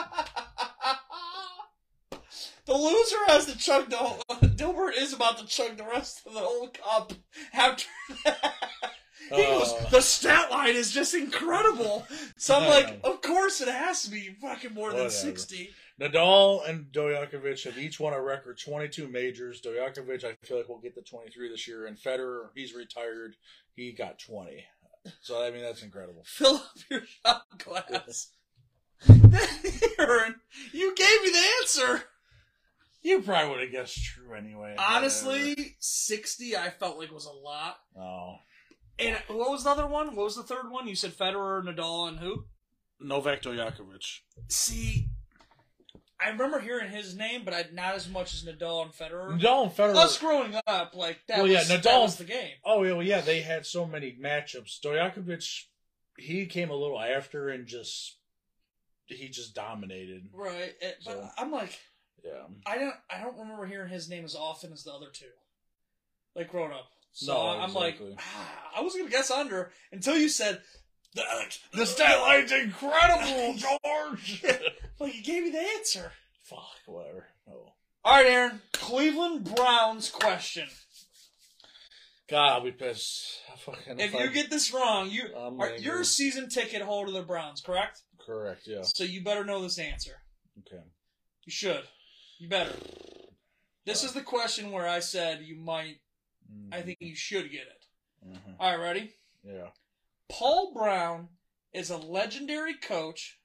The 2.65 2.73
loser 2.73 3.17
has 3.27 3.45
to 3.45 3.57
chug 3.57 3.91
the 3.91 3.97
whole. 3.97 4.23
Dilbert 4.41 4.97
is 4.97 5.13
about 5.13 5.37
to 5.37 5.45
chug 5.45 5.77
the 5.77 5.83
rest 5.83 6.25
of 6.25 6.33
the 6.33 6.39
whole 6.39 6.67
cup 6.69 7.13
after 7.53 7.85
that. 8.25 8.53
He 9.29 9.35
goes, 9.35 9.71
Uh. 9.71 9.89
the 9.89 10.01
stat 10.01 10.49
line 10.49 10.75
is 10.75 10.91
just 10.91 11.13
incredible. 11.13 12.07
So 12.37 12.55
I'm 12.55 12.67
like, 12.67 12.99
of 13.03 13.21
course 13.21 13.61
it 13.61 13.67
has 13.67 14.03
to 14.03 14.09
be 14.09 14.35
fucking 14.41 14.73
more 14.73 14.91
than 14.91 15.11
60. 15.11 15.69
Nadal 15.99 16.67
and 16.67 16.87
Djokovic 16.91 17.63
have 17.63 17.77
each 17.77 17.99
won 17.99 18.13
a 18.13 18.21
record 18.21 18.59
22 18.59 19.07
majors. 19.07 19.61
Djokovic, 19.61 20.23
I 20.25 20.35
feel 20.45 20.57
like, 20.57 20.67
will 20.67 20.79
get 20.79 20.95
the 20.95 21.01
23 21.01 21.49
this 21.49 21.67
year. 21.67 21.85
And 21.85 21.97
Federer, 21.97 22.49
he's 22.53 22.73
retired. 22.73 23.35
He 23.75 23.93
got 23.93 24.19
20. 24.19 24.65
So, 25.21 25.41
I 25.41 25.51
mean, 25.51 25.61
that's 25.61 25.83
incredible. 25.83 26.23
Fill 26.25 26.55
up 26.55 26.75
your 26.89 27.01
shot 27.05 27.45
glass. 27.59 28.31
Aaron, 29.99 30.35
you 30.73 30.95
gave 30.95 31.21
me 31.23 31.29
the 31.29 31.45
answer. 31.61 32.03
You 33.01 33.21
probably 33.21 33.51
would 33.51 33.59
have 33.61 33.71
guessed 33.71 34.03
true 34.03 34.33
anyway. 34.33 34.75
Honestly, 34.79 35.77
60 35.79 36.57
I 36.57 36.71
felt 36.71 36.97
like 36.97 37.11
was 37.11 37.25
a 37.25 37.31
lot. 37.31 37.77
Oh. 37.95 38.37
And 38.97 39.17
what 39.27 39.51
was 39.51 39.63
the 39.63 39.69
other 39.69 39.85
one? 39.85 40.15
What 40.15 40.23
was 40.23 40.35
the 40.35 40.43
third 40.43 40.71
one? 40.71 40.87
You 40.87 40.95
said 40.95 41.11
Federer, 41.11 41.63
Nadal, 41.63 42.07
and 42.07 42.19
who? 42.19 42.45
Novak 42.99 43.43
Djokovic. 43.43 44.21
See, 44.47 45.09
I 46.19 46.29
remember 46.29 46.59
hearing 46.59 46.89
his 46.91 47.15
name, 47.15 47.41
but 47.43 47.53
I, 47.53 47.65
not 47.73 47.95
as 47.95 48.07
much 48.09 48.33
as 48.33 48.43
Nadal 48.45 48.83
and 48.83 48.91
Federer. 48.93 49.37
Nadal 49.39 49.63
and 49.63 49.71
Federer. 49.71 49.95
Us 49.95 50.17
growing 50.17 50.55
up, 50.65 50.95
like 50.95 51.19
that, 51.27 51.37
Well, 51.39 51.43
was, 51.47 51.51
yeah, 51.51 51.63
that 51.75 51.83
Nadal- 51.83 52.03
was 52.03 52.15
the 52.15 52.23
game. 52.23 52.51
Oh, 52.63 52.83
yeah, 52.83 52.93
well, 52.93 53.03
yeah, 53.03 53.21
they 53.21 53.41
had 53.41 53.65
so 53.65 53.85
many 53.85 54.15
matchups. 54.21 54.79
Djokovic, 54.79 55.63
he 56.17 56.45
came 56.45 56.69
a 56.69 56.75
little 56.75 56.99
after 57.01 57.49
and 57.49 57.67
just, 57.67 58.15
he 59.07 59.27
just 59.27 59.53
dominated. 59.53 60.29
Right, 60.33 60.73
it- 60.79 60.99
but 61.05 61.31
I'm 61.37 61.51
like, 61.51 61.77
Yeah. 62.23 62.43
I 62.65 62.77
don't, 62.77 62.95
I 63.09 63.21
don't 63.21 63.37
remember 63.37 63.65
hearing 63.65 63.89
his 63.89 64.09
name 64.09 64.23
as 64.23 64.35
often 64.35 64.71
as 64.71 64.83
the 64.85 64.91
other 64.93 65.09
two, 65.11 65.25
like 66.35 66.49
growing 66.49 66.71
up. 66.71 66.89
So 67.11 67.33
No, 67.33 67.39
I'm 67.59 67.73
like, 67.73 67.99
ah, 68.17 68.51
I 68.77 68.81
was 68.81 68.93
gonna 68.95 69.09
guess 69.09 69.29
under 69.31 69.71
until 69.91 70.17
you 70.17 70.27
said 70.29 70.61
the, 71.13 71.23
The 71.73 71.85
stat 71.85 72.19
line's 72.21 72.51
incredible, 72.51 73.55
George! 73.55 74.43
Like 74.99 75.15
you 75.15 75.23
gave 75.23 75.43
me 75.43 75.51
the 75.51 75.59
answer. 75.77 76.11
Fuck, 76.43 76.61
whatever. 76.85 77.25
Oh. 77.49 77.73
All 78.03 78.13
right, 78.17 78.25
Aaron. 78.27 78.61
Cleveland 78.73 79.55
Browns 79.55 80.09
question. 80.09 80.67
God, 82.29 82.53
I'll 82.53 82.61
be 82.63 82.71
pissed. 82.71 83.39
Fucking, 83.59 83.99
If 83.99 84.15
I- 84.15 84.23
you 84.23 84.29
get 84.31 84.49
this 84.49 84.71
wrong, 84.73 85.09
you 85.09 85.33
I'm 85.35 85.59
are 85.59 85.67
angry. 85.67 85.81
you're 85.83 86.01
a 86.01 86.05
season 86.05 86.49
ticket 86.49 86.81
holder 86.81 87.09
of 87.09 87.13
the 87.15 87.21
Browns, 87.23 87.61
correct? 87.61 88.01
Correct, 88.19 88.67
yeah. 88.67 88.81
So 88.83 89.03
you 89.03 89.23
better 89.23 89.43
know 89.45 89.61
this 89.61 89.77
answer. 89.79 90.21
Okay. 90.59 90.83
You 91.45 91.51
should. 91.51 91.83
You 92.39 92.47
better. 92.49 92.73
This 93.85 94.03
is 94.03 94.13
the 94.13 94.21
question 94.21 94.71
where 94.71 94.87
I 94.87 94.99
said 94.99 95.41
you 95.43 95.55
might. 95.55 95.99
I 96.71 96.81
think 96.81 96.97
you 97.01 97.15
should 97.15 97.51
get 97.51 97.61
it. 97.67 97.85
hmm 98.23 98.53
All 98.59 98.71
right, 98.71 98.79
ready? 98.79 99.13
Yeah. 99.43 99.69
Paul 100.29 100.73
Brown 100.73 101.29
is 101.73 101.89
a 101.89 101.97
legendary 101.97 102.73
coach 102.75 103.39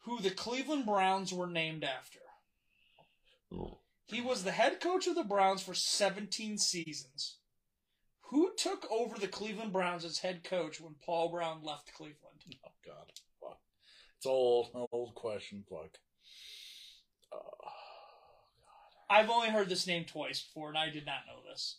who 0.00 0.20
the 0.20 0.30
Cleveland 0.30 0.86
Browns 0.86 1.32
were 1.32 1.46
named 1.46 1.84
after. 1.84 2.20
He 4.06 4.20
was 4.20 4.42
the 4.42 4.52
head 4.52 4.80
coach 4.80 5.06
of 5.06 5.14
the 5.14 5.24
Browns 5.24 5.62
for 5.62 5.74
17 5.74 6.58
seasons. 6.58 7.36
Who 8.30 8.52
took 8.56 8.86
over 8.90 9.18
the 9.18 9.28
Cleveland 9.28 9.72
Browns 9.72 10.04
as 10.04 10.18
head 10.18 10.44
coach 10.44 10.80
when 10.80 10.94
Paul 11.04 11.30
Brown 11.30 11.62
left 11.62 11.94
Cleveland? 11.94 12.16
Oh, 12.64 12.70
God. 12.84 13.12
Fuck. 13.40 13.58
It's 14.16 14.26
old. 14.26 14.70
An 14.74 14.86
old 14.90 15.14
question. 15.14 15.64
Fuck. 15.68 15.98
Oh, 17.32 17.38
God. 17.60 17.70
I've 19.08 19.30
only 19.30 19.50
heard 19.50 19.68
this 19.68 19.86
name 19.86 20.04
twice 20.04 20.40
before, 20.40 20.68
and 20.68 20.78
I 20.78 20.90
did 20.90 21.06
not 21.06 21.26
know 21.26 21.48
this. 21.48 21.76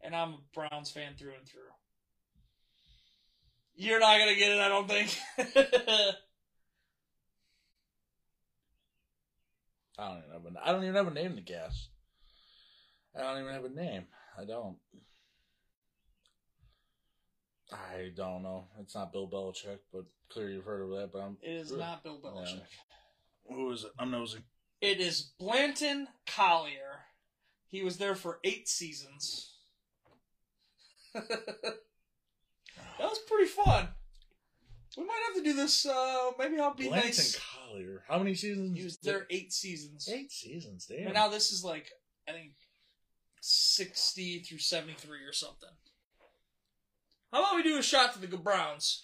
And 0.00 0.14
I'm 0.14 0.34
a 0.34 0.38
Browns 0.54 0.90
fan 0.90 1.14
through 1.18 1.34
and 1.38 1.48
through. 1.48 1.62
You're 3.74 4.00
not 4.00 4.18
going 4.18 4.34
to 4.34 4.38
get 4.38 4.52
it, 4.52 4.60
I 4.60 4.68
don't 4.68 4.88
think. 4.88 5.18
I 9.98 10.08
don't 10.08 10.18
even 10.18 10.32
have 10.32 10.44
a. 10.44 10.68
I 10.68 10.72
don't 10.72 10.82
even 10.82 10.94
have 10.94 11.08
a 11.08 11.14
name 11.14 11.36
to 11.36 11.42
guess. 11.42 11.88
I 13.16 13.22
don't 13.22 13.42
even 13.42 13.52
have 13.52 13.64
a 13.64 13.68
name. 13.68 14.04
I 14.38 14.44
don't. 14.44 14.76
I 17.70 18.10
don't 18.14 18.42
know. 18.42 18.66
It's 18.80 18.94
not 18.94 19.12
Bill 19.12 19.28
Belichick, 19.28 19.78
but 19.92 20.04
clearly 20.30 20.54
you've 20.54 20.64
heard 20.64 20.82
of 20.82 20.90
that. 20.90 21.10
But 21.12 21.20
I'm. 21.20 21.36
It 21.42 21.52
is 21.52 21.72
not 21.72 22.02
Bill 22.02 22.18
Belichick. 22.18 22.62
Who 23.48 23.70
is 23.72 23.84
it? 23.84 23.90
I'm 23.98 24.10
nosing. 24.10 24.42
It 24.80 25.00
is 25.00 25.32
Blanton 25.38 26.08
Collier. 26.26 27.06
He 27.66 27.82
was 27.82 27.98
there 27.98 28.14
for 28.14 28.38
eight 28.44 28.68
seasons. 28.68 29.52
that 31.14 31.78
was 32.98 33.18
pretty 33.28 33.48
fun. 33.48 33.88
We 34.96 35.04
might 35.04 35.20
have 35.26 35.36
to 35.36 35.42
do 35.42 35.54
this. 35.54 35.86
Uh, 35.86 36.32
maybe 36.38 36.60
I'll 36.60 36.74
be 36.74 36.88
Blanton 36.88 37.08
nice. 37.08 37.38
Collier. 37.38 38.04
How 38.08 38.18
many 38.18 38.34
seasons? 38.34 38.76
He 38.76 38.84
was 38.84 38.98
there 38.98 39.26
eight 39.30 39.52
seasons. 39.52 40.08
Eight 40.12 40.30
seasons. 40.30 40.86
Damn. 40.86 41.06
And 41.06 41.14
now 41.14 41.28
this 41.28 41.50
is 41.50 41.64
like 41.64 41.90
I 42.28 42.32
think 42.32 42.52
sixty 43.40 44.40
through 44.40 44.58
seventy 44.58 44.94
three 44.94 45.24
or 45.24 45.32
something. 45.32 45.70
How 47.32 47.40
about 47.40 47.56
we 47.56 47.62
do 47.62 47.78
a 47.78 47.82
shot 47.82 48.12
to 48.12 48.20
the 48.20 48.26
Go 48.26 48.36
Browns? 48.36 49.02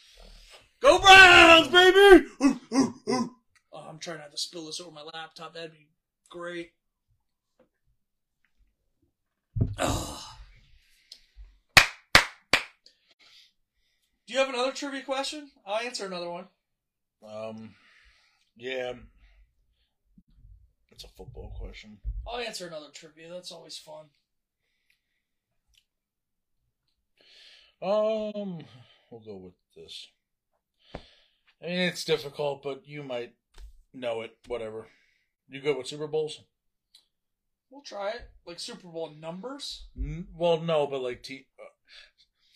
Go 0.81 0.99
Browns, 0.99 1.69
baby! 1.69 2.27
Ooh, 2.43 2.61
ooh, 2.73 2.95
ooh. 3.09 3.37
Oh, 3.73 3.87
I'm 3.89 3.99
trying 3.99 4.19
not 4.19 4.31
to 4.31 4.39
spill 4.39 4.67
this 4.67 4.81
over 4.81 4.91
my 4.91 5.03
laptop. 5.03 5.55
That'd 5.55 5.73
be 5.73 5.89
great. 6.31 6.73
Ugh. 9.79 10.08
Do 14.29 14.35
you 14.35 14.41
have 14.41 14.51
another 14.51 14.73
trivia 14.73 15.03
question? 15.03 15.49
I'll 15.67 15.85
answer 15.85 16.05
another 16.05 16.29
one. 16.31 16.49
Um. 17.27 17.75
Yeah. 18.59 18.93
It's 20.91 21.05
a 21.05 21.09
football 21.09 21.55
question. 21.59 21.99
I'll 22.27 22.39
answer 22.41 22.67
another 22.67 22.89
trivia. 22.93 23.33
That's 23.33 23.51
always 23.51 23.79
fun. 23.79 24.07
Um, 27.81 28.59
we'll 29.11 29.21
go 29.25 29.37
with 29.37 29.55
this. 29.75 30.09
I 31.63 31.67
mean, 31.67 31.79
it's 31.81 32.05
difficult, 32.05 32.63
but 32.63 32.87
you 32.87 33.03
might 33.03 33.35
know 33.95 34.21
it. 34.23 34.37
Whatever. 34.47 34.89
You 35.49 35.61
go 35.63 35.79
with 35.79 35.87
Super 35.87 36.07
Bowls? 36.07 36.41
We'll 37.71 37.83
try 37.83 38.11
it. 38.11 38.29
Like 38.47 38.59
Super 38.59 38.89
Bowl 38.89 39.15
numbers. 39.19 39.87
N- 39.97 40.27
Well, 40.37 40.61
no, 40.61 40.87
but 40.87 41.01
like 41.01 41.27
uh, 41.31 41.35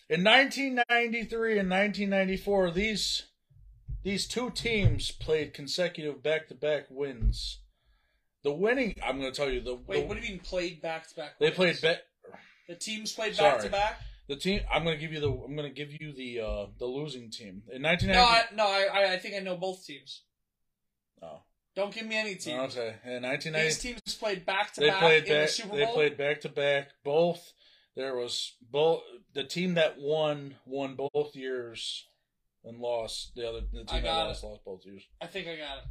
in 0.09 0.23
1993 0.23 1.59
and 1.59 1.69
1994, 1.69 2.71
these 2.71 3.23
these 4.03 4.27
two 4.27 4.49
teams 4.51 5.11
played 5.11 5.53
consecutive 5.53 6.21
back-to-back 6.21 6.85
wins. 6.89 7.59
The 8.43 8.51
winning, 8.53 8.95
I'm 9.05 9.19
going 9.19 9.31
to 9.31 9.35
tell 9.37 9.49
you 9.49 9.61
the 9.61 9.75
Wait, 9.75 10.01
the- 10.01 10.05
what 10.07 10.17
do 10.19 10.23
you 10.25 10.31
mean 10.33 10.39
played 10.41 10.81
back 10.81 11.07
to 11.09 11.15
back? 11.15 11.39
they 11.39 11.51
played 11.51 11.79
back. 11.81 11.99
The 12.67 12.75
teams 12.75 13.11
played 13.13 13.35
Sorry. 13.35 13.53
back 13.53 13.61
to 13.63 13.69
back. 13.69 14.01
The 14.27 14.35
team. 14.37 14.61
I'm 14.73 14.83
going 14.85 14.97
to 14.97 15.01
give 15.01 15.11
you 15.13 15.19
the. 15.19 15.29
I'm 15.29 15.55
going 15.55 15.67
to 15.69 15.75
give 15.75 15.91
you 15.91 16.13
the 16.13 16.39
uh 16.39 16.65
the 16.79 16.85
losing 16.85 17.29
team 17.29 17.63
in 17.71 17.81
No, 17.81 17.89
1990. 17.89 18.19
I, 18.19 18.55
no, 18.55 18.65
I, 19.09 19.13
I 19.13 19.19
think 19.19 19.35
I 19.35 19.39
know 19.39 19.57
both 19.57 19.85
teams. 19.85 20.23
oh, 21.21 21.41
Don't 21.75 21.93
give 21.93 22.05
me 22.05 22.15
any 22.17 22.35
team. 22.35 22.57
okay. 22.61 22.95
In 23.05 23.23
1990, 23.23 23.23
These 23.23 23.83
1990, 23.83 23.93
teams 24.05 24.15
played 24.15 24.45
back 24.45 24.73
to 24.73 24.79
they 24.81 24.87
back 24.89 24.99
played 24.99 25.23
in 25.25 25.29
the 25.29 25.39
back. 25.41 25.49
Super 25.49 25.75
They 25.75 25.85
played 25.87 26.17
back 26.17 26.41
to 26.41 26.49
back. 26.49 26.87
Both. 27.03 27.51
There 27.97 28.15
was 28.15 28.53
both. 28.71 29.01
The 29.33 29.43
team 29.43 29.73
that 29.75 29.99
won 29.99 30.55
won 30.65 30.95
both 30.95 31.35
years, 31.35 32.07
and 32.63 32.79
lost 32.79 33.33
the 33.35 33.47
other. 33.49 33.61
The 33.71 33.83
team 33.85 34.03
that 34.03 34.09
lost 34.09 34.43
lost 34.43 34.63
both 34.65 34.85
years. 34.85 35.03
I 35.21 35.27
think 35.27 35.47
I 35.47 35.55
got 35.55 35.77
it. 35.79 35.83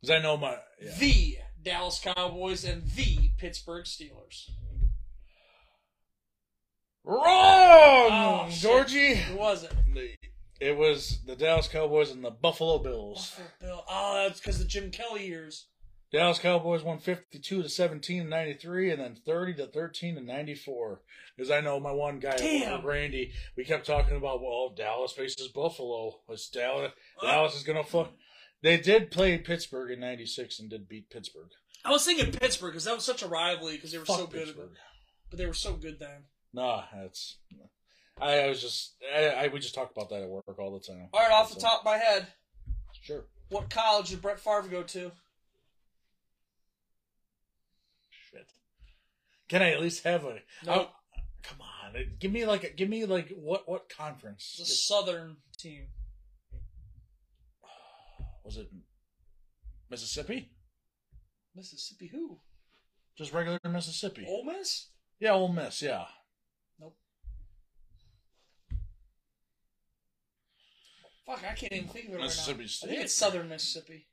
Because 0.00 0.16
I 0.16 0.22
know 0.22 0.36
my. 0.36 0.56
Yeah. 0.80 0.94
The 0.98 1.38
Dallas 1.62 1.98
Cowboys 2.00 2.64
and 2.64 2.86
the 2.90 3.30
Pittsburgh 3.38 3.84
Steelers. 3.84 4.50
Wrong, 7.04 7.26
Oh. 7.26 8.46
Georgie. 8.50 9.14
Who 9.14 9.36
was 9.36 9.64
it? 9.64 9.72
The- 9.94 10.14
It 10.60 10.76
was 10.76 11.20
the 11.24 11.36
Dallas 11.36 11.68
Cowboys 11.68 12.10
and 12.10 12.24
the 12.24 12.30
Buffalo 12.32 12.78
Bills. 12.78 13.30
Buffalo 13.30 13.48
Bill. 13.60 13.84
Oh, 13.88 14.24
that's 14.26 14.40
because 14.40 14.58
the 14.58 14.64
Jim 14.64 14.90
Kelly 14.90 15.26
years. 15.26 15.68
Dallas 16.10 16.38
Cowboys 16.38 16.82
won 16.82 16.98
52 16.98 17.62
to 17.62 17.68
17 17.68 18.22
in 18.22 18.28
93 18.28 18.90
and 18.92 19.00
then 19.00 19.16
30 19.26 19.54
to 19.54 19.66
13 19.66 20.16
in 20.16 20.24
94. 20.26 21.02
Because 21.36 21.50
I 21.50 21.60
know 21.60 21.78
my 21.78 21.92
one 21.92 22.18
guy, 22.18 22.36
Damn. 22.36 22.84
Randy, 22.84 23.32
we 23.56 23.64
kept 23.64 23.86
talking 23.86 24.16
about, 24.16 24.40
well, 24.40 24.72
Dallas 24.76 25.12
faces 25.12 25.48
Buffalo. 25.48 26.20
Was 26.26 26.48
Dallas, 26.48 26.92
Dallas 27.20 27.54
is 27.54 27.62
going 27.62 27.82
to 27.82 27.88
fuck. 27.88 28.10
They 28.62 28.78
did 28.78 29.10
play 29.10 29.38
Pittsburgh 29.38 29.90
in 29.90 30.00
96 30.00 30.58
and 30.58 30.70
did 30.70 30.88
beat 30.88 31.10
Pittsburgh. 31.10 31.50
I 31.84 31.90
was 31.90 32.04
thinking 32.04 32.32
Pittsburgh 32.32 32.72
because 32.72 32.84
that 32.86 32.94
was 32.94 33.04
such 33.04 33.22
a 33.22 33.28
rivalry 33.28 33.74
because 33.76 33.92
they 33.92 33.98
were 33.98 34.04
Fuck 34.04 34.18
so 34.18 34.26
good. 34.26 34.46
Pittsburgh. 34.46 34.70
But 35.30 35.38
they 35.38 35.46
were 35.46 35.52
so 35.54 35.74
good 35.74 36.00
then. 36.00 36.24
Nah, 36.52 36.84
that's. 36.94 37.36
I, 38.20 38.40
I 38.40 38.48
was 38.48 38.60
just. 38.60 38.96
I, 39.14 39.26
I 39.28 39.48
We 39.48 39.60
just 39.60 39.74
talk 39.74 39.92
about 39.94 40.08
that 40.10 40.22
at 40.22 40.28
work 40.28 40.58
all 40.58 40.72
the 40.76 40.84
time. 40.84 41.08
All 41.12 41.20
right, 41.20 41.30
off 41.30 41.54
the 41.54 41.60
top 41.60 41.80
of 41.80 41.84
my 41.84 41.98
head, 41.98 42.26
Sure. 43.02 43.26
what 43.50 43.70
college 43.70 44.10
did 44.10 44.22
Brett 44.22 44.40
Favre 44.40 44.62
go 44.68 44.82
to? 44.82 45.12
Can 49.48 49.62
I 49.62 49.70
at 49.72 49.80
least 49.80 50.04
have 50.04 50.24
a. 50.24 50.38
No, 50.64 50.72
Oh, 50.72 50.88
come 51.42 51.58
on. 51.60 51.96
Uh, 51.96 52.00
give 52.20 52.30
me 52.32 52.44
like. 52.44 52.64
a- 52.64 52.70
Give 52.70 52.88
me 52.88 53.04
like. 53.06 53.32
What, 53.36 53.68
what 53.68 53.88
conference? 53.88 54.56
the 54.58 54.64
Southern 54.66 55.36
team. 55.58 55.86
Was 58.44 58.56
it 58.58 58.68
Mississippi? 59.90 60.52
Mississippi 61.56 62.08
who? 62.08 62.40
Just 63.16 63.32
regular 63.32 63.58
Mississippi. 63.64 64.24
Ole 64.28 64.44
Miss? 64.44 64.88
Yeah, 65.18 65.32
Ole 65.32 65.48
Miss. 65.52 65.82
Yeah. 65.82 66.04
Nope. 66.78 66.96
Fuck, 71.26 71.42
I 71.44 71.54
can't 71.54 71.72
even 71.72 71.88
think 71.88 72.06
of 72.08 72.12
it 72.12 72.16
right 72.16 72.20
now. 72.20 72.26
Mississippi 72.26 72.64
I 72.64 72.66
State. 72.66 72.88
think 72.90 73.02
it's 73.02 73.14
Southern 73.16 73.48
Mississippi. 73.48 74.06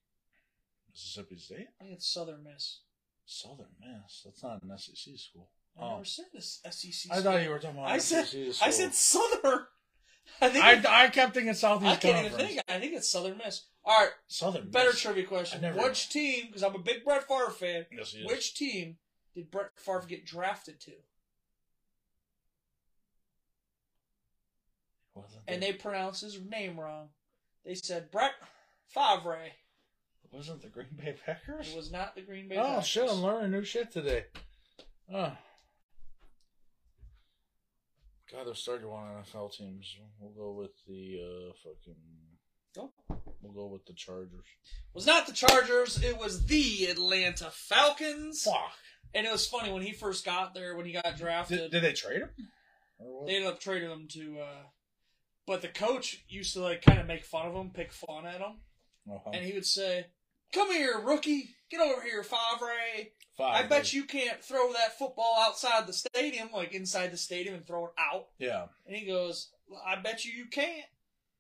Mississippi 0.92 1.38
State. 1.38 1.68
I 1.80 1.84
think 1.84 1.96
it's 1.98 2.12
Southern 2.12 2.44
Miss. 2.44 2.82
Southern 3.26 3.68
Miss. 3.80 4.22
That's 4.24 4.44
not 4.44 4.62
an 4.64 4.78
SEC 4.78 5.18
school. 5.18 5.50
I 5.78 5.82
Oh. 5.84 5.90
never 5.94 6.06
said 6.06 6.26
this 6.34 6.62
SEC. 6.70 7.12
I 7.12 7.22
thought 7.22 7.44
you 7.44 7.50
were 7.50 7.60
talking 7.60 7.78
about. 7.80 7.90
I 7.92 7.98
said. 7.98 8.26
SEC 8.28 8.62
I 8.66 8.70
said 8.70 8.94
Southern. 8.94 9.66
I 10.42 10.50
think. 10.50 10.64
I, 10.66 11.04
I 11.06 11.08
kept 11.10 11.34
thinking 11.34 11.54
Southeast 11.54 11.94
I 11.94 11.96
can't 11.98 12.26
even 12.26 12.38
think. 12.38 12.62
I 12.68 12.80
think 12.80 12.94
it's 12.94 13.10
Southern 13.10 13.38
Miss. 13.38 13.66
All 13.84 13.98
right, 14.00 14.10
Southern 14.28 14.70
better 14.72 14.90
Miss. 14.90 15.02
trivia 15.02 15.26
question. 15.26 15.62
Which 15.76 16.10
team? 16.10 16.46
Because 16.48 16.64
I'm 16.64 16.76
a 16.76 16.80
big 16.80 17.04
Brett 17.04 17.28
Favre 17.28 17.50
fan. 17.52 17.86
Yes, 17.92 18.12
he 18.12 18.20
is. 18.20 18.28
Which 18.28 18.56
team 18.56 18.98
did 19.36 19.52
Brett 19.52 19.70
Favre 19.78 20.06
get 20.08 20.26
drafted 20.26 20.80
to? 20.82 20.92
Wasn't 25.14 25.44
And 25.48 25.62
they 25.62 25.74
pronounced 25.74 26.22
his 26.22 26.40
name 26.42 26.80
wrong. 26.80 27.10
They 27.66 27.76
said 27.76 28.12
Brett 28.12 28.34
Favre. 28.88 29.40
Wasn't 30.36 30.62
the 30.62 30.68
Green 30.70 30.88
Bay 30.98 31.16
Packers? 31.26 31.70
It 31.70 31.76
was 31.76 31.92
not 31.92 32.16
the 32.16 32.22
Green 32.22 32.48
Bay. 32.48 32.58
oh 32.58 32.64
Packers. 32.64 32.88
shit! 32.88 33.10
I'm 33.10 33.22
learning 33.22 33.52
new 33.52 33.64
shit 33.64 33.92
today. 33.92 34.26
Oh. 35.14 35.32
God, 38.32 38.48
there's 38.48 38.64
31 38.66 39.24
NFL 39.24 39.56
teams. 39.56 39.96
We'll 40.20 40.32
go 40.32 40.52
with 40.60 40.72
the 40.88 41.20
uh, 41.22 41.54
fucking. 41.64 41.96
Oh. 42.78 42.92
We'll 43.42 43.54
go 43.54 43.68
with 43.72 43.86
the 43.86 43.94
Chargers. 43.94 44.32
It 44.34 44.96
was 44.96 45.06
not 45.06 45.28
the 45.28 45.34
Chargers. 45.34 46.04
It 46.04 46.18
was 46.18 46.46
the 46.48 46.86
Atlanta 46.88 47.50
Falcons. 47.52 48.44
Fuck. 48.44 48.74
And 49.14 49.26
it 49.26 49.32
was 49.32 49.48
funny 49.48 49.72
when 49.72 49.84
he 49.84 49.94
first 49.94 50.26
got 50.26 50.54
there, 50.56 50.76
when 50.76 50.86
he 50.86 50.92
got 50.92 51.16
drafted. 51.18 51.60
Did, 51.60 51.72
did 51.72 51.84
they 51.84 51.94
trade 51.94 52.22
him? 52.22 52.30
They 53.28 53.36
ended 53.36 53.52
up 53.52 53.60
trading 53.60 53.90
him 53.92 54.08
to. 54.14 54.40
uh 54.40 54.64
But 55.46 55.62
the 55.62 55.68
coach 55.68 56.26
used 56.28 56.54
to 56.54 56.62
like 56.62 56.82
kind 56.82 57.00
of 57.00 57.06
make 57.06 57.24
fun 57.24 57.46
of 57.48 57.54
him, 57.54 57.70
pick 57.70 57.94
fun 57.94 58.26
at 58.26 58.42
him, 58.42 58.58
Uh-huh. 59.10 59.30
and 59.34 59.46
he 59.46 59.54
would 59.54 59.66
say, 59.68 60.08
"Come 60.56 60.72
here, 60.72 61.00
rookie. 61.00 61.50
Get 61.70 61.82
over 61.82 62.02
here, 62.02 62.24
Favre. 62.24 63.10
Five. 63.38 63.66
I 63.66 63.68
bet 63.68 63.92
you 63.92 64.06
can't 64.06 64.42
throw 64.42 64.72
that 64.72 64.98
football 64.98 65.36
outside 65.42 65.86
the 65.86 65.92
stadium, 65.92 66.50
like 66.54 66.74
inside 66.74 67.12
the 67.12 67.18
stadium, 67.18 67.56
and 67.56 67.68
throw 67.68 67.88
it 67.88 67.92
out." 68.00 68.28
Yeah. 68.40 68.68
And 68.88 68.96
he 68.96 69.06
goes, 69.06 69.52
"I 69.86 69.98
bet 69.98 70.24
you 70.24 70.32
you 70.32 70.46
can't." 70.46 70.86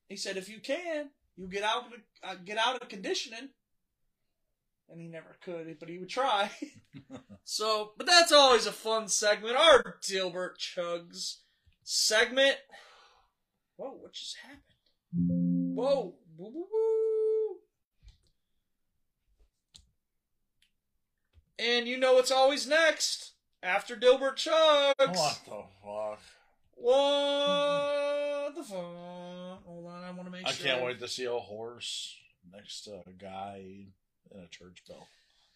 He 0.10 0.18
said, 0.18 0.36
"If 0.36 0.50
you 0.50 0.60
can, 0.60 1.12
you 1.38 1.48
get 1.48 1.64
out 1.64 1.86
of 1.86 1.94
uh, 2.24 2.36
get 2.44 2.58
out 2.58 2.82
of 2.82 2.90
conditioning." 2.90 3.50
And 4.90 5.00
he 5.00 5.08
never 5.08 5.38
could, 5.42 5.80
but 5.80 5.90
he 5.90 5.98
would 5.98 6.10
try. 6.10 6.52
so, 7.46 7.94
but 7.98 8.06
that's 8.06 8.34
always 8.34 8.68
a 8.68 8.72
fun 8.72 9.08
segment. 9.08 9.56
Our 9.56 9.98
Dilbert 10.02 10.58
Chugs 10.60 11.38
segment. 11.84 12.58
Whoa, 13.78 13.92
what 13.94 14.14
just 14.14 14.36
happened? 14.38 15.76
Whoa. 15.76 16.16
Woo, 16.38 16.52
woo, 16.54 16.68
woo. 16.72 17.58
And 21.58 21.88
you 21.88 21.98
know 21.98 22.16
what's 22.16 22.32
always 22.32 22.68
next 22.68 23.32
after 23.64 23.96
Dilbert 23.96 24.36
Chugs. 24.36 24.94
What 24.98 25.40
the 25.46 25.64
fuck? 25.84 26.20
What 26.76 28.56
the 28.56 28.64
fuck? 28.64 29.64
Hold 29.66 29.88
on, 29.88 30.04
I 30.04 30.12
want 30.12 30.26
to 30.26 30.32
make 30.32 30.46
I 30.46 30.52
sure. 30.52 30.68
I 30.68 30.70
can't 30.70 30.86
wait 30.86 31.00
to 31.00 31.08
see 31.08 31.26
a 31.26 31.32
horse 31.32 32.16
next 32.54 32.84
to 32.84 33.02
a 33.08 33.14
guy 33.18 33.86
in 34.32 34.40
a 34.40 34.48
church 34.48 34.84
bell. 34.88 35.08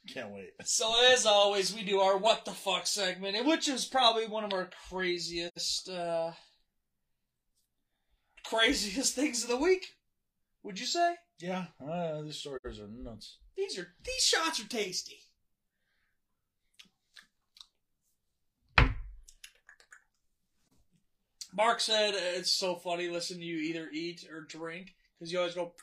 Can't 0.08 0.32
wait. 0.32 0.52
So 0.64 0.92
as 1.12 1.26
always, 1.26 1.76
we 1.76 1.84
do 1.84 2.00
our 2.00 2.18
what 2.18 2.46
the 2.46 2.52
fuck 2.52 2.88
segment, 2.88 3.46
which 3.46 3.68
is 3.68 3.86
probably 3.86 4.28
one 4.28 4.46
of 4.46 4.54
our 4.54 4.70
craziest, 4.90 5.90
uh, 5.90 6.32
craziest 8.46 9.14
things 9.14 9.44
of 9.44 9.50
the 9.50 9.58
week. 9.58 9.86
Would 10.64 10.80
you 10.80 10.86
say? 10.86 11.16
Yeah, 11.40 11.66
uh, 11.86 12.22
these 12.22 12.38
stories 12.38 12.80
are 12.80 12.88
nuts. 12.88 13.38
These 13.56 13.78
are 13.78 13.88
these 14.04 14.24
shots 14.24 14.60
are 14.62 14.68
tasty. 14.68 15.20
Mark 21.60 21.82
said 21.82 22.14
it's 22.16 22.50
so 22.52 22.76
funny 22.76 23.10
listening 23.10 23.42
to 23.42 23.46
you 23.46 23.58
either 23.58 23.90
eat 23.92 24.26
or 24.34 24.42
drink 24.42 24.96
because 25.20 25.30
you 25.30 25.40
always 25.40 25.54
go 25.56 25.74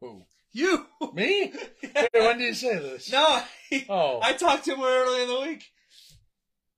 Who? 0.00 0.24
you. 0.52 0.86
Me? 1.12 1.52
Wait, 1.82 2.08
when 2.14 2.38
did 2.38 2.46
you 2.46 2.54
say 2.54 2.78
this? 2.78 3.12
no, 3.12 3.42
Oh. 3.90 4.20
I 4.22 4.32
talked 4.32 4.64
to 4.64 4.74
him 4.74 4.82
early 4.82 5.22
in 5.22 5.28
the 5.28 5.40
week. 5.50 5.64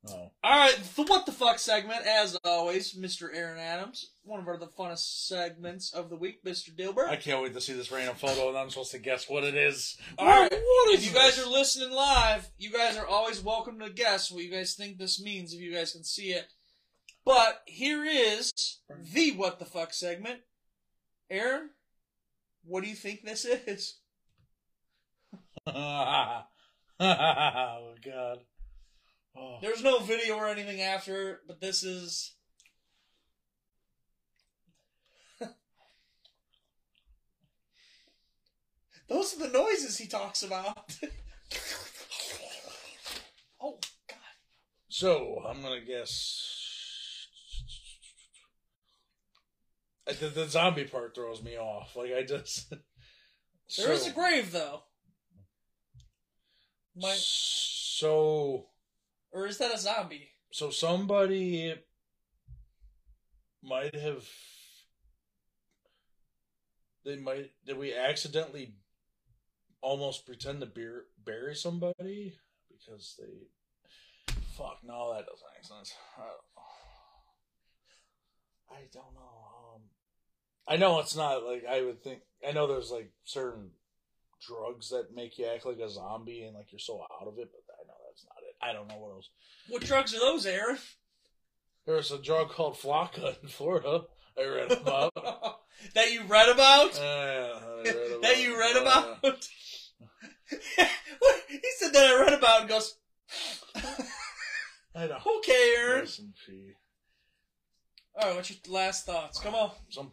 oh. 0.08 0.32
All 0.42 0.58
right, 0.58 0.76
the 0.96 1.02
what 1.04 1.26
the 1.26 1.32
fuck 1.32 1.60
segment, 1.60 2.04
as 2.06 2.36
always, 2.44 2.94
Mr. 2.94 3.28
Aaron 3.32 3.60
Adams, 3.60 4.10
one 4.24 4.40
of 4.40 4.48
our 4.48 4.56
the 4.58 4.66
funnest 4.66 5.26
segments 5.28 5.92
of 5.92 6.10
the 6.10 6.16
week, 6.16 6.42
Mr. 6.44 6.74
Dilbert. 6.76 7.08
I 7.08 7.14
can't 7.16 7.40
wait 7.40 7.54
to 7.54 7.60
see 7.60 7.72
this 7.74 7.92
random 7.92 8.16
photo, 8.16 8.48
and 8.48 8.58
I'm 8.58 8.68
supposed 8.70 8.90
to 8.92 8.98
guess 8.98 9.28
what 9.28 9.44
it 9.44 9.54
is. 9.54 9.96
All 10.18 10.26
What- 10.26 10.50
right, 10.50 10.60
what 10.60 10.94
if 10.94 11.00
is 11.00 11.06
you 11.08 11.14
guys 11.14 11.36
this? 11.36 11.46
are 11.46 11.50
listening 11.50 11.90
live, 11.92 12.50
you 12.58 12.70
guys 12.72 12.96
are 12.96 13.06
always 13.06 13.40
welcome 13.40 13.78
to 13.78 13.90
guess 13.90 14.32
what 14.32 14.42
you 14.42 14.50
guys 14.50 14.74
think 14.74 14.98
this 14.98 15.20
means 15.22 15.52
if 15.54 15.60
you 15.60 15.72
guys 15.72 15.92
can 15.92 16.02
see 16.02 16.32
it. 16.32 16.48
But 17.28 17.62
here 17.66 18.04
is 18.06 18.54
the 18.88 19.32
what 19.32 19.58
the 19.58 19.66
fuck 19.66 19.92
segment. 19.92 20.40
Aaron, 21.28 21.68
what 22.64 22.82
do 22.82 22.88
you 22.88 22.94
think 22.94 23.22
this 23.22 23.44
is? 23.44 23.98
oh 25.66 26.44
God. 26.98 28.38
Oh. 29.36 29.58
There's 29.60 29.82
no 29.82 29.98
video 29.98 30.36
or 30.36 30.48
anything 30.48 30.80
after, 30.80 31.42
but 31.46 31.60
this 31.60 31.84
is. 31.84 32.32
Those 39.10 39.34
are 39.34 39.46
the 39.46 39.52
noises 39.52 39.98
he 39.98 40.06
talks 40.06 40.42
about. 40.42 40.96
oh, 43.60 43.78
God. 44.08 44.18
So 44.88 45.42
I'm 45.46 45.60
gonna 45.60 45.82
guess. 45.82 46.57
The, 50.20 50.28
the 50.28 50.48
zombie 50.48 50.84
part 50.84 51.14
throws 51.14 51.42
me 51.42 51.56
off. 51.58 51.94
Like 51.96 52.12
I 52.14 52.22
just. 52.22 52.72
There 53.76 53.92
is 53.92 54.04
So- 54.04 54.10
a 54.10 54.14
grave, 54.14 54.50
though. 54.50 54.82
My, 56.96 57.14
So 57.18 58.66
or 59.30 59.46
is 59.46 59.58
that 59.58 59.74
a 59.74 59.78
zombie? 59.78 60.30
so 60.50 60.70
somebody 60.70 61.74
might 63.62 63.94
have. 63.94 64.24
They 67.04 67.16
might. 67.16 67.50
Did 67.66 67.76
we 67.76 67.94
accidentally 67.94 68.74
almost 69.82 70.24
pretend 70.26 70.60
to 70.60 70.66
bur- 70.66 71.06
bury 71.22 71.54
somebody 71.54 72.34
because 72.70 73.16
they? 73.18 74.32
Fuck 74.56 74.78
no, 74.82 75.12
that 75.14 75.26
doesn't 75.26 75.46
make 75.54 75.64
sense. 75.64 75.92
I 78.70 78.80
don't 78.92 79.14
know. 79.14 79.57
I 80.68 80.76
know. 80.76 80.98
It's 81.00 81.16
not 81.16 81.44
like 81.44 81.64
I 81.68 81.82
would 81.82 82.02
think. 82.02 82.20
I 82.46 82.52
know 82.52 82.66
there's 82.66 82.90
like 82.90 83.10
certain 83.24 83.70
drugs 84.46 84.90
that 84.90 85.14
make 85.14 85.38
you 85.38 85.46
act 85.46 85.66
like 85.66 85.78
a 85.78 85.88
zombie 85.88 86.42
and 86.44 86.54
like 86.54 86.70
you're 86.70 86.78
so 86.78 87.00
out 87.00 87.26
of 87.26 87.38
it, 87.38 87.48
but 87.50 87.74
I 87.74 87.86
know 87.86 87.94
that's 88.08 88.24
not 88.24 88.36
it. 88.42 88.54
I 88.62 88.72
don't 88.72 88.88
know 88.88 88.98
what 88.98 89.14
else. 89.14 89.30
What 89.68 89.82
drugs 89.82 90.14
are 90.14 90.20
those, 90.20 90.46
Aaron? 90.46 90.78
There's 91.86 92.10
a 92.10 92.18
drug 92.18 92.50
called 92.50 92.74
Flakka 92.74 93.42
in 93.42 93.48
Florida. 93.48 94.02
I 94.38 94.46
read 94.46 94.72
about. 94.72 95.14
that 95.94 96.12
you 96.12 96.22
read 96.24 96.48
about? 96.50 96.98
Uh, 96.98 97.02
I 97.02 97.82
read 97.84 97.96
about- 97.96 98.22
that 98.22 98.40
you 98.40 98.58
read 98.58 98.76
uh, 98.76 98.80
about? 98.80 99.18
What? 101.18 101.40
he 101.50 101.60
said 101.76 101.92
that 101.92 102.06
I 102.06 102.20
read 102.22 102.32
about 102.32 102.60
and 102.60 102.68
goes, 102.70 102.96
I 104.94 105.08
Aaron. 105.50 106.00
Listen, 106.00 106.32
P. 106.46 106.72
All 108.14 108.28
right, 108.28 108.36
what's 108.36 108.50
your 108.50 108.58
last 108.68 109.04
thoughts? 109.04 109.38
Come 109.38 109.54
on. 109.54 109.72
Some 109.90 110.12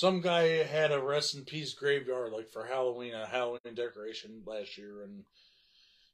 some 0.00 0.22
guy 0.22 0.64
had 0.64 0.92
a 0.92 0.98
rest 0.98 1.34
in 1.34 1.44
peace 1.44 1.74
graveyard 1.74 2.32
like 2.32 2.48
for 2.48 2.64
Halloween, 2.64 3.12
a 3.12 3.26
Halloween 3.26 3.74
decoration 3.74 4.40
last 4.46 4.78
year, 4.78 5.02
and 5.02 5.24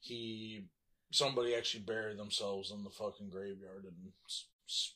he 0.01 0.65
somebody 1.13 1.55
actually 1.55 1.85
buried 1.85 2.19
themselves 2.19 2.73
in 2.73 2.83
the 2.83 2.91
fucking 2.91 3.31
graveyard 3.31 3.85
and 3.85 4.13
s- 4.29 4.95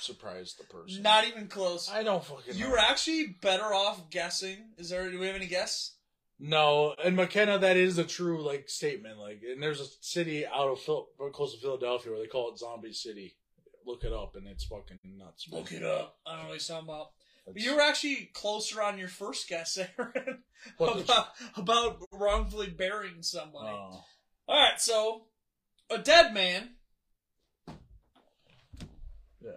surprised 0.00 0.58
the 0.58 0.64
person. 0.64 1.00
Not 1.00 1.28
even 1.28 1.46
close. 1.46 1.88
I 1.88 2.02
don't 2.02 2.24
fucking. 2.24 2.54
Know. 2.54 2.58
You 2.58 2.64
know. 2.64 2.70
were 2.72 2.78
actually 2.80 3.36
better 3.40 3.72
off 3.72 4.10
guessing. 4.10 4.70
Is 4.78 4.90
there? 4.90 5.08
Do 5.08 5.20
we 5.20 5.28
have 5.28 5.36
any 5.36 5.46
guess? 5.46 5.94
No, 6.40 6.96
and 7.04 7.14
McKenna, 7.14 7.58
that 7.58 7.76
is 7.76 7.98
a 7.98 8.04
true 8.04 8.44
like 8.44 8.68
statement. 8.68 9.20
Like, 9.20 9.42
and 9.48 9.62
there's 9.62 9.80
a 9.80 9.86
city 10.00 10.44
out 10.44 10.70
of 10.72 10.80
Phil, 10.80 11.06
close 11.32 11.54
to 11.54 11.60
Philadelphia 11.60 12.10
where 12.10 12.20
they 12.20 12.26
call 12.26 12.50
it 12.50 12.58
Zombie 12.58 12.92
City. 12.92 13.36
Look 13.86 14.02
it 14.02 14.12
up, 14.12 14.34
and 14.34 14.48
it's 14.48 14.64
fucking 14.64 14.98
nuts. 15.04 15.46
Look 15.52 15.70
it 15.70 15.84
up. 15.84 16.16
I 16.26 16.32
don't 16.32 16.42
know 16.42 16.48
what 16.48 16.54
he's 16.54 16.66
talking 16.66 16.88
about. 16.88 17.10
It's- 17.50 17.64
you 17.64 17.74
were 17.74 17.80
actually 17.80 18.30
closer 18.34 18.82
on 18.82 18.98
your 18.98 19.08
first 19.08 19.48
guess, 19.48 19.78
Aaron, 19.98 20.42
about, 20.78 21.28
about 21.56 21.98
wrongfully 22.12 22.70
burying 22.70 23.22
somebody. 23.22 23.68
Oh. 23.68 24.04
All 24.48 24.60
right, 24.60 24.80
so 24.80 25.24
a 25.90 25.98
dead 25.98 26.32
man, 26.32 26.70
yeah. 29.42 29.50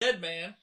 dead 0.00 0.20
man, 0.20 0.54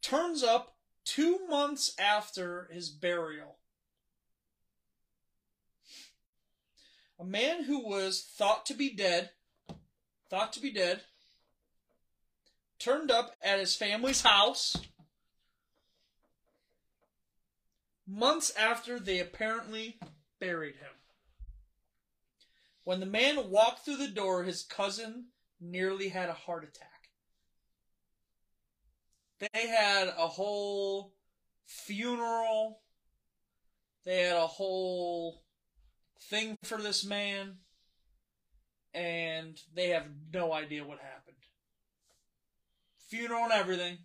turns 0.00 0.42
up 0.42 0.76
two 1.04 1.46
months 1.48 1.94
after 1.98 2.68
his 2.72 2.88
burial. 2.88 3.56
A 7.18 7.24
man 7.24 7.64
who 7.64 7.86
was 7.86 8.22
thought 8.22 8.66
to 8.66 8.74
be 8.74 8.90
dead, 8.90 9.30
thought 10.28 10.52
to 10.54 10.60
be 10.60 10.70
dead, 10.70 11.02
turned 12.78 13.10
up 13.10 13.34
at 13.42 13.58
his 13.58 13.74
family's 13.74 14.20
house 14.22 14.76
months 18.06 18.52
after 18.56 18.98
they 18.98 19.18
apparently 19.18 19.98
buried 20.40 20.76
him. 20.76 20.90
When 22.84 23.00
the 23.00 23.06
man 23.06 23.50
walked 23.50 23.84
through 23.84 23.96
the 23.96 24.08
door, 24.08 24.44
his 24.44 24.62
cousin 24.62 25.26
nearly 25.60 26.08
had 26.08 26.28
a 26.28 26.34
heart 26.34 26.62
attack. 26.64 27.10
They 29.40 29.66
had 29.66 30.08
a 30.08 30.28
whole 30.28 31.12
funeral. 31.66 32.80
They 34.04 34.22
had 34.22 34.36
a 34.36 34.46
whole 34.46 35.42
thing 36.30 36.56
for 36.62 36.80
this 36.80 37.04
man. 37.04 37.56
And 38.94 39.58
they 39.74 39.88
have 39.88 40.06
no 40.32 40.52
idea 40.52 40.84
what 40.84 41.00
happened. 41.00 41.36
Funeral 43.08 43.44
and 43.44 43.52
everything. 43.52 43.98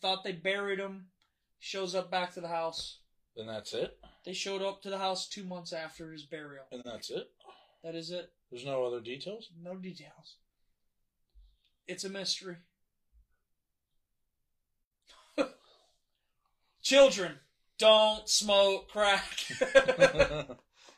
Thought 0.00 0.24
they 0.24 0.32
buried 0.32 0.78
him. 0.78 1.06
Shows 1.58 1.94
up 1.94 2.10
back 2.10 2.32
to 2.34 2.40
the 2.40 2.48
house. 2.48 3.00
Then 3.38 3.46
that's 3.46 3.72
it. 3.72 3.96
They 4.24 4.32
showed 4.32 4.62
up 4.62 4.82
to 4.82 4.90
the 4.90 4.98
house 4.98 5.28
two 5.28 5.44
months 5.44 5.72
after 5.72 6.10
his 6.10 6.24
burial. 6.24 6.64
And 6.72 6.82
that's 6.84 7.08
it. 7.08 7.30
That 7.84 7.94
is 7.94 8.10
it. 8.10 8.32
There's 8.50 8.66
no 8.66 8.84
other 8.84 8.98
details. 8.98 9.48
No 9.62 9.76
details. 9.76 10.34
It's 11.86 12.02
a 12.02 12.08
mystery. 12.08 12.56
Children, 16.82 17.34
don't 17.78 18.28
smoke 18.28 18.88
crack. 18.88 19.44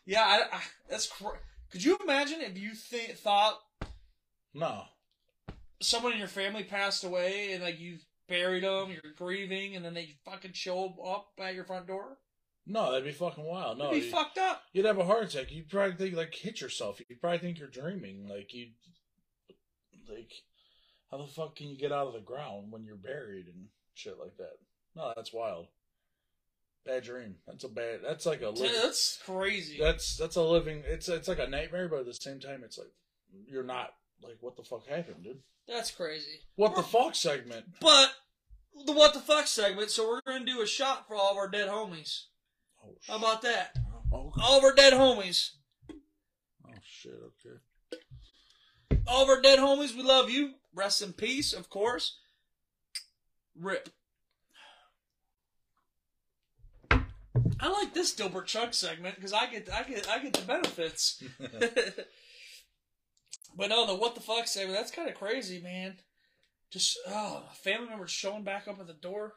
yeah, 0.07 0.23
I, 0.23 0.45
I, 0.51 0.61
that's 0.89 1.09
cr- 1.09 1.37
could 1.71 1.85
you 1.85 1.99
imagine 2.03 2.41
if 2.41 2.57
you 2.57 2.71
th- 2.75 3.19
thought 3.19 3.61
no. 4.55 4.85
someone 5.83 6.13
in 6.13 6.19
your 6.19 6.27
family 6.27 6.65
passed 6.65 7.05
away 7.05 7.53
and 7.53 7.63
like 7.63 7.79
you 7.79 7.99
buried 8.29 8.65
them, 8.65 8.91
you're 8.91 9.13
grieving, 9.15 9.77
and 9.77 9.85
then 9.85 9.93
they 9.93 10.15
fucking 10.25 10.55
show 10.55 10.95
up 11.05 11.33
at 11.39 11.55
your 11.55 11.65
front 11.65 11.87
door? 11.87 12.17
No, 12.67 12.93
that'd 12.93 13.05
be 13.05 13.13
fucking 13.13 13.45
wild. 13.45 13.79
No, 13.79 13.91
It'd 13.91 14.01
be 14.01 14.07
you, 14.07 14.13
fucked 14.13 14.39
up. 14.39 14.63
You'd 14.73 14.85
have 14.87 14.99
a 14.99 15.05
heart 15.05 15.25
attack. 15.25 15.51
You'd 15.51 15.69
probably 15.69 15.97
think 15.97 16.17
like 16.17 16.35
hit 16.35 16.61
yourself. 16.61 17.01
You'd 17.09 17.21
probably 17.21 17.39
think 17.39 17.59
you're 17.59 17.69
dreaming. 17.69 18.29
Like 18.29 18.53
you, 18.55 18.69
like 20.09 20.33
how 21.11 21.19
the 21.19 21.27
fuck 21.27 21.57
can 21.57 21.69
you 21.69 21.77
get 21.77 21.93
out 21.93 22.07
of 22.07 22.13
the 22.13 22.21
ground 22.21 22.71
when 22.71 22.85
you're 22.85 22.97
buried 22.97 23.47
and 23.47 23.67
shit 23.95 24.19
like 24.19 24.37
that? 24.37 24.59
No, 24.95 25.13
that's 25.17 25.33
wild. 25.33 25.67
Bad 26.87 27.05
dream. 27.05 27.37
That's 27.47 27.65
a 27.65 27.69
bad. 27.69 28.01
That's 28.03 28.27
like 28.27 28.43
a. 28.43 28.51
Living, 28.51 28.73
that's 28.81 29.19
crazy. 29.25 29.79
that's 29.81 30.17
that's 30.17 30.37
a 30.37 30.43
living. 30.43 30.83
It's 30.87 31.09
it's 31.09 31.29
like 31.29 31.39
a 31.39 31.49
nightmare, 31.49 31.89
but 31.89 32.01
at 32.01 32.07
the 32.07 32.15
same 32.15 32.41
time, 32.41 32.63
it's 32.65 32.79
like 32.79 32.93
you're 33.47 33.65
not 33.65 33.91
like 34.23 34.39
what 34.41 34.57
the 34.57 34.63
fuck 34.63 34.87
happened, 34.87 35.25
dude. 35.25 35.41
That's 35.69 35.91
crazy. 35.91 36.41
What 36.57 36.75
the 36.77 36.83
fuck 36.83 37.15
segment? 37.15 37.67
But 37.81 38.13
the 38.87 38.93
what 38.93 39.15
the 39.15 39.21
fuck 39.21 39.47
segment, 39.47 39.91
so 39.91 40.09
we're 40.09 40.21
gonna 40.27 40.45
do 40.45 40.63
a 40.63 40.67
shot 40.67 41.07
for 41.07 41.17
all 41.17 41.33
of 41.33 41.37
our 41.37 41.49
dead 41.49 41.69
homies. 41.69 42.25
Oh, 42.91 42.97
How 43.07 43.17
about 43.19 43.43
that? 43.43 43.77
Oh, 44.13 44.33
All 44.43 44.59
of 44.59 44.65
our 44.65 44.75
dead 44.75 44.93
homies. 44.93 45.51
oh 45.91 46.73
shit. 46.83 47.13
Okay. 47.13 47.99
All 49.07 49.23
of 49.23 49.29
our 49.29 49.41
dead 49.41 49.59
homies, 49.59 49.95
we 49.97 50.03
love 50.03 50.31
you. 50.31 50.55
Rest 50.75 51.03
in 51.03 51.13
peace, 51.13 51.53
of 51.53 51.69
course. 51.69 52.19
Rip. 53.59 53.89
I 57.63 57.69
like 57.69 57.93
this 57.93 58.15
Dilbert 58.15 58.47
Chuck 58.47 58.73
segment 58.73 59.17
because 59.17 59.33
I 59.33 59.47
get 59.47 59.69
I 59.73 59.83
get 59.83 60.09
I 60.09 60.19
get 60.19 60.33
the 60.33 60.47
benefits. 60.47 61.23
but 63.57 63.69
no, 63.69 63.87
the 63.87 63.95
what 63.95 64.15
the 64.15 64.21
fuck 64.21 64.47
segment 64.47 64.79
that's 64.79 64.91
kind 64.91 65.09
of 65.09 65.15
crazy, 65.15 65.61
man. 65.61 65.97
Just 66.71 66.99
oh, 67.09 67.45
a 67.51 67.55
family 67.55 67.89
member 67.89 68.07
showing 68.07 68.45
back 68.45 68.67
up 68.69 68.81
at 68.81 68.87
the 68.87 68.95
door. 68.95 69.35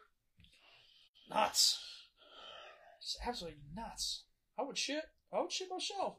Nuts. 1.29 1.79
It's 3.03 3.17
absolutely 3.27 3.59
nuts. 3.75 4.23
I 4.57 4.63
would 4.63 4.77
shit. 4.77 5.03
I 5.33 5.41
would 5.41 5.51
shit 5.51 5.69
myself. 5.69 6.15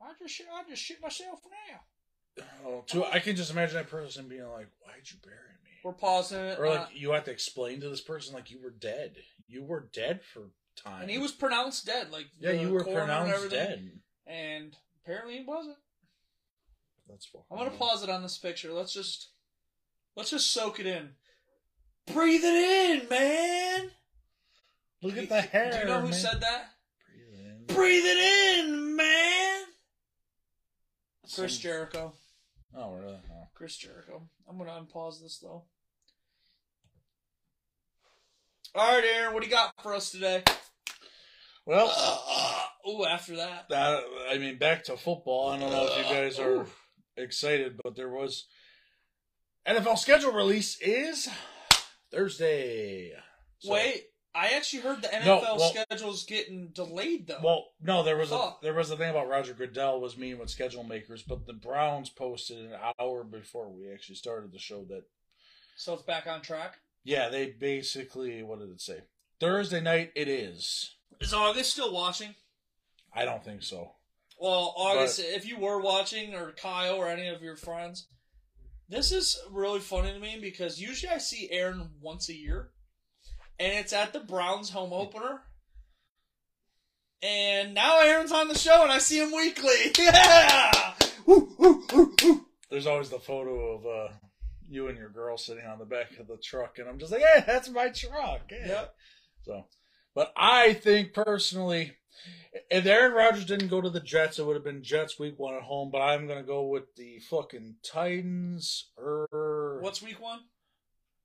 I 0.00 0.12
just 0.18 0.34
shit. 0.34 0.46
I 0.52 0.68
just 0.68 0.82
shit 0.82 1.00
myself 1.00 1.40
now. 1.70 2.44
Oh, 2.66 2.84
too, 2.86 3.04
I 3.04 3.20
can 3.20 3.36
just 3.36 3.50
imagine 3.50 3.76
that 3.76 3.88
person 3.88 4.28
being 4.28 4.42
like, 4.42 4.68
"Why'd 4.80 5.08
you 5.10 5.16
bury 5.22 5.36
me?" 5.62 5.70
We're 5.82 5.92
pausing 5.92 6.40
it. 6.40 6.58
Or 6.58 6.68
like 6.68 6.80
uh, 6.80 6.86
you 6.92 7.12
have 7.12 7.24
to 7.24 7.30
explain 7.30 7.80
to 7.80 7.88
this 7.88 8.02
person 8.02 8.34
like 8.34 8.50
you 8.50 8.60
were 8.62 8.70
dead. 8.70 9.16
You 9.46 9.62
were 9.64 9.88
dead 9.92 10.20
for 10.22 10.50
time. 10.76 11.02
and 11.02 11.10
he 11.10 11.18
was 11.18 11.32
pronounced 11.32 11.86
dead. 11.86 12.10
Like 12.10 12.26
yeah, 12.38 12.50
you 12.52 12.70
were 12.70 12.84
coroner 12.84 13.12
and 13.12 13.30
pronounced 13.30 13.50
dead. 13.50 13.92
and 14.26 14.76
apparently 15.02 15.38
he 15.38 15.44
wasn't. 15.44 15.76
That's 17.08 17.24
fucking. 17.26 17.46
I'm 17.50 17.58
gonna 17.58 17.70
pause 17.70 18.02
it 18.02 18.10
on 18.10 18.22
this 18.22 18.36
picture. 18.36 18.72
Let's 18.72 18.92
just 18.92 19.28
let's 20.16 20.30
just 20.30 20.52
soak 20.52 20.80
it 20.80 20.86
in. 20.86 21.10
Breathe 22.12 22.42
it 22.44 23.02
in, 23.02 23.08
man. 23.08 23.90
Look 25.04 25.18
at 25.18 25.28
the 25.28 25.42
hair. 25.42 25.70
Do 25.70 25.78
you 25.80 25.84
know 25.84 26.00
who 26.00 26.08
man. 26.08 26.12
said 26.14 26.40
that? 26.40 26.70
Breathe 27.06 27.68
in. 27.68 27.76
Breathe 27.76 28.04
it 28.06 28.64
in, 28.64 28.96
man. 28.96 29.64
Chris 31.34 31.58
Jericho. 31.58 32.14
Oh, 32.74 32.94
really? 32.94 33.18
Oh. 33.30 33.48
Chris 33.54 33.76
Jericho. 33.76 34.22
I'm 34.48 34.56
gonna 34.56 34.70
unpause 34.70 35.20
this 35.20 35.38
though. 35.38 35.64
All 38.74 38.94
right, 38.94 39.04
Aaron, 39.04 39.34
what 39.34 39.42
do 39.42 39.48
you 39.48 39.54
got 39.54 39.74
for 39.82 39.94
us 39.94 40.10
today? 40.10 40.42
Well, 41.66 41.92
oh, 42.86 43.06
after 43.06 43.36
that. 43.36 43.68
that, 43.68 44.04
I 44.30 44.38
mean, 44.38 44.56
back 44.56 44.84
to 44.84 44.96
football. 44.96 45.50
I 45.50 45.58
don't 45.58 45.70
know 45.70 45.86
if 45.86 45.98
you 45.98 46.04
uh, 46.04 46.12
guys 46.12 46.38
are 46.38 46.62
Ooh. 46.62 46.66
excited, 47.18 47.78
but 47.84 47.94
there 47.94 48.08
was 48.08 48.46
NFL 49.68 49.98
schedule 49.98 50.32
release 50.32 50.80
is 50.80 51.28
Thursday. 52.10 53.12
So- 53.58 53.72
Wait, 53.72 54.04
I 54.34 54.48
actually 54.48 54.82
heard 54.82 55.00
the 55.00 55.08
NFL 55.08 55.24
No, 55.24 55.56
well- 55.56 55.70
schedule's 55.72 56.24
getting 56.24 56.68
delayed 56.68 57.28
though. 57.28 57.40
Well, 57.42 57.66
no, 57.80 58.02
there 58.02 58.16
was 58.16 58.32
a 58.32 58.56
there 58.62 58.74
was 58.74 58.90
a 58.90 58.96
thing 58.96 59.10
about 59.10 59.28
Roger 59.28 59.54
Goodell 59.54 60.00
was 60.00 60.16
meeting 60.16 60.38
with 60.40 60.50
schedule 60.50 60.82
makers, 60.82 61.22
but 61.22 61.46
the 61.46 61.52
Browns 61.52 62.10
posted 62.10 62.58
an 62.58 62.78
hour 62.98 63.22
before 63.22 63.70
we 63.70 63.92
actually 63.92 64.16
started 64.16 64.52
the 64.52 64.58
show 64.58 64.84
that 64.86 65.04
so 65.76 65.94
it's 65.94 66.02
back 66.02 66.26
on 66.26 66.42
track. 66.42 66.78
yeah, 67.04 67.28
they 67.28 67.46
basically 67.50 68.42
what 68.42 68.58
did 68.58 68.70
it 68.70 68.80
say? 68.80 69.02
Thursday 69.40 69.80
night 69.80 70.12
it 70.16 70.28
is. 70.28 70.96
Is 71.20 71.32
August 71.34 71.72
still 71.72 71.92
watching? 71.92 72.34
I 73.14 73.24
don't 73.24 73.44
think 73.44 73.62
so. 73.62 73.92
Well, 74.40 74.74
August, 74.76 75.20
if 75.20 75.46
you 75.46 75.58
were 75.58 75.80
watching, 75.80 76.34
or 76.34 76.50
Kyle, 76.52 76.96
or 76.96 77.08
any 77.08 77.28
of 77.28 77.40
your 77.40 77.54
friends, 77.54 78.08
this 78.88 79.12
is 79.12 79.38
really 79.50 79.78
funny 79.78 80.12
to 80.12 80.18
me 80.18 80.38
because 80.40 80.80
usually 80.80 81.12
I 81.12 81.18
see 81.18 81.48
Aaron 81.52 81.90
once 82.00 82.28
a 82.28 82.34
year, 82.34 82.70
and 83.58 83.72
it's 83.72 83.92
at 83.92 84.12
the 84.12 84.20
Browns 84.20 84.70
home 84.70 84.92
opener. 84.92 85.42
And 87.22 87.72
now 87.72 88.00
Aaron's 88.00 88.32
on 88.32 88.48
the 88.48 88.58
show, 88.58 88.82
and 88.82 88.92
I 88.92 88.98
see 88.98 89.18
him 89.18 89.32
weekly. 89.32 89.70
Yeah! 89.98 90.94
Woo, 91.26 91.54
woo, 91.58 91.82
woo, 91.92 92.14
woo. 92.22 92.46
There's 92.70 92.86
always 92.86 93.08
the 93.08 93.18
photo 93.18 93.76
of 93.76 93.86
uh 93.86 94.12
you 94.68 94.88
and 94.88 94.98
your 94.98 95.08
girl 95.08 95.38
sitting 95.38 95.64
on 95.64 95.78
the 95.78 95.84
back 95.84 96.18
of 96.18 96.26
the 96.26 96.36
truck, 96.42 96.78
and 96.78 96.88
I'm 96.88 96.98
just 96.98 97.12
like, 97.12 97.22
yeah, 97.22 97.44
that's 97.44 97.70
my 97.70 97.88
truck. 97.88 98.42
Yeah. 98.50 98.66
Yep. 98.66 98.94
So, 99.44 99.64
but 100.14 100.32
I 100.36 100.74
think 100.74 101.14
personally, 101.14 101.92
if 102.70 102.84
Aaron 102.84 103.12
Rodgers 103.12 103.44
didn't 103.44 103.68
go 103.68 103.80
to 103.80 103.90
the 103.90 104.00
Jets, 104.00 104.38
it 104.38 104.46
would 104.46 104.56
have 104.56 104.64
been 104.64 104.82
Jets 104.82 105.18
week 105.18 105.38
one 105.38 105.54
at 105.54 105.62
home. 105.62 105.90
But 105.90 106.02
I'm 106.02 106.26
gonna 106.26 106.42
go 106.42 106.66
with 106.66 106.94
the 106.96 107.20
fucking 107.30 107.76
Titans. 107.82 108.90
Or 108.98 109.78
What's 109.80 110.02
week 110.02 110.20
one? 110.20 110.40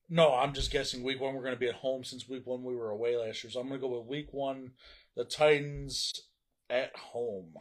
No, 0.10 0.34
I'm 0.34 0.54
just 0.54 0.72
guessing 0.72 1.04
week 1.04 1.22
one 1.22 1.36
we're 1.36 1.44
gonna 1.44 1.56
be 1.56 1.70
at 1.70 1.76
home 1.76 2.04
since 2.04 2.28
week 2.28 2.46
one 2.46 2.64
we 2.64 2.76
were 2.76 2.90
away 2.90 3.16
last 3.16 3.44
year. 3.44 3.52
So 3.52 3.60
I'm 3.60 3.68
gonna 3.68 3.80
go 3.80 4.00
with 4.00 4.08
week 4.08 4.28
one, 4.32 4.72
the 5.16 5.26
Titans 5.26 6.12
at 6.70 6.96
home. 6.96 7.54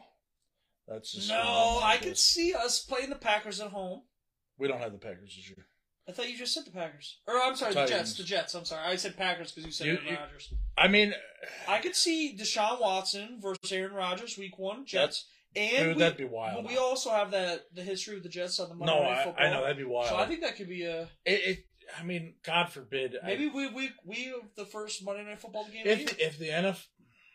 That's 0.87 1.13
just 1.13 1.29
No, 1.29 1.81
I 1.83 1.99
could 1.99 2.17
see 2.17 2.55
us 2.55 2.81
playing 2.81 3.11
the 3.11 3.17
Packers 3.17 3.61
at 3.61 3.71
home. 3.71 4.03
We 4.59 4.69
don't 4.69 4.81
have 4.81 4.93
the 4.93 4.99
Packers 4.99 5.37
this 5.37 5.49
year. 5.49 5.67
I 6.09 6.13
thought 6.13 6.31
you 6.31 6.39
just 6.39 6.55
said 6.55 6.65
the 6.65 6.71
Packers. 6.71 7.19
Or 7.27 7.35
I'm 7.35 7.55
sorry, 7.55 7.75
the 7.75 7.85
Jets. 7.85 8.15
The 8.15 8.25
Jets. 8.25 8.55
I'm 8.55 8.65
sorry. 8.65 8.87
I 8.87 8.97
said 8.97 9.17
Packers 9.19 9.53
because 9.53 9.67
you 9.67 9.73
said 9.73 9.87
You- 9.87 9.99
Aaron 10.07 10.21
Rodgers. 10.23 10.55
I 10.79 10.89
mean, 10.89 11.15
I 11.69 11.79
could 11.81 11.95
see 11.95 12.35
Deshaun 12.39 12.81
Watson 12.81 13.39
versus 13.43 13.71
Aaron 13.71 13.93
Rodgers 13.93 14.39
week 14.39 14.59
one, 14.59 14.87
Jets. 14.87 15.27
And 15.55 15.85
dude, 15.85 15.97
we, 15.97 16.01
that'd 16.03 16.19
be 16.19 16.25
wild. 16.25 16.63
but 16.63 16.71
we 16.71 16.79
also 16.79 17.11
have 17.11 17.31
that 17.33 17.65
the 17.75 17.83
history 17.83 18.17
of 18.17 18.23
the 18.23 18.29
Jets 18.29 18.61
on 18.61 18.69
the 18.69 18.75
Monday 18.75 18.95
no, 18.95 19.03
Night 19.03 19.19
I, 19.19 19.25
Football. 19.25 19.47
I 19.47 19.51
know 19.51 19.61
that'd 19.63 19.77
be 19.77 19.85
wild. 19.85 20.09
So 20.09 20.17
I 20.17 20.27
think 20.27 20.41
that 20.43 20.57
could 20.57 20.69
be 20.69 20.85
a 20.85 21.03
it, 21.03 21.09
it. 21.27 21.59
I 21.99 22.03
mean, 22.05 22.35
God 22.43 22.71
forbid. 22.71 23.17
I- 23.23 23.27
maybe 23.27 23.49
we 23.49 23.69
we 23.69 23.91
we 24.05 24.35
the 24.57 24.65
first 24.67 25.05
Monday 25.05 25.25
Night 25.25 25.41
Football 25.41 25.67
game. 25.69 25.81
of 25.81 25.85
the 25.99 26.03
if 26.05 26.19
if 26.21 26.39
the 26.39 26.49
NFL, 26.49 26.85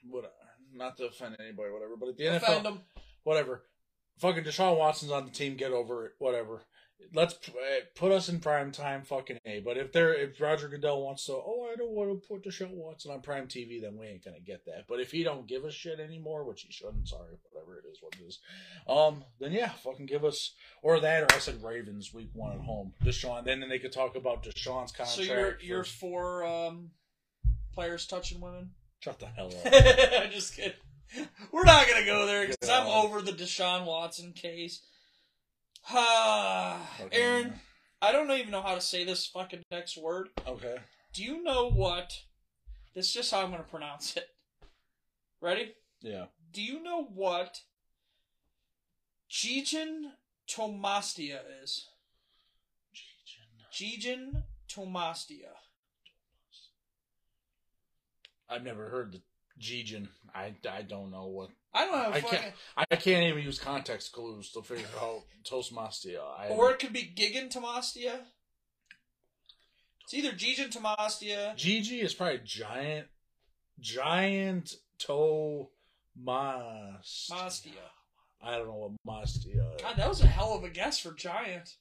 what, 0.10 0.34
not 0.74 0.98
to 0.98 1.06
offend 1.06 1.36
anybody, 1.40 1.72
whatever, 1.72 1.96
but 1.98 2.10
if 2.10 2.18
the 2.18 2.24
NFL, 2.26 2.82
whatever, 3.24 3.64
fucking 4.20 4.44
Deshaun 4.44 4.78
Watson's 4.78 5.12
on 5.12 5.26
the 5.26 5.32
team, 5.32 5.56
get 5.56 5.72
over 5.72 6.06
it, 6.08 6.12
whatever. 6.20 6.62
Let's 7.16 7.36
eh, 7.48 7.82
put 7.96 8.12
us 8.12 8.28
in 8.28 8.40
prime 8.40 8.72
time, 8.72 9.04
fucking 9.04 9.38
a. 9.46 9.60
But 9.60 9.78
if 9.78 9.92
they're 9.92 10.14
if 10.14 10.42
Roger 10.42 10.68
Goodell 10.68 11.02
wants 11.04 11.26
to, 11.26 11.34
oh, 11.34 11.70
I 11.72 11.76
don't 11.76 11.92
want 11.92 12.10
to 12.10 12.28
put 12.28 12.44
Deshaun 12.44 12.72
Watson 12.72 13.12
on 13.12 13.22
prime 13.22 13.48
TV, 13.48 13.80
then 13.82 13.98
we 13.98 14.08
ain't 14.08 14.26
gonna 14.26 14.40
get 14.40 14.66
that. 14.66 14.86
But 14.88 15.00
if 15.00 15.12
he 15.12 15.24
don't 15.24 15.48
give 15.48 15.64
a 15.64 15.72
shit 15.72 16.00
anymore, 16.00 16.44
which 16.44 16.64
he 16.64 16.72
shouldn't, 16.72 17.08
sorry, 17.08 17.36
whatever 17.52 17.78
it 17.78 17.86
is, 17.92 18.00
what 18.02 18.16
it 18.16 18.26
is, 18.26 18.40
um, 18.88 19.24
then 19.40 19.52
yeah, 19.52 19.70
fucking 19.70 20.08
give 20.08 20.26
us 20.26 20.56
or 20.82 21.00
that, 21.02 21.24
or 21.24 21.36
I 21.36 21.40
said 21.40 21.62
Ravens 21.64 22.14
week 22.14 22.32
one 22.34 22.54
at 22.54 22.62
home, 22.62 22.94
Deshaun. 23.04 23.46
Then 23.46 23.60
then 23.60 23.70
they 23.70 23.80
could 23.80 23.94
talk 23.94 24.16
about 24.16 24.44
Deshaun's 24.44 24.92
contract. 24.92 25.10
So 25.12 25.22
you're 25.22 25.58
you're 25.62 25.84
for 25.84 26.44
um, 26.44 26.92
players 27.74 28.08
touching 28.08 28.42
women. 28.42 28.72
shut 29.02 29.20
the 29.20 29.28
hell 29.28 29.48
up. 29.48 29.66
I'm 30.24 30.32
just 30.32 30.56
kidding. 30.56 30.74
We're 31.52 31.64
not 31.64 31.88
gonna 31.88 32.06
go 32.06 32.26
there 32.26 32.48
because 32.48 32.70
I'm 32.70 32.88
over 32.88 33.22
the 33.22 33.34
Deshaun 33.34 33.86
Watson 33.86 34.34
case. 34.34 34.82
Aaron, 37.12 37.54
I 38.02 38.12
don't 38.12 38.32
even 38.32 38.52
know 38.52 38.62
how 38.62 38.76
to 38.76 38.82
say 38.82 39.04
this 39.04 39.26
fucking 39.28 39.64
next 39.72 39.98
word. 39.98 40.30
Okay. 40.48 40.78
Do 41.14 41.24
you 41.24 41.44
know 41.44 41.70
what? 41.70 42.14
This 42.96 43.08
is 43.08 43.14
just 43.14 43.32
how 43.32 43.42
I'm 43.42 43.52
gonna 43.52 43.64
pronounce 43.64 44.16
it. 44.18 44.28
Ready? 45.42 45.74
Yeah. 46.02 46.26
Do 46.52 46.62
you 46.62 46.82
know 46.82 47.04
what 47.04 47.62
Gigan 49.30 50.12
Tomastia 50.48 51.40
is? 51.64 51.88
Gigan 53.74 54.44
Tomastia. 54.70 55.54
I've 58.50 58.64
never 58.64 58.90
heard 58.90 59.12
the 59.12 59.22
Gigan. 59.60 60.08
I, 60.34 60.54
I 60.70 60.82
don't 60.82 61.12
know 61.12 61.28
what. 61.28 61.50
I 61.74 61.86
don't 61.86 61.96
have 61.96 62.14
I 62.14 62.22
fucking. 62.22 62.40
can't. 62.40 62.54
I 62.78 62.96
can't 62.96 63.24
even 63.26 63.44
use 63.44 63.60
context 63.60 64.12
clues 64.12 64.52
to 64.52 64.62
figure 64.62 64.86
out 65.02 65.24
Toastmastia. 65.44 66.20
I, 66.38 66.48
Or 66.50 66.72
it 66.72 66.80
could 66.80 66.94
be 66.94 67.12
Gigan 67.16 67.52
Tomastia. 67.52 68.20
It's 70.04 70.14
either 70.14 70.32
Gigan 70.32 70.72
Tomastia. 70.72 71.56
Gigi 71.56 72.02
is 72.02 72.14
probably 72.14 72.42
giant, 72.44 73.08
giant 73.80 74.76
toe 75.00 75.70
mas. 76.16 77.30
Mastia. 77.32 77.72
I 78.42 78.58
don't 78.58 78.68
know 78.68 78.92
what 79.06 79.24
mastia. 79.24 79.76
is. 79.76 79.82
God, 79.82 79.96
that 79.98 80.10
was 80.10 80.22
a 80.22 80.28
hell 80.28 80.54
of 80.54 80.64
a 80.64 80.70
guess 80.70 81.00
for 81.00 81.14
Giant. 81.14 81.76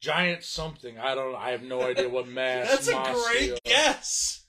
Giant 0.00 0.44
something. 0.44 0.98
I 0.98 1.14
don't. 1.14 1.34
I 1.34 1.50
have 1.50 1.62
no 1.62 1.80
idea 1.82 2.08
what 2.08 2.28
mass. 2.28 2.68
That's 2.68 2.88
a 2.88 3.14
great 3.24 3.64
guess. 3.64 4.44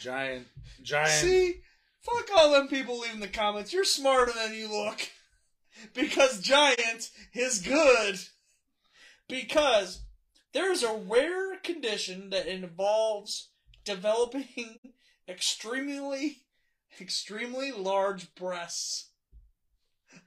Giant. 0.00 0.46
Giant. 0.82 1.10
See, 1.10 1.60
fuck 2.02 2.28
all 2.36 2.52
them 2.52 2.68
people 2.68 3.00
leaving 3.00 3.20
the 3.20 3.28
comments. 3.28 3.72
You're 3.72 3.84
smarter 3.84 4.32
than 4.32 4.54
you 4.54 4.68
look. 4.68 5.00
Because 5.94 6.40
Giant 6.40 7.10
is 7.32 7.60
good. 7.60 8.20
Because 9.26 10.02
there's 10.52 10.82
a 10.82 10.94
rare 10.94 11.56
condition 11.56 12.28
that 12.30 12.46
involves 12.46 13.48
developing 13.84 14.76
extremely, 15.28 16.42
extremely 17.00 17.72
large 17.72 18.34
breasts. 18.34 19.08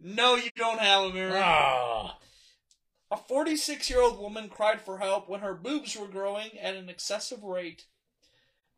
No, 0.00 0.36
you 0.36 0.50
don't 0.56 0.80
have 0.80 1.04
them, 1.04 1.16
Aaron. 1.16 1.42
Ah. 1.44 2.18
A 3.10 3.16
46 3.16 3.90
year 3.90 4.00
old 4.00 4.18
woman 4.18 4.48
cried 4.48 4.80
for 4.80 4.98
help 4.98 5.28
when 5.28 5.40
her 5.40 5.54
boobs 5.54 5.96
were 5.96 6.06
growing 6.06 6.58
at 6.58 6.76
an 6.76 6.88
excessive 6.88 7.42
rate. 7.42 7.84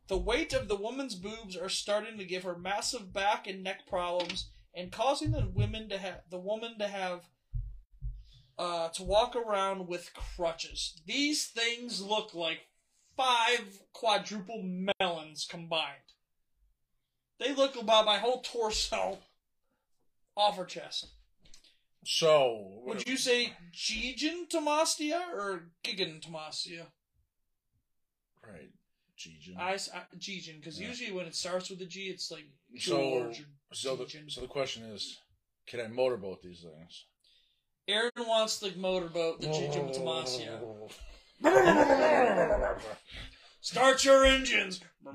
The 0.09 0.19
weight 0.19 0.55
of 0.55 0.69
the 0.69 0.77
woman's 0.77 1.15
boobs 1.15 1.57
are 1.57 1.69
starting 1.69 2.17
to 2.19 2.25
give 2.25 2.43
her 2.43 2.57
massive 2.57 3.13
back 3.13 3.47
and 3.47 3.63
neck 3.63 3.87
problems 3.87 4.49
and 4.75 4.91
causing 4.91 5.33
the 5.33 5.51
women 5.55 5.89
to 5.91 5.99
have 5.99 6.23
the 6.31 6.39
woman 6.39 6.79
to 6.79 6.89
have 6.89 7.21
uh, 8.59 8.89
to 8.89 9.03
walk 9.03 9.37
around 9.37 9.87
with 9.87 10.13
crutches. 10.15 11.01
These 11.07 11.47
things 11.47 12.03
look 12.03 12.35
like 12.35 12.61
five 13.17 13.83
quadruple 13.93 14.63
melons 15.01 15.47
combined. 15.49 16.15
They 17.39 17.55
look 17.55 17.77
about 17.77 18.07
my 18.07 18.19
whole 18.19 18.41
torso 18.41 19.19
off 20.37 20.57
her 20.57 20.65
chest. 20.65 21.09
So, 22.05 22.81
Would 22.87 23.07
you 23.07 23.17
say 23.17 23.53
Gigan 23.75 24.49
gigantomastia 24.49 25.21
or 25.35 25.69
gigantomastia? 25.85 26.87
right, 28.43 28.71
Gigan. 29.19 29.57
I, 29.59 29.75
s- 29.75 29.91
I 29.93 30.03
gigan 30.17 30.61
because 30.61 30.81
Yeah. 30.81 30.89
usually 30.89 31.13
when 31.13 31.27
it 31.27 31.35
starts 31.35 31.69
with 31.71 31.81
a 31.83 31.87
G, 31.87 32.03
it's 32.03 32.31
like 32.31 32.45
So, 32.79 32.97
George 32.97 33.41
or 33.71 33.75
so 33.75 33.97
the 33.97 34.07
so 34.29 34.41
the 34.41 34.47
question 34.47 34.85
is, 34.85 35.19
can 35.67 35.81
I 35.81 35.89
motorboat 35.89 36.41
these 36.43 36.61
things? 36.63 37.07
Aaron 37.89 38.11
wants 38.19 38.59
the 38.61 38.71
motorboat, 38.77 39.41
the 39.41 39.49
gigantomastia. 39.49 40.61
Start 43.61 44.05
your 44.05 44.25
engines. 44.25 44.81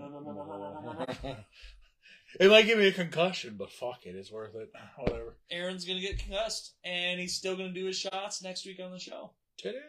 it 2.39 2.49
might 2.49 2.65
give 2.65 2.77
me 2.79 2.87
a 2.87 2.91
concussion, 2.91 3.55
but 3.57 3.71
fuck 3.71 4.05
it, 4.05 4.15
it's 4.15 4.31
worth 4.31 4.55
it. 4.55 4.69
Whatever. 4.97 5.37
Aaron's 5.51 5.85
gonna 5.85 5.99
get 6.01 6.19
concussed, 6.19 6.73
and 6.83 7.19
he's 7.19 7.35
still 7.35 7.55
gonna 7.55 7.71
do 7.73 7.85
his 7.85 7.97
shots 7.97 8.41
next 8.43 8.65
week 8.65 8.79
on 8.83 8.91
the 8.91 8.99
show. 8.99 9.31
Titties. 9.63 9.81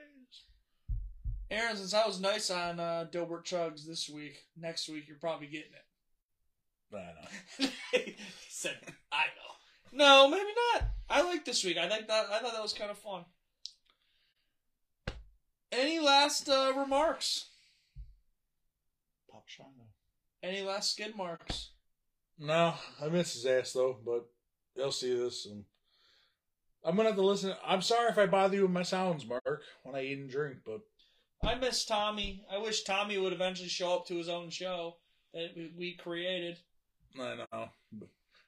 Aaron, 1.55 1.77
since 1.77 1.95
I 1.95 2.07
was 2.07 2.21
nice 2.21 2.51
on 2.51 2.81
uh, 2.81 3.07
Dilbert 3.11 3.45
Chugs 3.45 3.87
this 3.87 4.09
week, 4.09 4.43
next 4.57 4.89
week 4.89 5.05
you're 5.07 5.17
probably 5.17 5.47
getting 5.47 5.73
it. 5.73 6.97
I 6.97 7.65
know. 7.65 7.69
he 7.93 8.17
said, 8.49 8.77
"I 9.11 9.25
know." 9.25 9.97
No, 9.97 10.29
maybe 10.29 10.51
not. 10.73 10.89
I 11.09 11.23
like 11.23 11.45
this 11.45 11.65
week. 11.65 11.77
I 11.77 11.89
think 11.89 12.09
that. 12.09 12.27
I 12.31 12.39
thought 12.41 12.53
that 12.53 12.63
was 12.63 12.73
kind 12.73 12.91
of 12.91 12.99
fun. 12.99 13.25
Any 15.73 15.99
last 15.99 16.49
uh, 16.49 16.73
remarks? 16.77 17.47
Pop 19.31 19.45
Shango. 19.47 19.89
Any 20.43 20.63
last 20.63 20.93
skid 20.93 21.17
marks? 21.17 21.71
No, 22.39 22.75
I 23.03 23.09
miss 23.09 23.35
his 23.35 23.47
ass 23.47 23.73
though, 23.73 23.97
but 24.05 24.27
they'll 24.77 24.93
see 24.93 25.17
this 25.17 25.47
and 25.47 25.65
I'm 26.85 26.97
gonna 26.97 27.09
have 27.09 27.17
to 27.17 27.23
listen. 27.23 27.55
I'm 27.65 27.81
sorry 27.81 28.11
if 28.11 28.19
I 28.19 28.27
bother 28.27 28.57
you 28.57 28.63
with 28.63 28.71
my 28.71 28.83
sounds, 28.83 29.27
Mark, 29.27 29.63
when 29.83 29.95
I 29.95 30.03
eat 30.03 30.19
and 30.19 30.29
drink, 30.29 30.59
but 30.67 30.81
I 31.47 31.55
miss 31.57 31.85
Tommy. 31.85 32.45
I 32.51 32.59
wish 32.59 32.83
Tommy 32.85 33.19
would 33.19 33.33
eventually 33.33 33.69
show 33.69 33.95
up 33.95 34.07
to 34.07 34.17
his 34.17 34.29
own 34.29 34.51
show 34.51 34.97
that 35.33 35.55
we- 35.77 35.95
created. 35.95 36.59
I 37.21 37.37
know. 37.53 37.69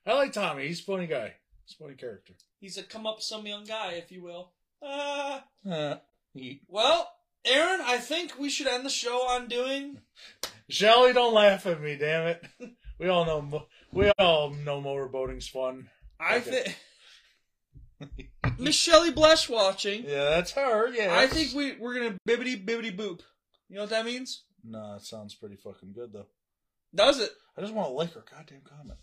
I 0.07 0.13
like 0.15 0.33
Tommy. 0.33 0.67
He's 0.67 0.81
a 0.81 0.85
funny 0.85 1.07
guy. 1.07 1.35
He's 1.65 1.75
a 1.79 1.83
funny 1.83 1.95
character. 1.95 2.35
He's 2.61 2.77
a 2.79 2.83
come 2.83 3.07
up 3.07 3.21
some 3.21 3.47
young 3.47 3.65
guy, 3.65 3.93
if 3.93 4.11
you 4.11 4.23
will. 4.23 4.53
Uh, 4.83 5.41
Uh, 5.69 5.97
he- 6.35 6.61
well, 6.69 7.13
Aaron, 7.45 7.81
I 7.83 7.99
think 7.99 8.39
we 8.39 8.49
should 8.51 8.67
end 8.67 8.85
the 8.85 8.91
show 8.91 9.27
on 9.29 9.49
doing 9.49 10.01
Shelly, 10.69 11.13
don't 11.13 11.33
laugh 11.35 11.65
at 11.67 11.81
me, 11.81 11.97
damn 11.97 12.27
it. 12.29 12.45
We 12.99 13.09
all 13.11 13.27
know 13.27 13.67
we 13.93 14.11
all 14.19 14.49
know 14.51 14.81
motorboating's 14.81 15.47
fun. 15.47 15.91
I 16.19 16.39
Okay. 16.39 16.75
think 18.01 18.31
Miss 18.59 18.75
Shelley 18.75 19.13
Blesh 19.13 19.49
watching. 19.49 20.05
Yeah, 20.05 20.31
that's 20.31 20.53
her. 20.53 20.89
Yeah. 20.89 21.17
I 21.17 21.27
think 21.27 21.55
we 21.55 21.77
we're 21.79 21.95
gonna 21.95 22.17
bibbity 22.29 22.65
bibbity 22.65 22.97
boop. 22.97 23.21
You 23.69 23.77
know 23.77 23.83
what 23.83 23.91
that 23.91 24.05
means? 24.05 24.45
Nah, 24.65 24.97
it 24.97 25.03
sounds 25.03 25.35
pretty 25.35 25.57
fucking 25.57 25.93
good 25.93 26.13
though. 26.13 26.27
Does 26.95 27.21
it? 27.21 27.31
I 27.57 27.61
just 27.61 27.75
want 27.75 27.89
to 27.89 27.95
like 27.95 28.15
her 28.15 28.25
goddamn 28.31 28.63
comment. 28.65 28.99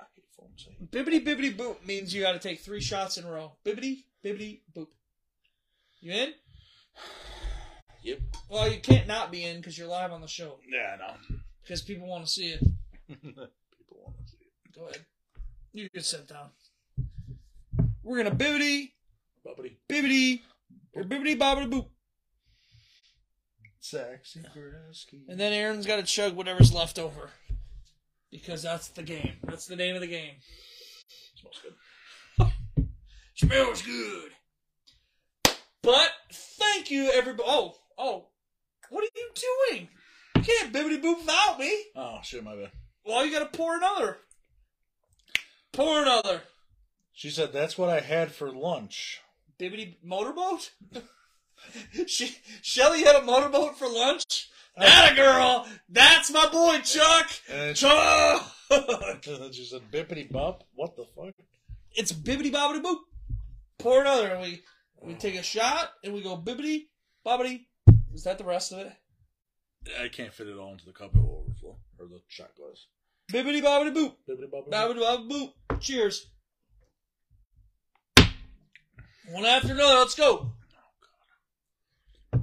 I 0.00 0.04
hate 0.14 0.24
phone 0.36 0.50
saying. 0.56 0.88
Bibbity 0.90 1.24
bibbity 1.24 1.56
boop 1.56 1.84
means 1.86 2.14
you 2.14 2.22
got 2.22 2.32
to 2.32 2.38
take 2.38 2.60
three 2.60 2.80
shots 2.80 3.18
in 3.18 3.24
a 3.24 3.30
row. 3.30 3.52
Bibbity 3.64 4.04
bibbity 4.24 4.60
boop. 4.76 4.88
You 6.00 6.12
in? 6.12 6.32
Yep. 8.04 8.18
Well, 8.50 8.70
you 8.70 8.80
can't 8.80 9.08
not 9.08 9.32
be 9.32 9.44
in 9.44 9.56
because 9.56 9.78
you're 9.78 9.88
live 9.88 10.12
on 10.12 10.20
the 10.20 10.28
show. 10.28 10.58
Yeah, 10.70 10.92
I 10.92 10.96
know. 10.98 11.38
Because 11.62 11.80
people 11.80 12.06
want 12.06 12.26
to 12.26 12.30
see 12.30 12.48
it. 12.48 12.60
People 13.08 14.02
want 14.04 14.18
to 14.18 14.30
see 14.30 14.36
it. 14.42 14.74
Go 14.78 14.82
ahead. 14.82 15.06
You 15.72 15.88
can 15.88 16.02
sit 16.02 16.28
down. 16.28 16.50
We're 18.04 18.22
gonna 18.22 18.36
bibbity 18.36 18.92
Bubbly. 19.44 19.78
bibbity 19.88 20.40
or 20.94 21.02
bibbity 21.02 21.36
bobbity 21.38 21.70
boop, 21.70 21.88
Sexy 23.80 24.40
Gresky. 24.54 25.22
and 25.28 25.38
then 25.40 25.52
Aaron's 25.52 25.86
got 25.86 25.96
to 25.96 26.02
chug 26.02 26.34
whatever's 26.36 26.72
left 26.72 26.98
over. 26.98 27.30
Because 28.30 28.62
that's 28.62 28.88
the 28.88 29.02
game. 29.02 29.36
That's 29.44 29.66
the 29.66 29.76
name 29.76 29.94
of 29.94 30.00
the 30.00 30.06
game. 30.06 30.34
smells 31.36 31.60
good. 31.62 32.52
Smells 33.36 33.82
good. 33.82 34.30
But 35.82 36.10
thank 36.32 36.90
you, 36.90 37.10
everybody. 37.12 37.48
Oh, 37.48 37.74
oh, 37.98 38.26
what 38.90 39.04
are 39.04 39.08
you 39.16 39.30
doing? 39.70 39.88
You 40.36 40.42
can't 40.42 40.72
bibbity 40.72 41.02
boop 41.02 41.18
without 41.18 41.58
me. 41.58 41.72
Oh 41.96 42.18
shit, 42.22 42.42
my 42.44 42.54
bad. 42.56 42.70
Well, 43.04 43.24
you 43.24 43.32
got 43.32 43.52
to 43.52 43.56
pour 43.58 43.76
another. 43.76 44.18
Pour 45.72 46.02
another. 46.02 46.42
She 47.14 47.30
said 47.30 47.52
that's 47.52 47.78
what 47.78 47.88
I 47.88 48.00
had 48.00 48.32
for 48.32 48.50
lunch. 48.50 49.20
Bibbity 49.58 49.96
motorboat. 50.02 50.72
she 52.06 52.36
Shelly 52.60 53.04
had 53.04 53.16
a 53.16 53.22
motorboat 53.22 53.78
for 53.78 53.88
lunch. 53.88 54.50
That 54.76 55.12
a 55.12 55.14
girl. 55.14 55.66
That's 55.88 56.32
my 56.32 56.48
boy 56.48 56.80
Chuck. 56.80 57.30
And 57.48 57.76
she, 57.76 57.86
Chuck. 57.86 58.52
she 59.52 59.64
said 59.64 59.82
bippity 59.92 60.30
bop. 60.30 60.64
What 60.74 60.96
the 60.96 61.04
fuck? 61.14 61.34
it's 61.94 62.12
bibbity 62.12 62.52
bobbity 62.52 62.82
boop. 62.82 62.98
Pour 63.78 64.00
another, 64.00 64.28
and 64.28 64.42
we 64.42 64.62
we 65.02 65.14
take 65.14 65.36
a 65.36 65.42
shot, 65.42 65.90
and 66.02 66.12
we 66.12 66.22
go 66.22 66.36
bibbity 66.36 66.86
bobbity. 67.24 67.66
Is 68.12 68.24
that 68.24 68.38
the 68.38 68.44
rest 68.44 68.72
of 68.72 68.80
it? 68.80 68.92
I 70.02 70.08
can't 70.08 70.32
fit 70.32 70.48
it 70.48 70.58
all 70.58 70.72
into 70.72 70.86
the 70.86 70.92
cup. 70.92 71.14
It 71.14 71.20
will 71.20 71.44
overflow 71.46 71.76
or 71.98 72.06
the 72.06 72.20
shot 72.28 72.50
glass. 72.56 72.86
Bibbity 73.32 73.62
bobbity 73.62 73.94
boop. 73.94 74.14
Bippity 74.28 74.50
bop. 74.50 74.68
Bobbity 74.70 75.00
bobbity 75.00 75.30
boop. 75.30 75.80
Cheers. 75.80 76.30
One 79.30 79.46
after 79.46 79.72
another. 79.72 80.00
Let's 80.00 80.14
go. 80.14 80.52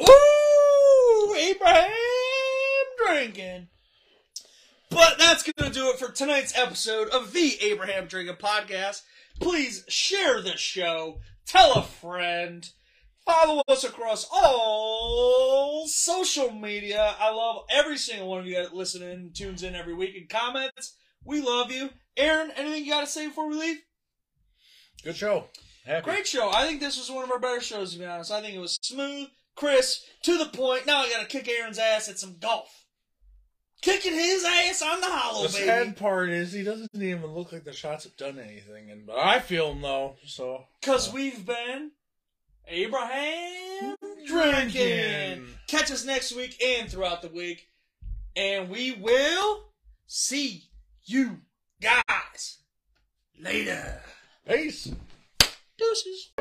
Ooh, 0.00 1.34
Abraham 1.38 1.90
drinking. 3.06 3.68
But 4.90 5.18
that's 5.18 5.42
going 5.42 5.70
to 5.70 5.78
do 5.78 5.90
it 5.90 5.98
for 5.98 6.10
tonight's 6.10 6.56
episode 6.56 7.10
of 7.10 7.32
the 7.32 7.58
Abraham 7.60 8.06
Drinking 8.06 8.36
Podcast. 8.36 9.02
Please 9.40 9.84
share 9.88 10.40
this 10.40 10.60
show, 10.60 11.18
tell 11.46 11.74
a 11.74 11.82
friend, 11.82 12.70
follow 13.26 13.62
us 13.68 13.84
across 13.84 14.26
all 14.32 15.86
social 15.86 16.50
media. 16.50 17.14
I 17.18 17.30
love 17.30 17.64
every 17.68 17.98
single 17.98 18.28
one 18.28 18.40
of 18.40 18.46
you 18.46 18.54
that 18.54 18.74
listen 18.74 19.02
in, 19.02 19.32
tunes 19.34 19.62
in 19.62 19.74
every 19.74 19.92
week, 19.92 20.16
and 20.16 20.30
comments. 20.30 20.96
We 21.24 21.42
love 21.42 21.70
you. 21.70 21.90
Aaron, 22.16 22.50
anything 22.56 22.84
you 22.84 22.90
got 22.90 23.00
to 23.02 23.06
say 23.06 23.26
before 23.28 23.48
we 23.48 23.56
leave? 23.56 23.78
Good 25.04 25.16
show. 25.16 25.48
Happy. 25.84 26.04
Great 26.04 26.26
show. 26.26 26.50
I 26.52 26.66
think 26.66 26.80
this 26.80 26.98
was 26.98 27.10
one 27.10 27.24
of 27.24 27.30
our 27.30 27.38
better 27.38 27.60
shows, 27.60 27.92
to 27.92 27.98
be 27.98 28.04
honest. 28.06 28.32
I 28.32 28.40
think 28.40 28.54
it 28.56 28.60
was 28.60 28.78
smooth, 28.82 29.28
crisp, 29.54 30.02
to 30.22 30.36
the 30.38 30.46
point. 30.46 30.86
Now 30.86 30.98
I 31.02 31.10
got 31.10 31.20
to 31.20 31.26
kick 31.28 31.48
Aaron's 31.48 31.78
ass 31.78 32.08
at 32.08 32.18
some 32.18 32.36
golf. 32.40 32.84
Kicking 33.82 34.14
his 34.14 34.44
ass 34.44 34.82
on 34.82 35.00
the 35.00 35.06
hollow, 35.06 35.46
The 35.46 35.52
baby. 35.52 35.66
sad 35.66 35.96
part 35.96 36.30
is 36.30 36.50
he 36.52 36.64
doesn't 36.64 36.90
even 36.94 37.26
look 37.26 37.52
like 37.52 37.62
the 37.64 37.72
shots 37.74 38.04
have 38.04 38.16
done 38.16 38.38
anything, 38.38 38.90
and 38.90 39.06
but 39.06 39.16
I 39.18 39.38
feel 39.38 39.70
him 39.72 39.82
though. 39.82 40.16
So 40.26 40.64
Because 40.80 41.12
we've 41.12 41.44
been 41.46 41.92
Abraham 42.66 43.94
drinking. 44.26 44.72
Drinking. 44.72 45.46
Catch 45.68 45.90
us 45.92 46.04
next 46.04 46.34
week 46.34 46.60
and 46.64 46.90
throughout 46.90 47.22
the 47.22 47.28
week. 47.28 47.68
And 48.34 48.68
we 48.70 48.92
will 48.92 49.70
see 50.06 50.64
you 51.04 51.38
Guys, 51.80 52.58
later. 53.38 54.00
Peace. 54.48 54.92
Deuces. 55.76 56.32